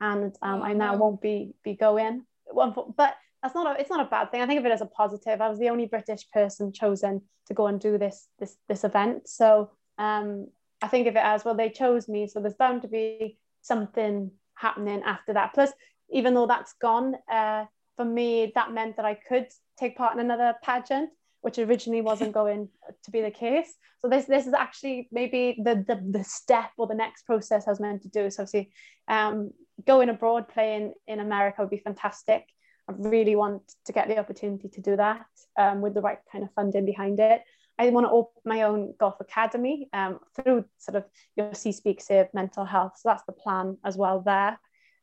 and 0.00 0.32
um, 0.42 0.60
Oh, 0.60 0.64
I 0.64 0.72
now 0.72 0.96
won't 0.96 1.20
be 1.20 1.54
be 1.64 1.74
going. 1.74 2.24
But 2.54 3.16
that's 3.42 3.54
not 3.54 3.76
a, 3.76 3.80
it's 3.80 3.90
not 3.90 4.06
a 4.06 4.10
bad 4.10 4.30
thing. 4.30 4.40
I 4.42 4.46
think 4.46 4.60
of 4.60 4.66
it 4.66 4.72
as 4.72 4.80
a 4.80 4.86
positive. 4.86 5.40
I 5.40 5.48
was 5.48 5.58
the 5.58 5.70
only 5.70 5.86
British 5.86 6.30
person 6.30 6.72
chosen 6.72 7.22
to 7.46 7.54
go 7.54 7.66
and 7.66 7.80
do 7.80 7.98
this 7.98 8.28
this 8.38 8.56
this 8.68 8.84
event. 8.84 9.28
So 9.28 9.70
um, 9.98 10.48
I 10.82 10.88
think 10.88 11.06
of 11.06 11.16
it 11.16 11.22
as 11.22 11.44
well. 11.44 11.54
They 11.54 11.70
chose 11.70 12.08
me, 12.08 12.26
so 12.28 12.40
there's 12.40 12.54
bound 12.54 12.82
to 12.82 12.88
be 12.88 13.38
something 13.62 14.30
happening 14.54 15.02
after 15.04 15.34
that. 15.34 15.52
Plus, 15.54 15.72
even 16.10 16.34
though 16.34 16.46
that's 16.46 16.74
gone, 16.80 17.14
uh, 17.30 17.64
for 17.96 18.04
me, 18.04 18.52
that 18.54 18.72
meant 18.72 18.96
that 18.96 19.04
I 19.04 19.14
could 19.14 19.48
take 19.78 19.96
part 19.96 20.14
in 20.14 20.20
another 20.20 20.54
pageant, 20.62 21.10
which 21.40 21.58
originally 21.58 22.00
wasn't 22.00 22.32
going 22.40 22.68
to 23.04 23.10
be 23.10 23.20
the 23.20 23.30
case. 23.30 23.72
So 24.00 24.08
this 24.08 24.26
this 24.26 24.46
is 24.46 24.54
actually 24.54 25.08
maybe 25.10 25.58
the 25.62 25.84
the, 25.86 26.00
the 26.18 26.24
step 26.24 26.70
or 26.76 26.86
the 26.86 26.94
next 26.94 27.26
process 27.26 27.66
I 27.66 27.70
was 27.70 27.80
meant 27.80 28.02
to 28.02 28.08
do. 28.08 28.30
So 28.30 28.42
obviously, 28.42 28.72
um, 29.08 29.50
going 29.86 30.08
abroad, 30.08 30.48
playing 30.48 30.94
in 31.06 31.20
America 31.20 31.62
would 31.62 31.70
be 31.70 31.78
fantastic. 31.78 32.46
I 32.88 32.94
really 32.96 33.36
want 33.36 33.62
to 33.84 33.92
get 33.92 34.08
the 34.08 34.18
opportunity 34.18 34.68
to 34.68 34.80
do 34.80 34.96
that 34.96 35.26
um, 35.58 35.82
with 35.82 35.94
the 35.94 36.00
right 36.00 36.18
kind 36.32 36.42
of 36.42 36.50
funding 36.54 36.86
behind 36.86 37.20
it. 37.20 37.42
I 37.78 37.90
want 37.90 38.06
to 38.06 38.10
open 38.10 38.32
my 38.44 38.62
own 38.62 38.94
golf 38.98 39.20
academy 39.20 39.88
um, 39.92 40.18
through 40.34 40.64
sort 40.78 40.96
of 40.96 41.04
your 41.36 41.54
C 41.54 41.70
Speak 41.70 42.00
Save 42.00 42.26
mental 42.34 42.64
health. 42.64 42.94
So 42.96 43.08
that's 43.08 43.22
the 43.24 43.32
plan 43.32 43.76
as 43.84 43.96
well 43.96 44.20
there. 44.20 44.58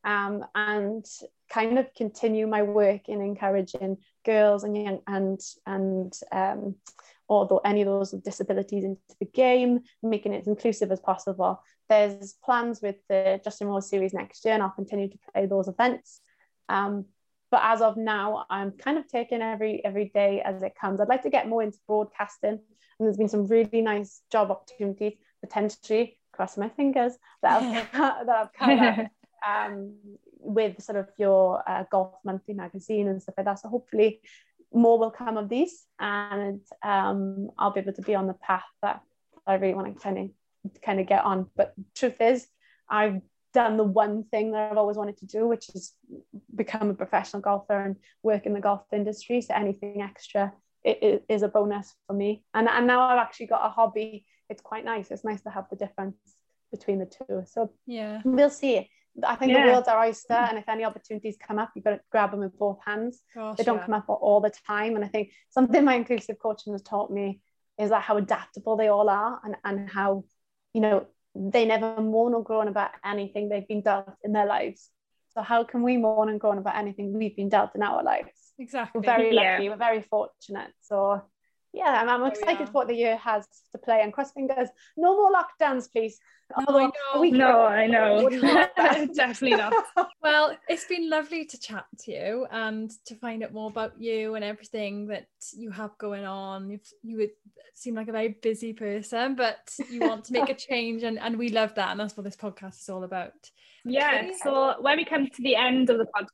Um, 0.06 0.46
and 0.54 1.04
kind 1.50 1.78
of 1.80 1.94
continue 1.96 2.48
my 2.48 2.62
work 2.62 3.10
in 3.10 3.22
encouraging 3.22 3.98
girls 4.24 4.64
and 4.64 4.78
young 4.78 5.00
and 5.08 5.40
and 5.66 6.14
um, 6.32 6.76
although 7.30 7.60
any 7.60 7.82
of 7.82 7.88
those 7.88 8.14
with 8.14 8.24
disabilities 8.24 8.84
into 8.84 9.00
the 9.20 9.26
game, 9.26 9.82
making 10.04 10.34
it 10.34 10.42
as 10.42 10.48
inclusive 10.48 10.92
as 10.92 11.00
possible. 11.00 11.62
There's 11.90 12.34
plans 12.44 12.82
with 12.82 12.98
the 13.10 13.40
Justin 13.44 13.68
Rose 13.68 13.90
series 13.90 14.14
next 14.14 14.46
year, 14.46 14.54
and 14.54 14.64
I'll 14.64 14.70
continue 14.70 15.10
to 15.10 15.18
play 15.34 15.46
those 15.46 15.68
events. 15.68 16.22
Um, 16.70 17.06
but 17.52 17.62
as 17.64 17.82
of 17.82 17.96
now, 17.96 18.46
I'm 18.50 18.72
kind 18.72 18.98
of 18.98 19.08
taking 19.08 19.42
every 19.42 19.84
every 19.86 20.12
day 20.14 20.42
as 20.42 20.62
it 20.64 20.74
comes. 20.80 21.00
I'd 21.00 21.08
like 21.08 21.24
to 21.24 21.30
get 21.30 21.48
more 21.48 21.64
into 21.64 21.78
broadcasting, 21.88 22.50
and 22.50 22.60
there's 23.00 23.18
been 23.18 23.30
some 23.30 23.48
really 23.48 23.82
nice 23.82 24.22
job 24.32 24.52
opportunities 24.52 25.14
potentially. 25.42 26.20
Cross 26.32 26.58
my 26.58 26.68
fingers 26.68 27.14
that 27.42 27.62
I've, 27.62 27.92
that 28.28 28.30
I've 28.30 28.54
come 28.54 29.10
um, 29.48 29.96
with 30.40 30.82
sort 30.82 30.98
of 30.98 31.08
your 31.18 31.64
uh, 31.70 31.84
golf 31.92 32.14
monthly 32.24 32.54
magazine 32.54 33.08
and 33.08 33.22
stuff 33.22 33.36
like 33.38 33.46
that. 33.46 33.60
So 33.60 33.70
hopefully 33.70 34.22
more 34.74 35.00
will 35.00 35.12
come 35.12 35.38
of 35.38 35.50
these, 35.50 35.86
and 36.00 36.62
um, 36.84 37.50
I'll 37.58 37.72
be 37.72 37.80
able 37.80 37.94
to 37.94 38.02
be 38.02 38.16
on 38.16 38.28
the 38.28 38.34
path 38.34 38.64
that 38.82 39.02
I 39.48 39.56
really 39.56 39.74
want 39.74 39.96
to 39.96 40.02
kind 40.02 40.18
of 40.18 40.82
kind 40.82 41.00
of 41.00 41.08
get 41.08 41.24
on. 41.24 41.50
But 41.56 41.74
truth 41.96 42.20
is, 42.20 42.48
I've 42.90 43.22
done 43.54 43.78
the 43.78 43.84
one 43.84 44.26
thing 44.26 44.52
that 44.52 44.72
I've 44.72 44.78
always 44.78 44.98
wanted 44.98 45.18
to 45.18 45.26
do, 45.26 45.48
which 45.48 45.70
is 45.70 45.94
become 46.54 46.90
a 46.90 46.94
professional 46.94 47.42
golfer 47.42 47.80
and 47.80 47.96
work 48.22 48.46
in 48.46 48.54
the 48.54 48.60
golf 48.60 48.82
industry. 48.92 49.42
So 49.42 49.54
anything 49.54 50.02
extra 50.02 50.52
it, 50.86 51.00
it 51.02 51.26
is 51.28 51.42
a 51.42 51.48
bonus 51.48 51.94
for 52.08 52.14
me. 52.14 52.44
And, 52.54 52.70
and 52.70 52.88
now 52.88 53.02
I've 53.02 53.18
actually 53.18 53.48
got 53.48 53.66
a 53.66 53.70
hobby. 53.70 54.26
It's 54.50 54.62
quite 54.62 54.86
nice. 54.86 55.10
It's 55.10 55.26
nice 55.26 55.42
to 55.42 55.50
have 55.50 55.66
the 55.70 55.76
difference 55.76 56.16
between 56.72 57.00
the 57.00 57.08
two. 57.08 57.44
So 57.48 57.72
Yeah. 57.88 58.22
we'll 58.24 58.52
see. 58.52 58.90
I 59.24 59.36
think 59.36 59.52
Yeah. 59.52 59.66
the 59.66 59.72
world's 59.72 59.88
our 59.88 60.06
oyster, 60.06 60.34
and 60.34 60.58
if 60.58 60.68
any 60.68 60.84
opportunities 60.84 61.38
come 61.38 61.58
up, 61.60 61.72
you've 61.76 61.86
got 61.86 61.92
to 61.92 62.02
grab 62.12 62.32
them 62.32 62.42
with 62.42 62.58
both 62.58 62.80
hands. 62.86 63.22
Gosh, 63.34 63.58
they 63.58 63.64
don't 63.64 63.78
yeah. 63.78 63.86
come 63.86 63.94
up 63.94 64.06
all 64.10 64.42
the 64.42 64.52
time. 64.68 64.96
And 64.96 65.06
I 65.06 65.08
think 65.08 65.32
something 65.50 65.84
my 65.84 65.96
inclusive 65.96 66.38
coaching 66.40 66.74
has 66.74 66.82
taught 66.82 67.12
me 67.12 67.42
is 67.78 67.90
that 67.92 68.02
how 68.02 68.18
adaptable 68.18 68.78
they 68.78 68.88
all 68.88 69.10
are 69.10 69.40
and, 69.44 69.56
and 69.64 69.90
how, 69.90 70.26
you 70.74 70.82
know, 70.82 71.06
they 71.36 71.66
never 71.66 72.02
mourn 72.02 72.34
or 72.34 72.44
groan 72.44 72.68
about 72.68 72.92
anything 73.04 73.50
they've 73.50 73.68
been 73.68 73.82
dealt 73.82 74.16
in 74.24 74.32
their 74.34 74.46
lives. 74.46 74.90
So 75.34 75.42
how 75.42 75.66
can 75.66 75.84
we 75.84 75.98
mourn 75.98 76.30
and 76.30 76.40
groan 76.40 76.58
about 76.58 76.78
anything 76.78 77.14
we've 77.14 77.36
been 77.36 77.50
dealt 77.50 77.72
in 77.76 77.84
our 77.84 78.04
lives? 78.04 78.54
Exactly. 78.58 79.00
We're 79.00 79.06
very 79.06 79.36
Yeah. 79.36 79.54
lucky, 79.54 79.70
we're 79.70 79.76
very 79.76 80.02
fortunate. 80.02 80.72
So 80.82 81.22
yeah, 81.76 82.02
I'm, 82.02 82.10
I'm 82.10 82.22
we 82.22 82.30
excited 82.30 82.62
are. 82.62 82.66
for 82.68 82.72
what 82.72 82.88
the 82.88 82.96
year 82.96 83.18
has 83.18 83.46
to 83.74 83.78
play 83.78 84.00
and 84.02 84.14
cross 84.14 84.32
fingers. 84.32 84.70
No 84.96 85.14
more 85.16 85.32
lockdowns, 85.32 85.92
please. 85.92 86.18
Although 86.56 86.86
I 86.86 86.92
a 87.16 87.20
week 87.20 87.34
No, 87.34 87.66
I 87.66 87.86
know. 87.86 88.24
wouldn't 88.24 88.44
want 88.44 88.70
that. 88.78 89.14
Definitely 89.16 89.58
not. 89.58 89.74
Well, 90.22 90.58
it's 90.70 90.86
been 90.86 91.10
lovely 91.10 91.46
to 91.46 91.60
chat 91.60 91.86
to 92.04 92.12
you 92.12 92.48
and 92.50 92.90
to 93.06 93.16
find 93.16 93.44
out 93.44 93.54
more 93.54 93.70
about 93.70 94.00
you 94.02 94.34
and 94.36 94.44
everything 94.44 95.08
that 95.08 95.28
you 95.54 95.70
have 95.70 95.96
going 96.00 96.26
on. 96.26 96.70
You've, 96.70 96.88
you 97.04 97.18
would 97.18 97.32
seem 97.76 97.94
like 97.94 98.08
a 98.08 98.12
very 98.12 98.30
busy 98.30 98.74
person, 98.74 99.36
but 99.36 99.58
you 99.92 100.00
want 100.00 100.24
to 100.26 100.34
make 100.34 100.50
a 100.50 100.54
change, 100.70 101.04
and, 101.04 101.20
and 101.20 101.38
we 101.38 101.50
love 101.50 101.76
that. 101.76 101.92
And 101.92 102.00
that's 102.00 102.18
what 102.18 102.24
this 102.24 102.36
podcast 102.36 102.80
is 102.82 102.90
all 102.90 103.04
about. 103.04 103.34
Yeah, 103.84 104.30
so 104.42 104.76
when 104.80 104.98
we 104.98 105.06
come 105.06 105.28
to 105.28 105.42
the 105.44 105.56
end 105.56 105.92
of 105.92 106.00
the 106.00 106.06
podcast, 106.06 106.30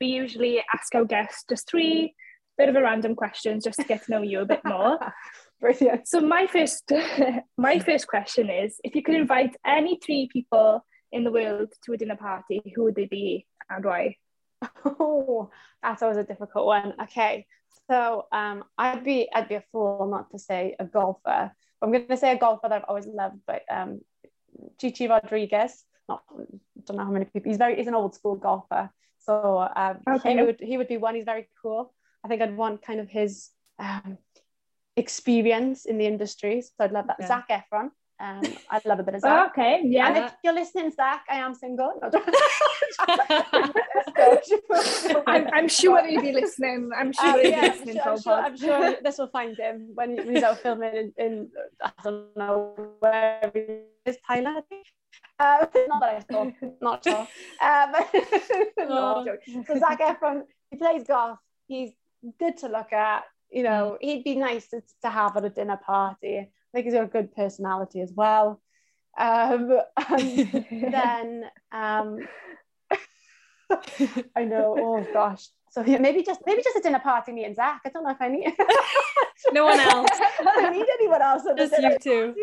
we 0.00 0.06
usually 0.06 0.62
ask 0.72 0.94
our 0.94 1.04
guests 1.04 1.44
just 1.48 1.68
three 1.68 2.14
bit 2.58 2.68
of 2.68 2.76
a 2.76 2.82
random 2.82 3.14
questions 3.14 3.64
just 3.64 3.78
to 3.78 3.84
get 3.84 4.04
to 4.04 4.10
know 4.10 4.22
you 4.22 4.40
a 4.40 4.46
bit 4.46 4.60
more. 4.64 4.98
Brilliant. 5.60 6.06
So 6.06 6.20
my 6.20 6.46
first 6.46 6.90
my 7.58 7.78
first 7.78 8.06
question 8.06 8.50
is 8.50 8.78
if 8.84 8.94
you 8.94 9.02
could 9.02 9.14
invite 9.14 9.56
any 9.66 9.98
three 10.04 10.28
people 10.30 10.84
in 11.12 11.24
the 11.24 11.30
world 11.32 11.72
to 11.84 11.92
a 11.92 11.96
dinner 11.96 12.16
party, 12.16 12.60
who 12.74 12.84
would 12.84 12.94
they 12.94 13.06
be 13.06 13.46
and 13.70 13.84
why? 13.84 14.16
Oh, 14.84 15.50
that's 15.82 16.02
always 16.02 16.18
a 16.18 16.24
difficult 16.24 16.66
one. 16.66 16.94
Okay, 17.04 17.46
so 17.90 18.26
um, 18.32 18.64
I'd 18.76 19.04
be 19.04 19.28
I'd 19.34 19.48
be 19.48 19.54
a 19.56 19.64
fool 19.72 20.08
not 20.10 20.30
to 20.32 20.38
say 20.38 20.76
a 20.78 20.84
golfer. 20.84 21.52
I'm 21.82 21.92
going 21.92 22.08
to 22.08 22.16
say 22.16 22.32
a 22.32 22.38
golfer 22.38 22.68
that 22.68 22.76
I've 22.76 22.88
always 22.88 23.06
loved, 23.06 23.40
but 23.46 23.62
um, 23.70 24.00
Chichi 24.80 25.08
Rodriguez. 25.08 25.84
Not 26.08 26.22
don't 26.86 26.96
know 26.98 27.04
how 27.04 27.10
many 27.10 27.24
people. 27.26 27.50
He's 27.50 27.58
very 27.58 27.76
he's 27.76 27.88
an 27.88 27.94
old 27.94 28.14
school 28.14 28.36
golfer, 28.36 28.90
so 29.18 29.66
um, 29.74 29.98
Okay. 30.08 30.36
he 30.36 30.42
would 30.42 30.60
he 30.60 30.76
would 30.78 30.88
be 30.88 30.96
one. 30.98 31.14
He's 31.14 31.24
very 31.24 31.48
cool. 31.62 31.92
I 32.26 32.28
think 32.28 32.42
I'd 32.42 32.56
want 32.56 32.82
kind 32.82 32.98
of 32.98 33.08
his 33.08 33.50
um, 33.78 34.18
experience 34.96 35.84
in 35.84 35.96
the 35.96 36.06
industry. 36.06 36.60
So 36.60 36.72
I'd 36.80 36.90
love 36.90 37.06
that. 37.06 37.18
Yeah. 37.20 37.28
Zac 37.28 37.48
Efron. 37.48 37.90
Um, 38.18 38.42
I'd 38.68 38.84
love 38.84 38.98
a 38.98 39.04
bit 39.04 39.14
of 39.14 39.20
Zac. 39.20 39.50
okay, 39.56 39.78
And 39.82 39.92
yeah. 39.92 40.26
if 40.26 40.32
you're 40.42 40.52
listening, 40.54 40.90
Zac, 40.90 41.22
I 41.30 41.36
am 41.36 41.54
single. 41.54 41.92
No, 42.02 42.10
I'm, 45.28 45.46
I'm 45.54 45.68
sure 45.68 46.04
he'll 46.04 46.20
be 46.20 46.32
listening. 46.32 46.90
I'm 46.98 47.12
sure 47.12 47.28
Um, 47.28 47.40
he'll 47.40 47.50
yeah, 47.50 47.60
be 47.60 47.66
I'm 47.66 47.72
listening 47.78 47.94
sure, 47.94 48.10
I'm, 48.10 48.18
sure. 48.18 48.32
I'm 48.32 48.56
sure 48.56 48.96
this 49.04 49.18
will 49.18 49.28
find 49.28 49.56
him 49.56 49.90
when 49.94 50.18
he's 50.28 50.42
out 50.42 50.58
filming 50.58 50.96
in, 50.96 51.12
in 51.24 51.48
I 51.80 51.92
don't 52.02 52.36
know 52.36 52.74
where 52.98 53.52
he 53.54 53.60
is, 54.10 54.16
Thailand. 54.28 54.64
Um, 55.38 55.68
not 55.88 56.00
that 56.00 56.24
I 56.28 56.32
saw, 56.32 56.50
not 56.80 57.04
sure. 57.04 57.28
Um, 57.62 57.92
no, 58.88 59.24
I'm 59.54 59.64
so 59.64 59.78
Zac 59.78 60.00
Efron, 60.00 60.42
he 60.72 60.76
plays 60.78 61.04
golf. 61.04 61.38
He's 61.68 61.92
good 62.38 62.58
to 62.58 62.68
look 62.68 62.92
at. 62.92 63.24
You 63.50 63.62
know, 63.62 63.96
he'd 64.00 64.24
be 64.24 64.36
nice 64.36 64.68
to, 64.68 64.82
to 65.02 65.10
have 65.10 65.36
at 65.36 65.44
a 65.44 65.50
dinner 65.50 65.78
party. 65.84 66.38
I 66.38 66.48
think 66.72 66.84
he's 66.84 66.94
got 66.94 67.04
a 67.04 67.08
good 67.08 67.34
personality 67.34 68.00
as 68.00 68.12
well. 68.14 68.60
Um, 69.18 69.78
and 70.08 70.66
then 70.92 71.44
um, 71.72 72.18
I 74.36 74.44
know. 74.44 74.76
Oh 74.78 75.06
gosh. 75.12 75.48
So 75.70 75.82
yeah, 75.84 75.98
maybe 75.98 76.22
just 76.22 76.40
maybe 76.46 76.62
just 76.62 76.76
a 76.76 76.80
dinner 76.80 77.00
party, 77.00 77.32
me 77.32 77.44
and 77.44 77.54
Zac. 77.54 77.82
I 77.84 77.90
don't 77.90 78.04
know 78.04 78.10
if 78.10 78.20
I 78.20 78.28
need. 78.28 78.52
No 79.52 79.66
one 79.66 79.78
else. 79.78 80.08
I 80.12 80.62
don't 80.62 80.72
need 80.72 80.86
anyone 80.98 81.20
else. 81.20 81.42
Just 81.58 81.74
you 81.78 81.98
two. 82.00 82.34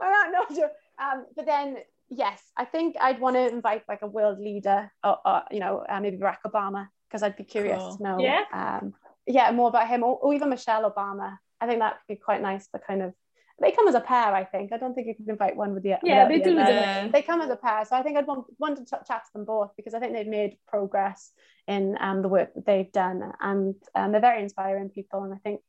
I 0.00 0.30
don't 0.30 0.50
know. 0.56 0.68
Um, 0.98 1.26
but 1.34 1.44
then 1.44 1.78
yes, 2.08 2.40
I 2.56 2.64
think 2.64 2.96
I'd 3.00 3.20
want 3.20 3.34
to 3.34 3.48
invite 3.48 3.82
like 3.88 4.02
a 4.02 4.06
world 4.06 4.38
leader, 4.38 4.90
or, 5.02 5.18
or 5.24 5.42
you 5.50 5.58
know, 5.58 5.84
uh, 5.88 6.00
maybe 6.00 6.16
Barack 6.16 6.38
Obama, 6.46 6.88
because 7.08 7.24
I'd 7.24 7.36
be 7.36 7.44
curious 7.44 7.78
Cool. 7.78 7.96
to 7.96 8.02
know. 8.02 8.18
Yeah. 8.20 8.44
Um, 8.52 8.94
yeah, 9.26 9.50
more 9.50 9.68
about 9.68 9.88
him, 9.88 10.02
or, 10.02 10.16
or 10.16 10.34
even 10.34 10.50
Michelle 10.50 10.90
Obama. 10.90 11.38
I 11.60 11.66
think 11.66 11.80
that 11.80 11.94
would 11.94 12.14
be 12.14 12.20
quite 12.20 12.42
nice 12.42 12.68
to 12.68 12.78
kind 12.78 13.02
of. 13.02 13.14
They 13.58 13.72
come 13.72 13.88
as 13.88 13.94
a 13.94 14.00
pair, 14.00 14.34
I 14.34 14.44
think. 14.44 14.72
I 14.72 14.76
don't 14.76 14.94
think 14.94 15.06
you 15.06 15.14
can 15.14 15.30
invite 15.30 15.56
one 15.56 15.72
with 15.72 15.82
the 15.82 15.96
Yeah, 16.02 16.28
they 16.28 16.38
the 16.38 16.44
do, 16.44 16.58
other. 16.58 17.10
They 17.10 17.22
come 17.22 17.40
as 17.40 17.48
a 17.48 17.56
pair, 17.56 17.86
so 17.86 17.96
I 17.96 18.02
think 18.02 18.18
I'd 18.18 18.26
want, 18.26 18.44
want 18.58 18.76
to 18.76 18.84
ch- 18.84 19.06
chat 19.08 19.24
to 19.24 19.32
them 19.32 19.46
both 19.46 19.70
because 19.78 19.94
I 19.94 19.98
think 19.98 20.12
they've 20.12 20.26
made 20.26 20.58
progress 20.68 21.32
in 21.66 21.96
um, 21.98 22.20
the 22.20 22.28
work 22.28 22.52
that 22.54 22.66
they've 22.66 22.92
done, 22.92 23.32
and 23.40 23.74
um, 23.94 24.12
they're 24.12 24.20
very 24.20 24.42
inspiring 24.42 24.90
people. 24.90 25.22
And 25.24 25.32
I 25.32 25.38
think 25.38 25.62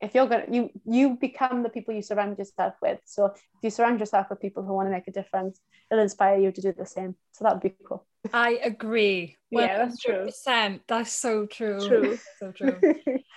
if 0.00 0.14
you're 0.14 0.26
going, 0.26 0.46
to 0.46 0.54
you 0.54 0.70
you 0.84 1.16
become 1.20 1.62
the 1.62 1.68
people 1.68 1.94
you 1.94 2.02
surround 2.02 2.38
yourself 2.38 2.74
with. 2.80 3.00
So 3.04 3.26
if 3.26 3.40
you 3.62 3.70
surround 3.70 4.00
yourself 4.00 4.28
with 4.30 4.40
people 4.40 4.62
who 4.62 4.72
want 4.72 4.86
to 4.86 4.92
make 4.92 5.08
a 5.08 5.12
difference, 5.12 5.60
it'll 5.90 6.02
inspire 6.02 6.38
you 6.38 6.52
to 6.52 6.60
do 6.60 6.72
the 6.72 6.86
same. 6.86 7.16
So 7.32 7.44
that 7.44 7.54
would 7.54 7.62
be 7.62 7.74
cool. 7.84 8.06
I 8.32 8.60
agree. 8.62 9.36
Yeah, 9.50 9.78
that's 9.78 10.00
true. 10.00 10.26
100%. 10.26 10.80
That's 10.86 11.12
so 11.12 11.46
true. 11.46 11.88
True. 11.88 12.18
So 12.38 12.52
true. 12.52 12.80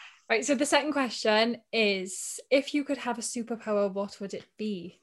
right. 0.30 0.46
So 0.46 0.54
the 0.54 0.66
second 0.66 0.94
question 0.94 1.58
is 1.74 2.40
if 2.52 2.74
you 2.74 2.84
could 2.84 3.00
have 3.00 3.18
a 3.18 3.22
superpower, 3.22 3.92
what 3.92 4.20
would 4.20 4.34
it 4.34 4.46
be? 4.58 5.00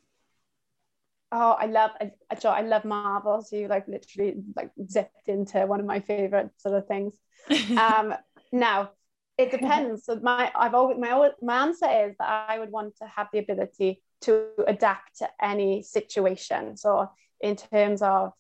Oh, 1.31 1.57
I 1.59 1.67
love 1.67 1.91
I, 2.01 2.13
I, 2.31 2.49
I 2.49 2.61
love 2.63 2.85
Marvel. 2.85 3.43
So 3.43 3.57
you 3.57 3.69
like 3.69 3.87
literally 3.89 4.37
like 4.57 4.71
zipped 4.89 5.29
into 5.29 5.67
one 5.67 5.81
of 5.81 5.87
my 5.87 6.01
favorite 6.01 6.51
sort 6.59 6.75
of 6.77 6.87
things. 6.87 7.15
Um, 7.77 8.15
now 8.53 8.91
it 9.39 9.51
depends. 9.51 10.05
So 10.05 10.19
my 10.23 10.51
I've 10.55 10.75
always 10.75 10.99
my 10.99 11.31
my 11.41 11.63
answer 11.63 11.87
is 12.09 12.17
that 12.19 12.47
I 12.49 12.59
would 12.59 12.71
want 12.71 12.97
to 12.97 13.07
have 13.07 13.29
the 13.33 13.39
ability 13.39 14.03
to 14.23 14.49
adapt 14.67 15.19
to 15.19 15.29
any 15.41 15.83
situation. 15.83 16.77
So 16.77 17.11
in 17.41 17.57
terms 17.57 18.03
of 18.03 18.33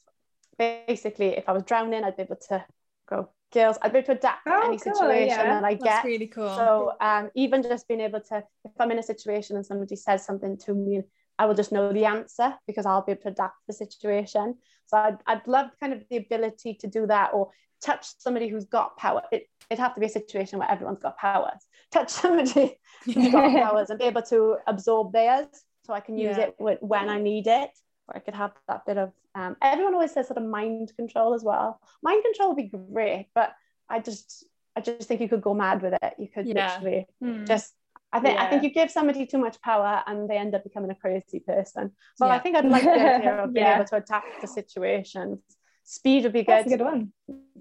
basically, 0.58 1.36
if 1.36 1.48
I 1.48 1.52
was 1.52 1.62
drowning, 1.62 2.04
I'd 2.04 2.16
be 2.16 2.24
able 2.24 2.36
to 2.48 2.64
go 3.08 3.30
girls. 3.52 3.78
I'd 3.80 3.92
be 3.92 3.98
able 3.98 4.06
to 4.06 4.12
adapt 4.12 4.46
to 4.46 4.52
Oh, 4.54 4.66
any 4.66 4.78
cool, 4.78 4.94
situation 4.94 5.28
yeah. 5.28 5.60
that 5.60 5.64
I 5.64 5.74
That's 5.74 6.04
really 6.04 6.26
cool. 6.26 6.48
So 6.48 6.92
um, 7.00 7.30
even 7.34 7.62
just 7.62 7.86
being 7.88 8.00
able 8.00 8.20
to, 8.20 8.42
if 8.64 8.72
I'm 8.78 8.90
in 8.90 8.98
a 8.98 9.02
situation 9.02 9.56
and 9.56 9.64
somebody 9.64 9.96
says 9.96 10.24
something 10.24 10.56
to 10.58 10.74
me, 10.74 11.02
I 11.38 11.46
will 11.46 11.54
just 11.54 11.72
know 11.72 11.92
the 11.92 12.04
answer 12.04 12.54
because 12.66 12.86
I'll 12.86 13.02
be 13.04 13.12
able 13.12 13.22
to 13.22 13.28
adapt 13.28 13.56
the 13.66 13.72
situation. 13.72 14.56
So 14.86 14.96
I'd, 14.96 15.18
I'd 15.26 15.46
love 15.46 15.70
kind 15.80 15.92
of 15.92 16.02
the 16.10 16.16
ability 16.16 16.74
to 16.80 16.86
do 16.86 17.06
that 17.06 17.30
or 17.32 17.50
touch 17.84 18.06
somebody 18.18 18.48
who's 18.48 18.64
got 18.64 18.96
power. 18.96 19.22
It, 19.30 19.44
it'd 19.70 19.80
have 19.80 19.94
to 19.94 20.00
be 20.00 20.06
a 20.06 20.10
situation 20.10 20.58
where 20.58 20.70
everyone's 20.70 21.00
got 21.02 21.16
powers. 21.18 21.60
Touch 21.92 22.10
somebody 22.10 22.78
who's 23.14 23.28
got 23.28 23.44
powers 23.54 23.90
and 23.90 23.98
be 23.98 24.06
able 24.06 24.22
to 24.22 24.56
absorb 24.66 25.12
theirs 25.12 25.46
so 25.86 25.92
I 25.92 26.00
can 26.00 26.18
use 26.18 26.36
Yeah. 26.36 26.46
it 26.48 26.54
when 26.80 27.08
I 27.08 27.20
need 27.20 27.46
it. 27.46 27.70
Or 28.08 28.16
I 28.16 28.20
could 28.20 28.34
have 28.34 28.52
that 28.68 28.84
bit 28.86 28.98
of, 28.98 29.12
um, 29.34 29.56
everyone 29.62 29.94
always 29.94 30.12
says 30.12 30.26
sort 30.28 30.38
of 30.38 30.44
mind 30.44 30.92
control 30.96 31.34
as 31.34 31.44
well. 31.44 31.80
Mind 32.02 32.22
control 32.24 32.48
would 32.48 32.56
be 32.56 32.68
great, 32.76 33.28
but 33.34 33.52
I 33.88 34.00
just, 34.00 34.44
I 34.74 34.80
just 34.80 35.06
think 35.08 35.20
you 35.20 35.28
could 35.28 35.42
go 35.42 35.54
mad 35.54 35.82
with 35.82 35.94
it. 36.02 36.14
You 36.18 36.28
could 36.28 36.46
Yeah. 36.46 36.78
literally 36.78 37.06
Hmm. 37.20 37.44
just 37.44 37.74
I 38.12 38.20
think 38.20 38.38
I 38.38 38.48
think 38.48 38.62
you 38.62 38.70
give 38.70 38.90
somebody 38.90 39.26
too 39.26 39.38
much 39.38 39.60
power 39.60 40.02
and 40.06 40.28
they 40.30 40.36
end 40.38 40.54
up 40.54 40.64
becoming 40.64 40.90
a 40.90 40.94
crazy 40.94 41.40
person. 41.40 41.92
So 42.16 42.26
Yeah. 42.26 42.32
I 42.32 42.38
think 42.38 42.56
I'd 42.56 42.64
like 42.64 42.82
the 42.84 42.90
idea 43.16 43.34
of 43.44 43.52
being 43.52 43.66
Yeah. 43.66 43.76
able 43.76 43.84
to 43.86 43.96
adapt 43.96 44.40
to 44.40 44.46
situations. 44.46 45.40
Speed 45.84 46.24
would 46.24 46.32
be 46.32 46.42
good. 46.42 46.52
That's 46.64 46.72
a 46.72 46.76
good 46.76 46.84
one. 46.84 47.12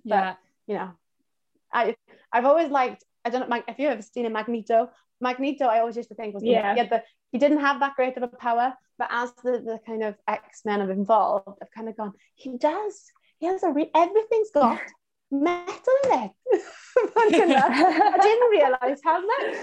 yeah. 0.03 0.35
You 0.67 0.75
know, 0.75 0.91
I 1.73 1.95
I've 2.31 2.45
always 2.45 2.69
liked. 2.69 3.03
I 3.25 3.29
don't 3.29 3.49
know 3.49 3.61
if 3.67 3.77
you've 3.79 3.91
ever 3.91 4.01
seen 4.01 4.25
a 4.25 4.29
Magneto. 4.29 4.89
Magneto, 5.19 5.65
I 5.65 5.79
always 5.79 5.97
used 5.97 6.09
to 6.09 6.15
think 6.15 6.33
was 6.33 6.43
Yeah. 6.43 6.73
he, 6.73 6.79
had 6.79 7.03
he 7.31 7.37
didn't 7.39 7.59
have 7.59 7.79
that 7.81 7.95
great 7.95 8.15
of 8.17 8.23
a 8.23 8.27
power, 8.27 8.73
but 8.97 9.09
as 9.11 9.33
the, 9.43 9.53
the 9.59 9.79
kind 9.85 10.03
of 10.03 10.15
X 10.27 10.61
Men 10.63 10.79
have 10.79 10.89
involved, 10.89 11.57
I've 11.61 11.71
kind 11.71 11.89
of 11.89 11.97
gone. 11.97 12.13
He 12.35 12.57
does. 12.57 13.11
He 13.39 13.47
has 13.47 13.63
a 13.63 13.69
re- 13.69 13.91
everything's 13.93 14.51
got 14.51 14.79
metal 15.31 15.97
in 16.05 16.11
it. 16.23 16.31
I 17.17 18.17
didn't 18.21 18.49
realize 18.49 18.99
how 19.03 19.19
much. 19.25 19.55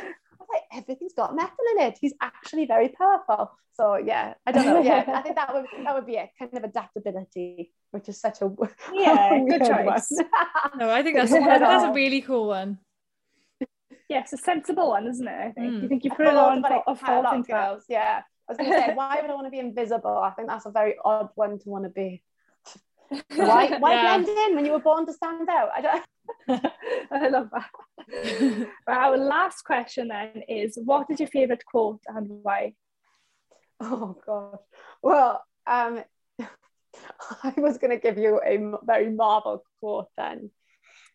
I 0.45 0.53
was 0.53 0.61
like, 0.73 0.83
everything's 0.83 1.15
got 1.15 1.35
metal 1.35 1.57
in 1.77 1.83
it. 1.87 1.99
He's 2.01 2.15
actually 2.21 2.67
very 2.67 2.89
powerful. 2.89 3.53
So 3.75 3.97
yeah, 3.97 4.35
I 4.47 4.53
don't 4.53 4.67
know. 4.67 4.83
Yeah, 4.83 5.05
I 5.09 5.23
think 5.23 5.37
that 5.37 5.53
would 5.55 5.67
that 5.85 5.95
would 5.95 6.07
be 6.07 6.17
it. 6.17 6.31
Kind 6.39 6.53
of 6.55 6.63
adaptability, 6.65 7.73
which 7.91 8.09
is 8.09 8.21
such 8.21 8.41
a 8.43 8.51
Yeah, 8.93 9.39
good 9.49 9.65
choice. 9.65 10.11
one. 10.11 10.27
No, 10.79 10.91
I 10.91 11.03
think 11.03 11.17
that's 11.17 11.33
Yeah. 11.33 11.59
that's 11.59 11.85
a 11.85 11.93
really 11.93 12.21
cool 12.21 12.49
one. 12.49 12.79
Yeah, 14.09 14.21
it's 14.21 14.33
a 14.33 14.37
sensible 14.37 14.89
one, 14.91 15.07
isn't 15.07 15.27
it? 15.27 15.33
I 15.49 15.53
think. 15.53 15.73
Mm. 15.75 15.83
You 15.83 15.89
think 15.89 16.05
you 16.05 16.11
I 16.13 16.15
put 16.15 16.27
a 16.27 16.31
thought 16.31 16.37
lot 16.37 16.59
about 16.59 16.73
it 16.73 16.83
of 16.87 16.99
quite 17.01 17.13
a 17.19 17.23
thought 17.23 17.25
lot, 17.25 17.37
into 17.37 17.53
girls. 17.53 17.85
Yeah, 17.89 18.23
I 18.49 18.53
was 18.53 18.59
going 18.59 18.71
to 18.71 18.79
say, 18.79 18.95
why 18.95 19.21
would 19.21 19.31
I 19.31 19.35
want 19.35 19.47
to 19.47 19.51
be 19.51 19.59
invisible? 19.59 20.17
I 20.19 20.31
think 20.33 20.49
that's 20.49 20.67
a 20.67 20.71
very 20.71 20.97
odd 21.05 21.31
one 21.35 21.59
to 21.59 21.69
want 21.69 21.85
to 21.85 21.91
be. 21.91 22.23
Why? 23.37 23.69
Why 23.79 23.95
Yeah. 23.95 24.17
blend 24.19 24.29
in 24.29 24.55
when 24.55 24.65
you 24.67 24.73
were 24.73 24.81
born 24.81 25.07
to 25.07 25.13
stand 25.13 25.49
out? 25.49 25.71
I 25.75 25.81
don't. 25.81 26.05
I 27.11 27.29
love 27.29 27.51
that. 27.53 28.67
Our 28.89 29.17
last 29.17 29.63
question 29.63 30.09
then 30.09 30.43
is 30.49 30.79
what 30.85 31.11
is 31.11 31.21
your 31.21 31.29
favourite 31.29 31.65
quote 31.65 32.01
and 32.09 32.29
why? 32.43 32.75
Oh 33.81 34.17
God. 34.27 34.59
Well, 35.03 35.43
um, 35.67 36.03
I 37.43 37.55
was 37.57 37.79
going 37.79 37.91
to 37.91 37.99
give 37.99 38.19
you 38.19 38.41
a 38.45 38.59
very 38.85 39.11
Marvel 39.11 39.63
quote 39.81 40.09
then. 40.17 40.51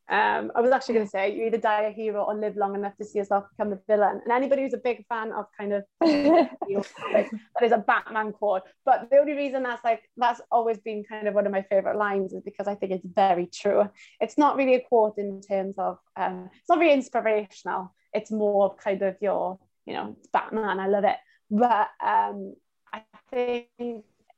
Um, 0.10 0.52
I 0.56 0.62
was 0.62 0.72
actually 0.72 0.96
going 0.96 1.06
to 1.06 1.10
say 1.10 1.36
you 1.36 1.46
either 1.46 1.60
die 1.60 1.84
a 1.84 1.92
hero 1.92 2.24
or 2.24 2.34
live 2.34 2.58
long 2.58 2.74
enough 2.74 2.98
to 2.98 3.06
see 3.06 3.20
yourself 3.20 3.46
become 3.52 3.70
the 3.70 3.80
villain. 3.88 4.22
And 4.24 4.32
anybody 4.32 4.64
who's 4.64 4.74
a 4.74 4.78
big 4.78 5.06
fan 5.08 5.32
of 5.32 5.46
kind 5.56 5.74
of 5.74 5.84
that 6.02 7.30
is 7.62 7.72
a 7.72 7.78
Batman 7.78 8.32
quote. 8.32 8.64
But 8.86 9.10
the 9.12 9.18
only 9.18 9.34
reason 9.34 9.64
that's 9.64 9.84
like 9.84 10.02
that's 10.18 10.42
always 10.52 10.80
been 10.80 11.04
kind 11.04 11.28
of 11.28 11.36
one 11.36 11.46
of 11.46 11.52
my 11.52 11.62
favorite 11.62 11.98
lines 11.98 12.34
is 12.34 12.42
because 12.44 12.68
I 12.68 12.74
think 12.74 12.92
it's 12.92 13.06
very 13.06 13.48
true. 13.48 13.88
It's 14.20 14.38
not 14.38 14.58
really 14.58 14.76
a 14.76 14.82
quote 14.82 15.18
in 15.18 15.42
terms 15.42 15.76
of 15.78 16.00
um, 16.16 16.50
it's 16.60 16.70
not 16.70 16.80
very 16.80 16.94
inspirational. 16.94 17.94
It's 18.12 18.32
more 18.32 18.76
kind 18.76 19.04
of 19.04 19.16
your 19.22 19.60
you 19.86 19.94
know 19.94 20.16
it's 20.18 20.28
Batman. 20.28 20.80
I 20.80 20.88
love 20.88 21.04
it. 21.04 21.18
But 21.52 21.90
um, 22.04 22.56
I 22.92 23.04
think 23.32 23.68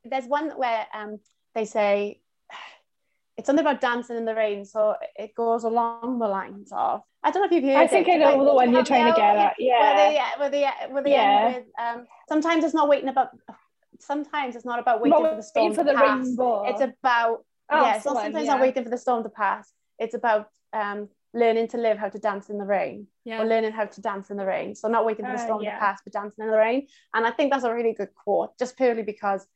there's 0.03 0.26
one 0.26 0.49
where 0.51 0.86
um, 0.93 1.19
they 1.55 1.65
say 1.65 2.20
it's 3.42 3.48
something 3.48 3.66
about 3.66 3.82
dancing 3.82 4.18
in 4.18 4.26
the 4.26 4.36
rain. 4.36 4.64
So 4.66 4.96
it 5.16 5.34
goes 5.36 5.64
along 5.64 6.20
the 6.20 6.28
lines 6.28 6.72
of 6.72 7.02
I 7.24 7.32
don't 7.32 7.42
know 7.42 7.48
if 7.48 7.52
you've 7.52 7.64
heard. 7.72 7.84
I 7.84 7.88
think 7.88 8.08
it, 8.08 8.14
I 8.14 8.18
know 8.18 8.38
like, 8.38 8.48
the 8.48 8.54
one 8.54 8.72
you're 8.74 8.84
trying 8.84 9.08
to 9.12 9.18
get 9.20 9.36
at. 9.36 9.56
Yeah. 9.60 9.82
Where 9.82 9.96
they, 10.00 10.20
where 10.39 10.50
they, 10.50 10.94
where 10.94 11.04
they 11.04 11.12
yeah. 11.12 11.48
With, 11.58 11.66
um, 11.84 12.06
sometimes 12.30 12.64
it's 12.64 12.74
not 12.74 12.88
waiting 12.88 13.10
about. 13.10 13.30
Sometimes 14.00 14.56
it's 14.56 14.66
not 14.66 14.80
about 14.80 15.02
waiting 15.02 15.20
not 15.22 15.30
for 15.32 15.36
the 15.36 15.44
storm 15.44 15.74
for 15.74 15.84
to 15.84 15.92
the 15.92 15.94
pass. 15.94 16.26
rainbow. 16.26 16.64
It's 16.70 16.82
about 16.82 17.46
Oh, 17.74 17.82
yeah. 17.86 17.96
It's 17.98 18.06
not 18.06 18.16
sometimes 18.24 18.46
yeah. 18.46 18.52
not 18.54 18.62
waiting 18.62 18.84
for 18.84 18.89
the 18.89 18.98
storm 18.98 19.24
to 19.24 19.30
pass. 19.30 19.72
It's 19.98 20.14
about 20.14 20.50
um, 20.74 21.08
learning 21.34 21.68
to 21.70 21.78
live 21.78 21.98
how 21.98 22.10
to 22.10 22.20
dance 22.20 22.50
in 22.50 22.58
the 22.58 22.66
rain 22.66 23.08
Yeah. 23.24 23.42
or 23.42 23.46
learning 23.46 23.72
how 23.72 23.86
to 23.86 24.02
dance 24.02 24.30
in 24.32 24.38
the 24.38 24.46
rain. 24.46 24.76
So 24.76 24.88
not 24.89 25.06
waiting 25.06 25.26
for 25.26 25.32
the 25.32 25.38
Uh, 25.42 25.46
storm 25.46 25.64
yeah. 25.64 25.76
to 25.76 25.80
pass, 25.80 26.00
but 26.04 26.12
dancing 26.14 26.44
in 26.46 26.52
the 26.52 26.58
rain. 26.58 26.88
And 27.14 27.26
I 27.26 27.32
think 27.32 27.52
that's 27.52 27.64
a 27.64 27.74
really 27.74 27.94
good 27.94 28.14
quote, 28.24 28.58
just 28.60 28.76
purely 28.76 29.04
because 29.04 29.48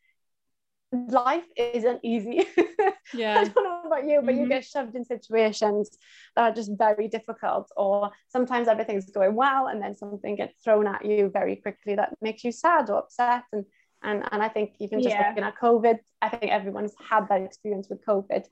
life 1.10 1.46
isn't 1.58 2.00
easy. 2.04 2.46
I 2.58 2.94
Yeah. 3.14 3.44
don't 3.44 3.64
know 3.64 3.74
about 3.86 4.08
you, 4.08 4.22
but 4.24 4.36
you 4.36 4.42
Mhm. 4.46 4.50
get 4.50 4.66
shoved 4.66 4.96
in 4.96 5.06
situations 5.06 5.98
that 6.36 6.44
are 6.52 6.56
just 6.56 6.72
very 6.78 7.08
difficult, 7.08 7.72
or 7.78 8.12
sometimes 8.28 8.68
everything's 8.68 9.10
going 9.12 9.36
well, 9.36 9.68
and 9.68 9.82
then 9.82 9.96
something 9.96 10.36
gets 10.36 10.62
thrown 10.64 10.88
at 10.88 11.06
you 11.06 11.30
very 11.30 11.56
quickly 11.56 11.96
that 11.96 12.16
makes 12.22 12.44
you 12.44 12.52
sad 12.52 12.90
or 12.90 13.00
upset. 13.00 13.44
And 13.54 13.66
and 14.04 14.24
and 14.32 14.42
I 14.44 14.50
think 14.50 14.76
even 14.80 15.02
just 15.02 15.16
Yeah. 15.16 15.30
looking 15.30 15.44
at 15.44 15.58
COVID, 15.58 16.00
I 16.22 16.30
think 16.30 16.52
everyone's 16.52 16.94
had 17.10 17.28
that 17.30 17.42
experience 17.42 17.88
with 17.90 18.06
COVID. 18.06 18.46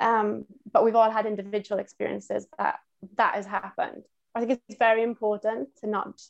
Um, 0.00 0.46
but 0.72 0.84
we've 0.84 0.94
all 0.96 1.10
had 1.10 1.26
individual 1.26 1.80
experiences 1.80 2.46
that 2.58 2.76
that 3.16 3.34
has 3.34 3.46
happened. 3.46 4.04
I 4.34 4.40
think 4.44 4.60
it's 4.68 4.78
very 4.78 5.02
important 5.02 5.68
to 5.80 5.86
not 5.88 6.20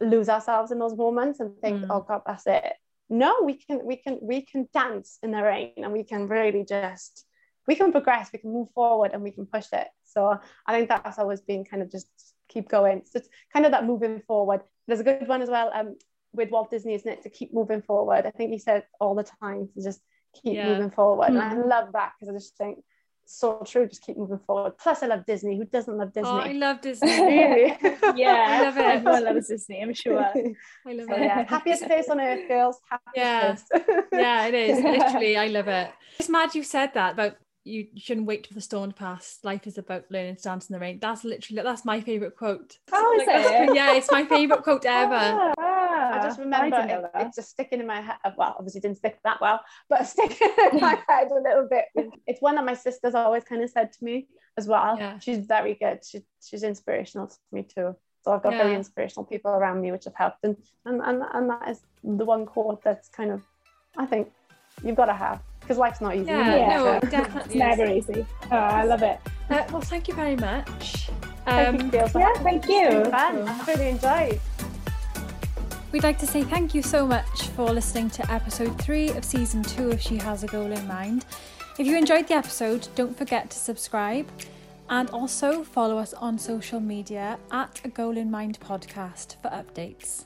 lose 0.00 0.28
ourselves 0.28 0.70
in 0.70 0.78
those 0.78 0.94
moments 0.96 1.40
and 1.40 1.58
think, 1.60 1.82
Mm. 1.82 1.86
oh 1.90 2.00
God, 2.00 2.22
that's 2.26 2.46
it. 2.46 2.74
No, 3.10 3.40
we 3.42 3.54
can 3.54 3.84
we 3.84 3.96
can 3.96 4.18
we 4.20 4.42
can 4.42 4.68
dance 4.72 5.18
in 5.22 5.30
the 5.30 5.42
rain 5.42 5.72
and 5.78 5.92
we 5.92 6.04
can 6.04 6.28
really 6.28 6.64
just 6.64 7.24
we 7.68 7.76
can 7.76 7.92
progress, 7.92 8.30
we 8.32 8.38
can 8.40 8.50
move 8.52 8.70
forward 8.70 9.10
and 9.12 9.22
we 9.22 9.30
can 9.30 9.46
push 9.46 9.66
it. 9.72 9.86
So 10.04 10.40
I 10.66 10.72
think 10.74 10.88
that's 10.88 11.18
always 11.18 11.42
been 11.42 11.64
kind 11.64 11.82
of 11.82 11.90
just 11.92 12.08
keep 12.48 12.66
going. 12.68 13.02
So 13.04 13.18
it's 13.18 13.28
kind 13.52 13.66
of 13.66 13.72
that 13.72 13.84
moving 13.84 14.20
forward. 14.26 14.62
There's 14.86 15.00
a 15.00 15.04
good 15.04 15.28
one 15.28 15.42
as 15.42 15.50
well 15.50 15.70
um, 15.74 15.96
with 16.32 16.50
Walt 16.50 16.70
Disney, 16.70 16.94
isn't 16.94 17.12
it? 17.12 17.22
To 17.24 17.30
keep 17.30 17.52
moving 17.52 17.82
forward. 17.82 18.24
I 18.24 18.30
think 18.30 18.50
he 18.52 18.58
said 18.58 18.84
all 19.00 19.14
the 19.14 19.22
time 19.42 19.68
to 19.74 19.82
just 19.82 20.00
keep 20.42 20.56
Yeah. 20.56 20.64
moving 20.64 20.90
forward. 20.90 21.28
And 21.28 21.42
I 21.42 21.52
Mhm. 21.52 21.68
love 21.68 21.92
that 21.92 22.12
because 22.18 22.34
I 22.34 22.38
just 22.38 22.56
think 22.56 22.78
it's 23.24 23.36
so 23.38 23.62
true, 23.66 23.86
just 23.86 24.02
keep 24.02 24.16
moving 24.16 24.38
forward. 24.46 24.78
Plus 24.78 25.02
I 25.02 25.06
love 25.06 25.26
Disney. 25.26 25.58
Who 25.58 25.66
doesn't 25.66 25.94
love 25.98 26.14
Disney? 26.14 26.30
Oh, 26.30 26.38
I 26.38 26.52
love 26.52 26.80
Disney. 26.88 27.10
really? 27.10 27.76
Yeah, 28.16 28.46
I 28.48 28.62
love 28.62 28.78
it. 28.78 28.84
Everyone 28.96 29.24
loves 29.24 29.48
Disney, 29.48 29.82
I'm 29.82 29.92
sure. 29.92 30.24
I 30.86 30.92
love 30.94 31.08
So 31.10 31.16
it. 31.16 31.22
yeah, 31.22 31.44
happiest 31.46 31.84
place 31.84 32.08
on 32.08 32.18
earth, 32.18 32.48
girls. 32.48 32.80
Happiest 32.90 33.14
Yeah. 33.14 33.54
place. 33.54 33.64
yeah, 34.12 34.46
it 34.46 34.54
is. 34.54 34.78
Literally, 34.82 35.36
I 35.36 35.48
love 35.48 35.68
it. 35.68 35.90
It's 36.18 36.30
mad 36.30 36.54
you 36.54 36.62
said 36.62 36.94
that 36.94 37.12
about 37.12 37.36
you 37.68 37.86
shouldn't 37.96 38.26
wait 38.26 38.46
for 38.46 38.54
the 38.54 38.60
storm 38.60 38.90
to 38.90 38.96
pass. 38.96 39.38
Life 39.42 39.66
is 39.66 39.78
about 39.78 40.04
learning 40.10 40.36
to 40.36 40.42
dance 40.42 40.68
in 40.68 40.72
the 40.72 40.80
rain. 40.80 40.98
That's 41.00 41.24
literally 41.24 41.62
that's 41.62 41.84
my 41.84 42.00
favorite 42.00 42.36
quote. 42.36 42.78
Oh, 42.92 43.18
is 43.20 43.26
Like, 43.26 43.68
it? 43.68 43.74
yeah, 43.74 43.94
it's 43.94 44.10
my 44.10 44.24
favorite 44.24 44.62
quote 44.62 44.84
ever. 44.86 45.52
Ah, 45.58 46.14
I 46.14 46.20
just 46.22 46.38
remember 46.38 46.76
didn't 46.76 47.04
it, 47.04 47.10
it's 47.16 47.36
just 47.36 47.50
sticking 47.50 47.80
in 47.80 47.86
my 47.86 48.00
head. 48.00 48.16
Well, 48.36 48.54
obviously 48.58 48.78
it 48.78 48.82
didn't 48.82 48.96
stick 48.96 49.18
that 49.24 49.40
well, 49.40 49.60
but 49.88 50.06
sticking 50.06 50.48
in 50.72 50.80
my 50.80 50.98
head 51.08 51.28
a 51.30 51.34
little 51.40 51.68
bit. 51.70 51.84
It's 52.26 52.40
one 52.40 52.54
that 52.56 52.64
my 52.64 52.74
sister's 52.74 53.14
always 53.14 53.44
kind 53.44 53.62
of 53.62 53.70
said 53.70 53.92
to 53.92 54.04
me 54.04 54.28
as 54.56 54.66
well. 54.66 54.96
Yeah. 54.98 55.18
She's 55.18 55.38
very 55.38 55.74
good. 55.74 56.00
She, 56.04 56.22
she's 56.42 56.62
inspirational 56.62 57.28
to 57.28 57.36
me 57.52 57.62
too. 57.62 57.94
So 58.24 58.32
I've 58.32 58.42
got 58.42 58.54
very 58.54 58.74
inspirational 58.74 59.24
people 59.24 59.52
around 59.52 59.80
me 59.80 59.92
which 59.92 60.04
have 60.04 60.14
helped. 60.16 60.38
And, 60.42 60.56
and, 60.84 61.00
and, 61.00 61.22
and 61.32 61.50
that 61.50 61.68
is 61.70 61.80
the 62.02 62.24
one 62.24 62.46
quote 62.46 62.82
that's 62.82 63.08
kind 63.08 63.30
of, 63.30 63.42
I 63.96 64.06
think, 64.06 64.30
you've 64.84 64.96
got 64.96 65.06
to 65.06 65.14
have 65.14 65.40
because 65.68 65.78
life's 65.78 66.00
not 66.00 66.16
easy. 66.16 66.30
Yeah, 66.30 66.56
Yeah. 66.56 66.76
no, 66.78 66.92
It's 67.02 67.10
definitely. 67.10 67.58
never 67.58 67.86
easy. 67.86 68.26
Oh, 68.50 68.56
I 68.56 68.84
love 68.84 69.02
it. 69.02 69.20
Uh, 69.50 69.64
well, 69.70 69.82
thank 69.82 70.08
you 70.08 70.14
very 70.14 70.36
much. 70.36 71.10
Thank 71.44 71.76
you, 71.76 71.84
Um, 71.84 71.90
Gail, 71.90 72.10
Yeah, 72.14 72.32
thank 72.42 72.66
you. 72.68 73.04
fun. 73.10 73.46
I've 73.48 73.68
really 73.68 73.88
enjoyed. 73.90 74.40
We'd 75.92 76.02
like 76.04 76.18
to 76.18 76.26
say 76.26 76.42
thank 76.42 76.74
you 76.74 76.82
so 76.82 77.06
much 77.06 77.48
for 77.56 77.70
listening 77.70 78.08
to 78.10 78.30
episode 78.32 78.80
three 78.80 79.08
of 79.10 79.24
season 79.24 79.62
two 79.62 79.90
of 79.90 80.00
She 80.00 80.16
Has 80.16 80.42
a 80.42 80.46
Goal 80.46 80.72
in 80.72 80.86
Mind. 80.86 81.24
If 81.78 81.86
you 81.86 81.96
enjoyed 81.96 82.28
the 82.28 82.34
episode, 82.34 82.88
don't 82.94 83.16
forget 83.16 83.50
to 83.50 83.58
subscribe 83.58 84.26
and 84.90 85.08
also 85.10 85.62
follow 85.64 85.98
us 85.98 86.12
on 86.14 86.38
social 86.38 86.80
media 86.80 87.38
at 87.50 87.80
A 87.84 87.88
Goal 87.88 88.16
in 88.16 88.30
Mind 88.30 88.58
podcast 88.60 89.36
for 89.42 89.48
updates. 89.50 90.24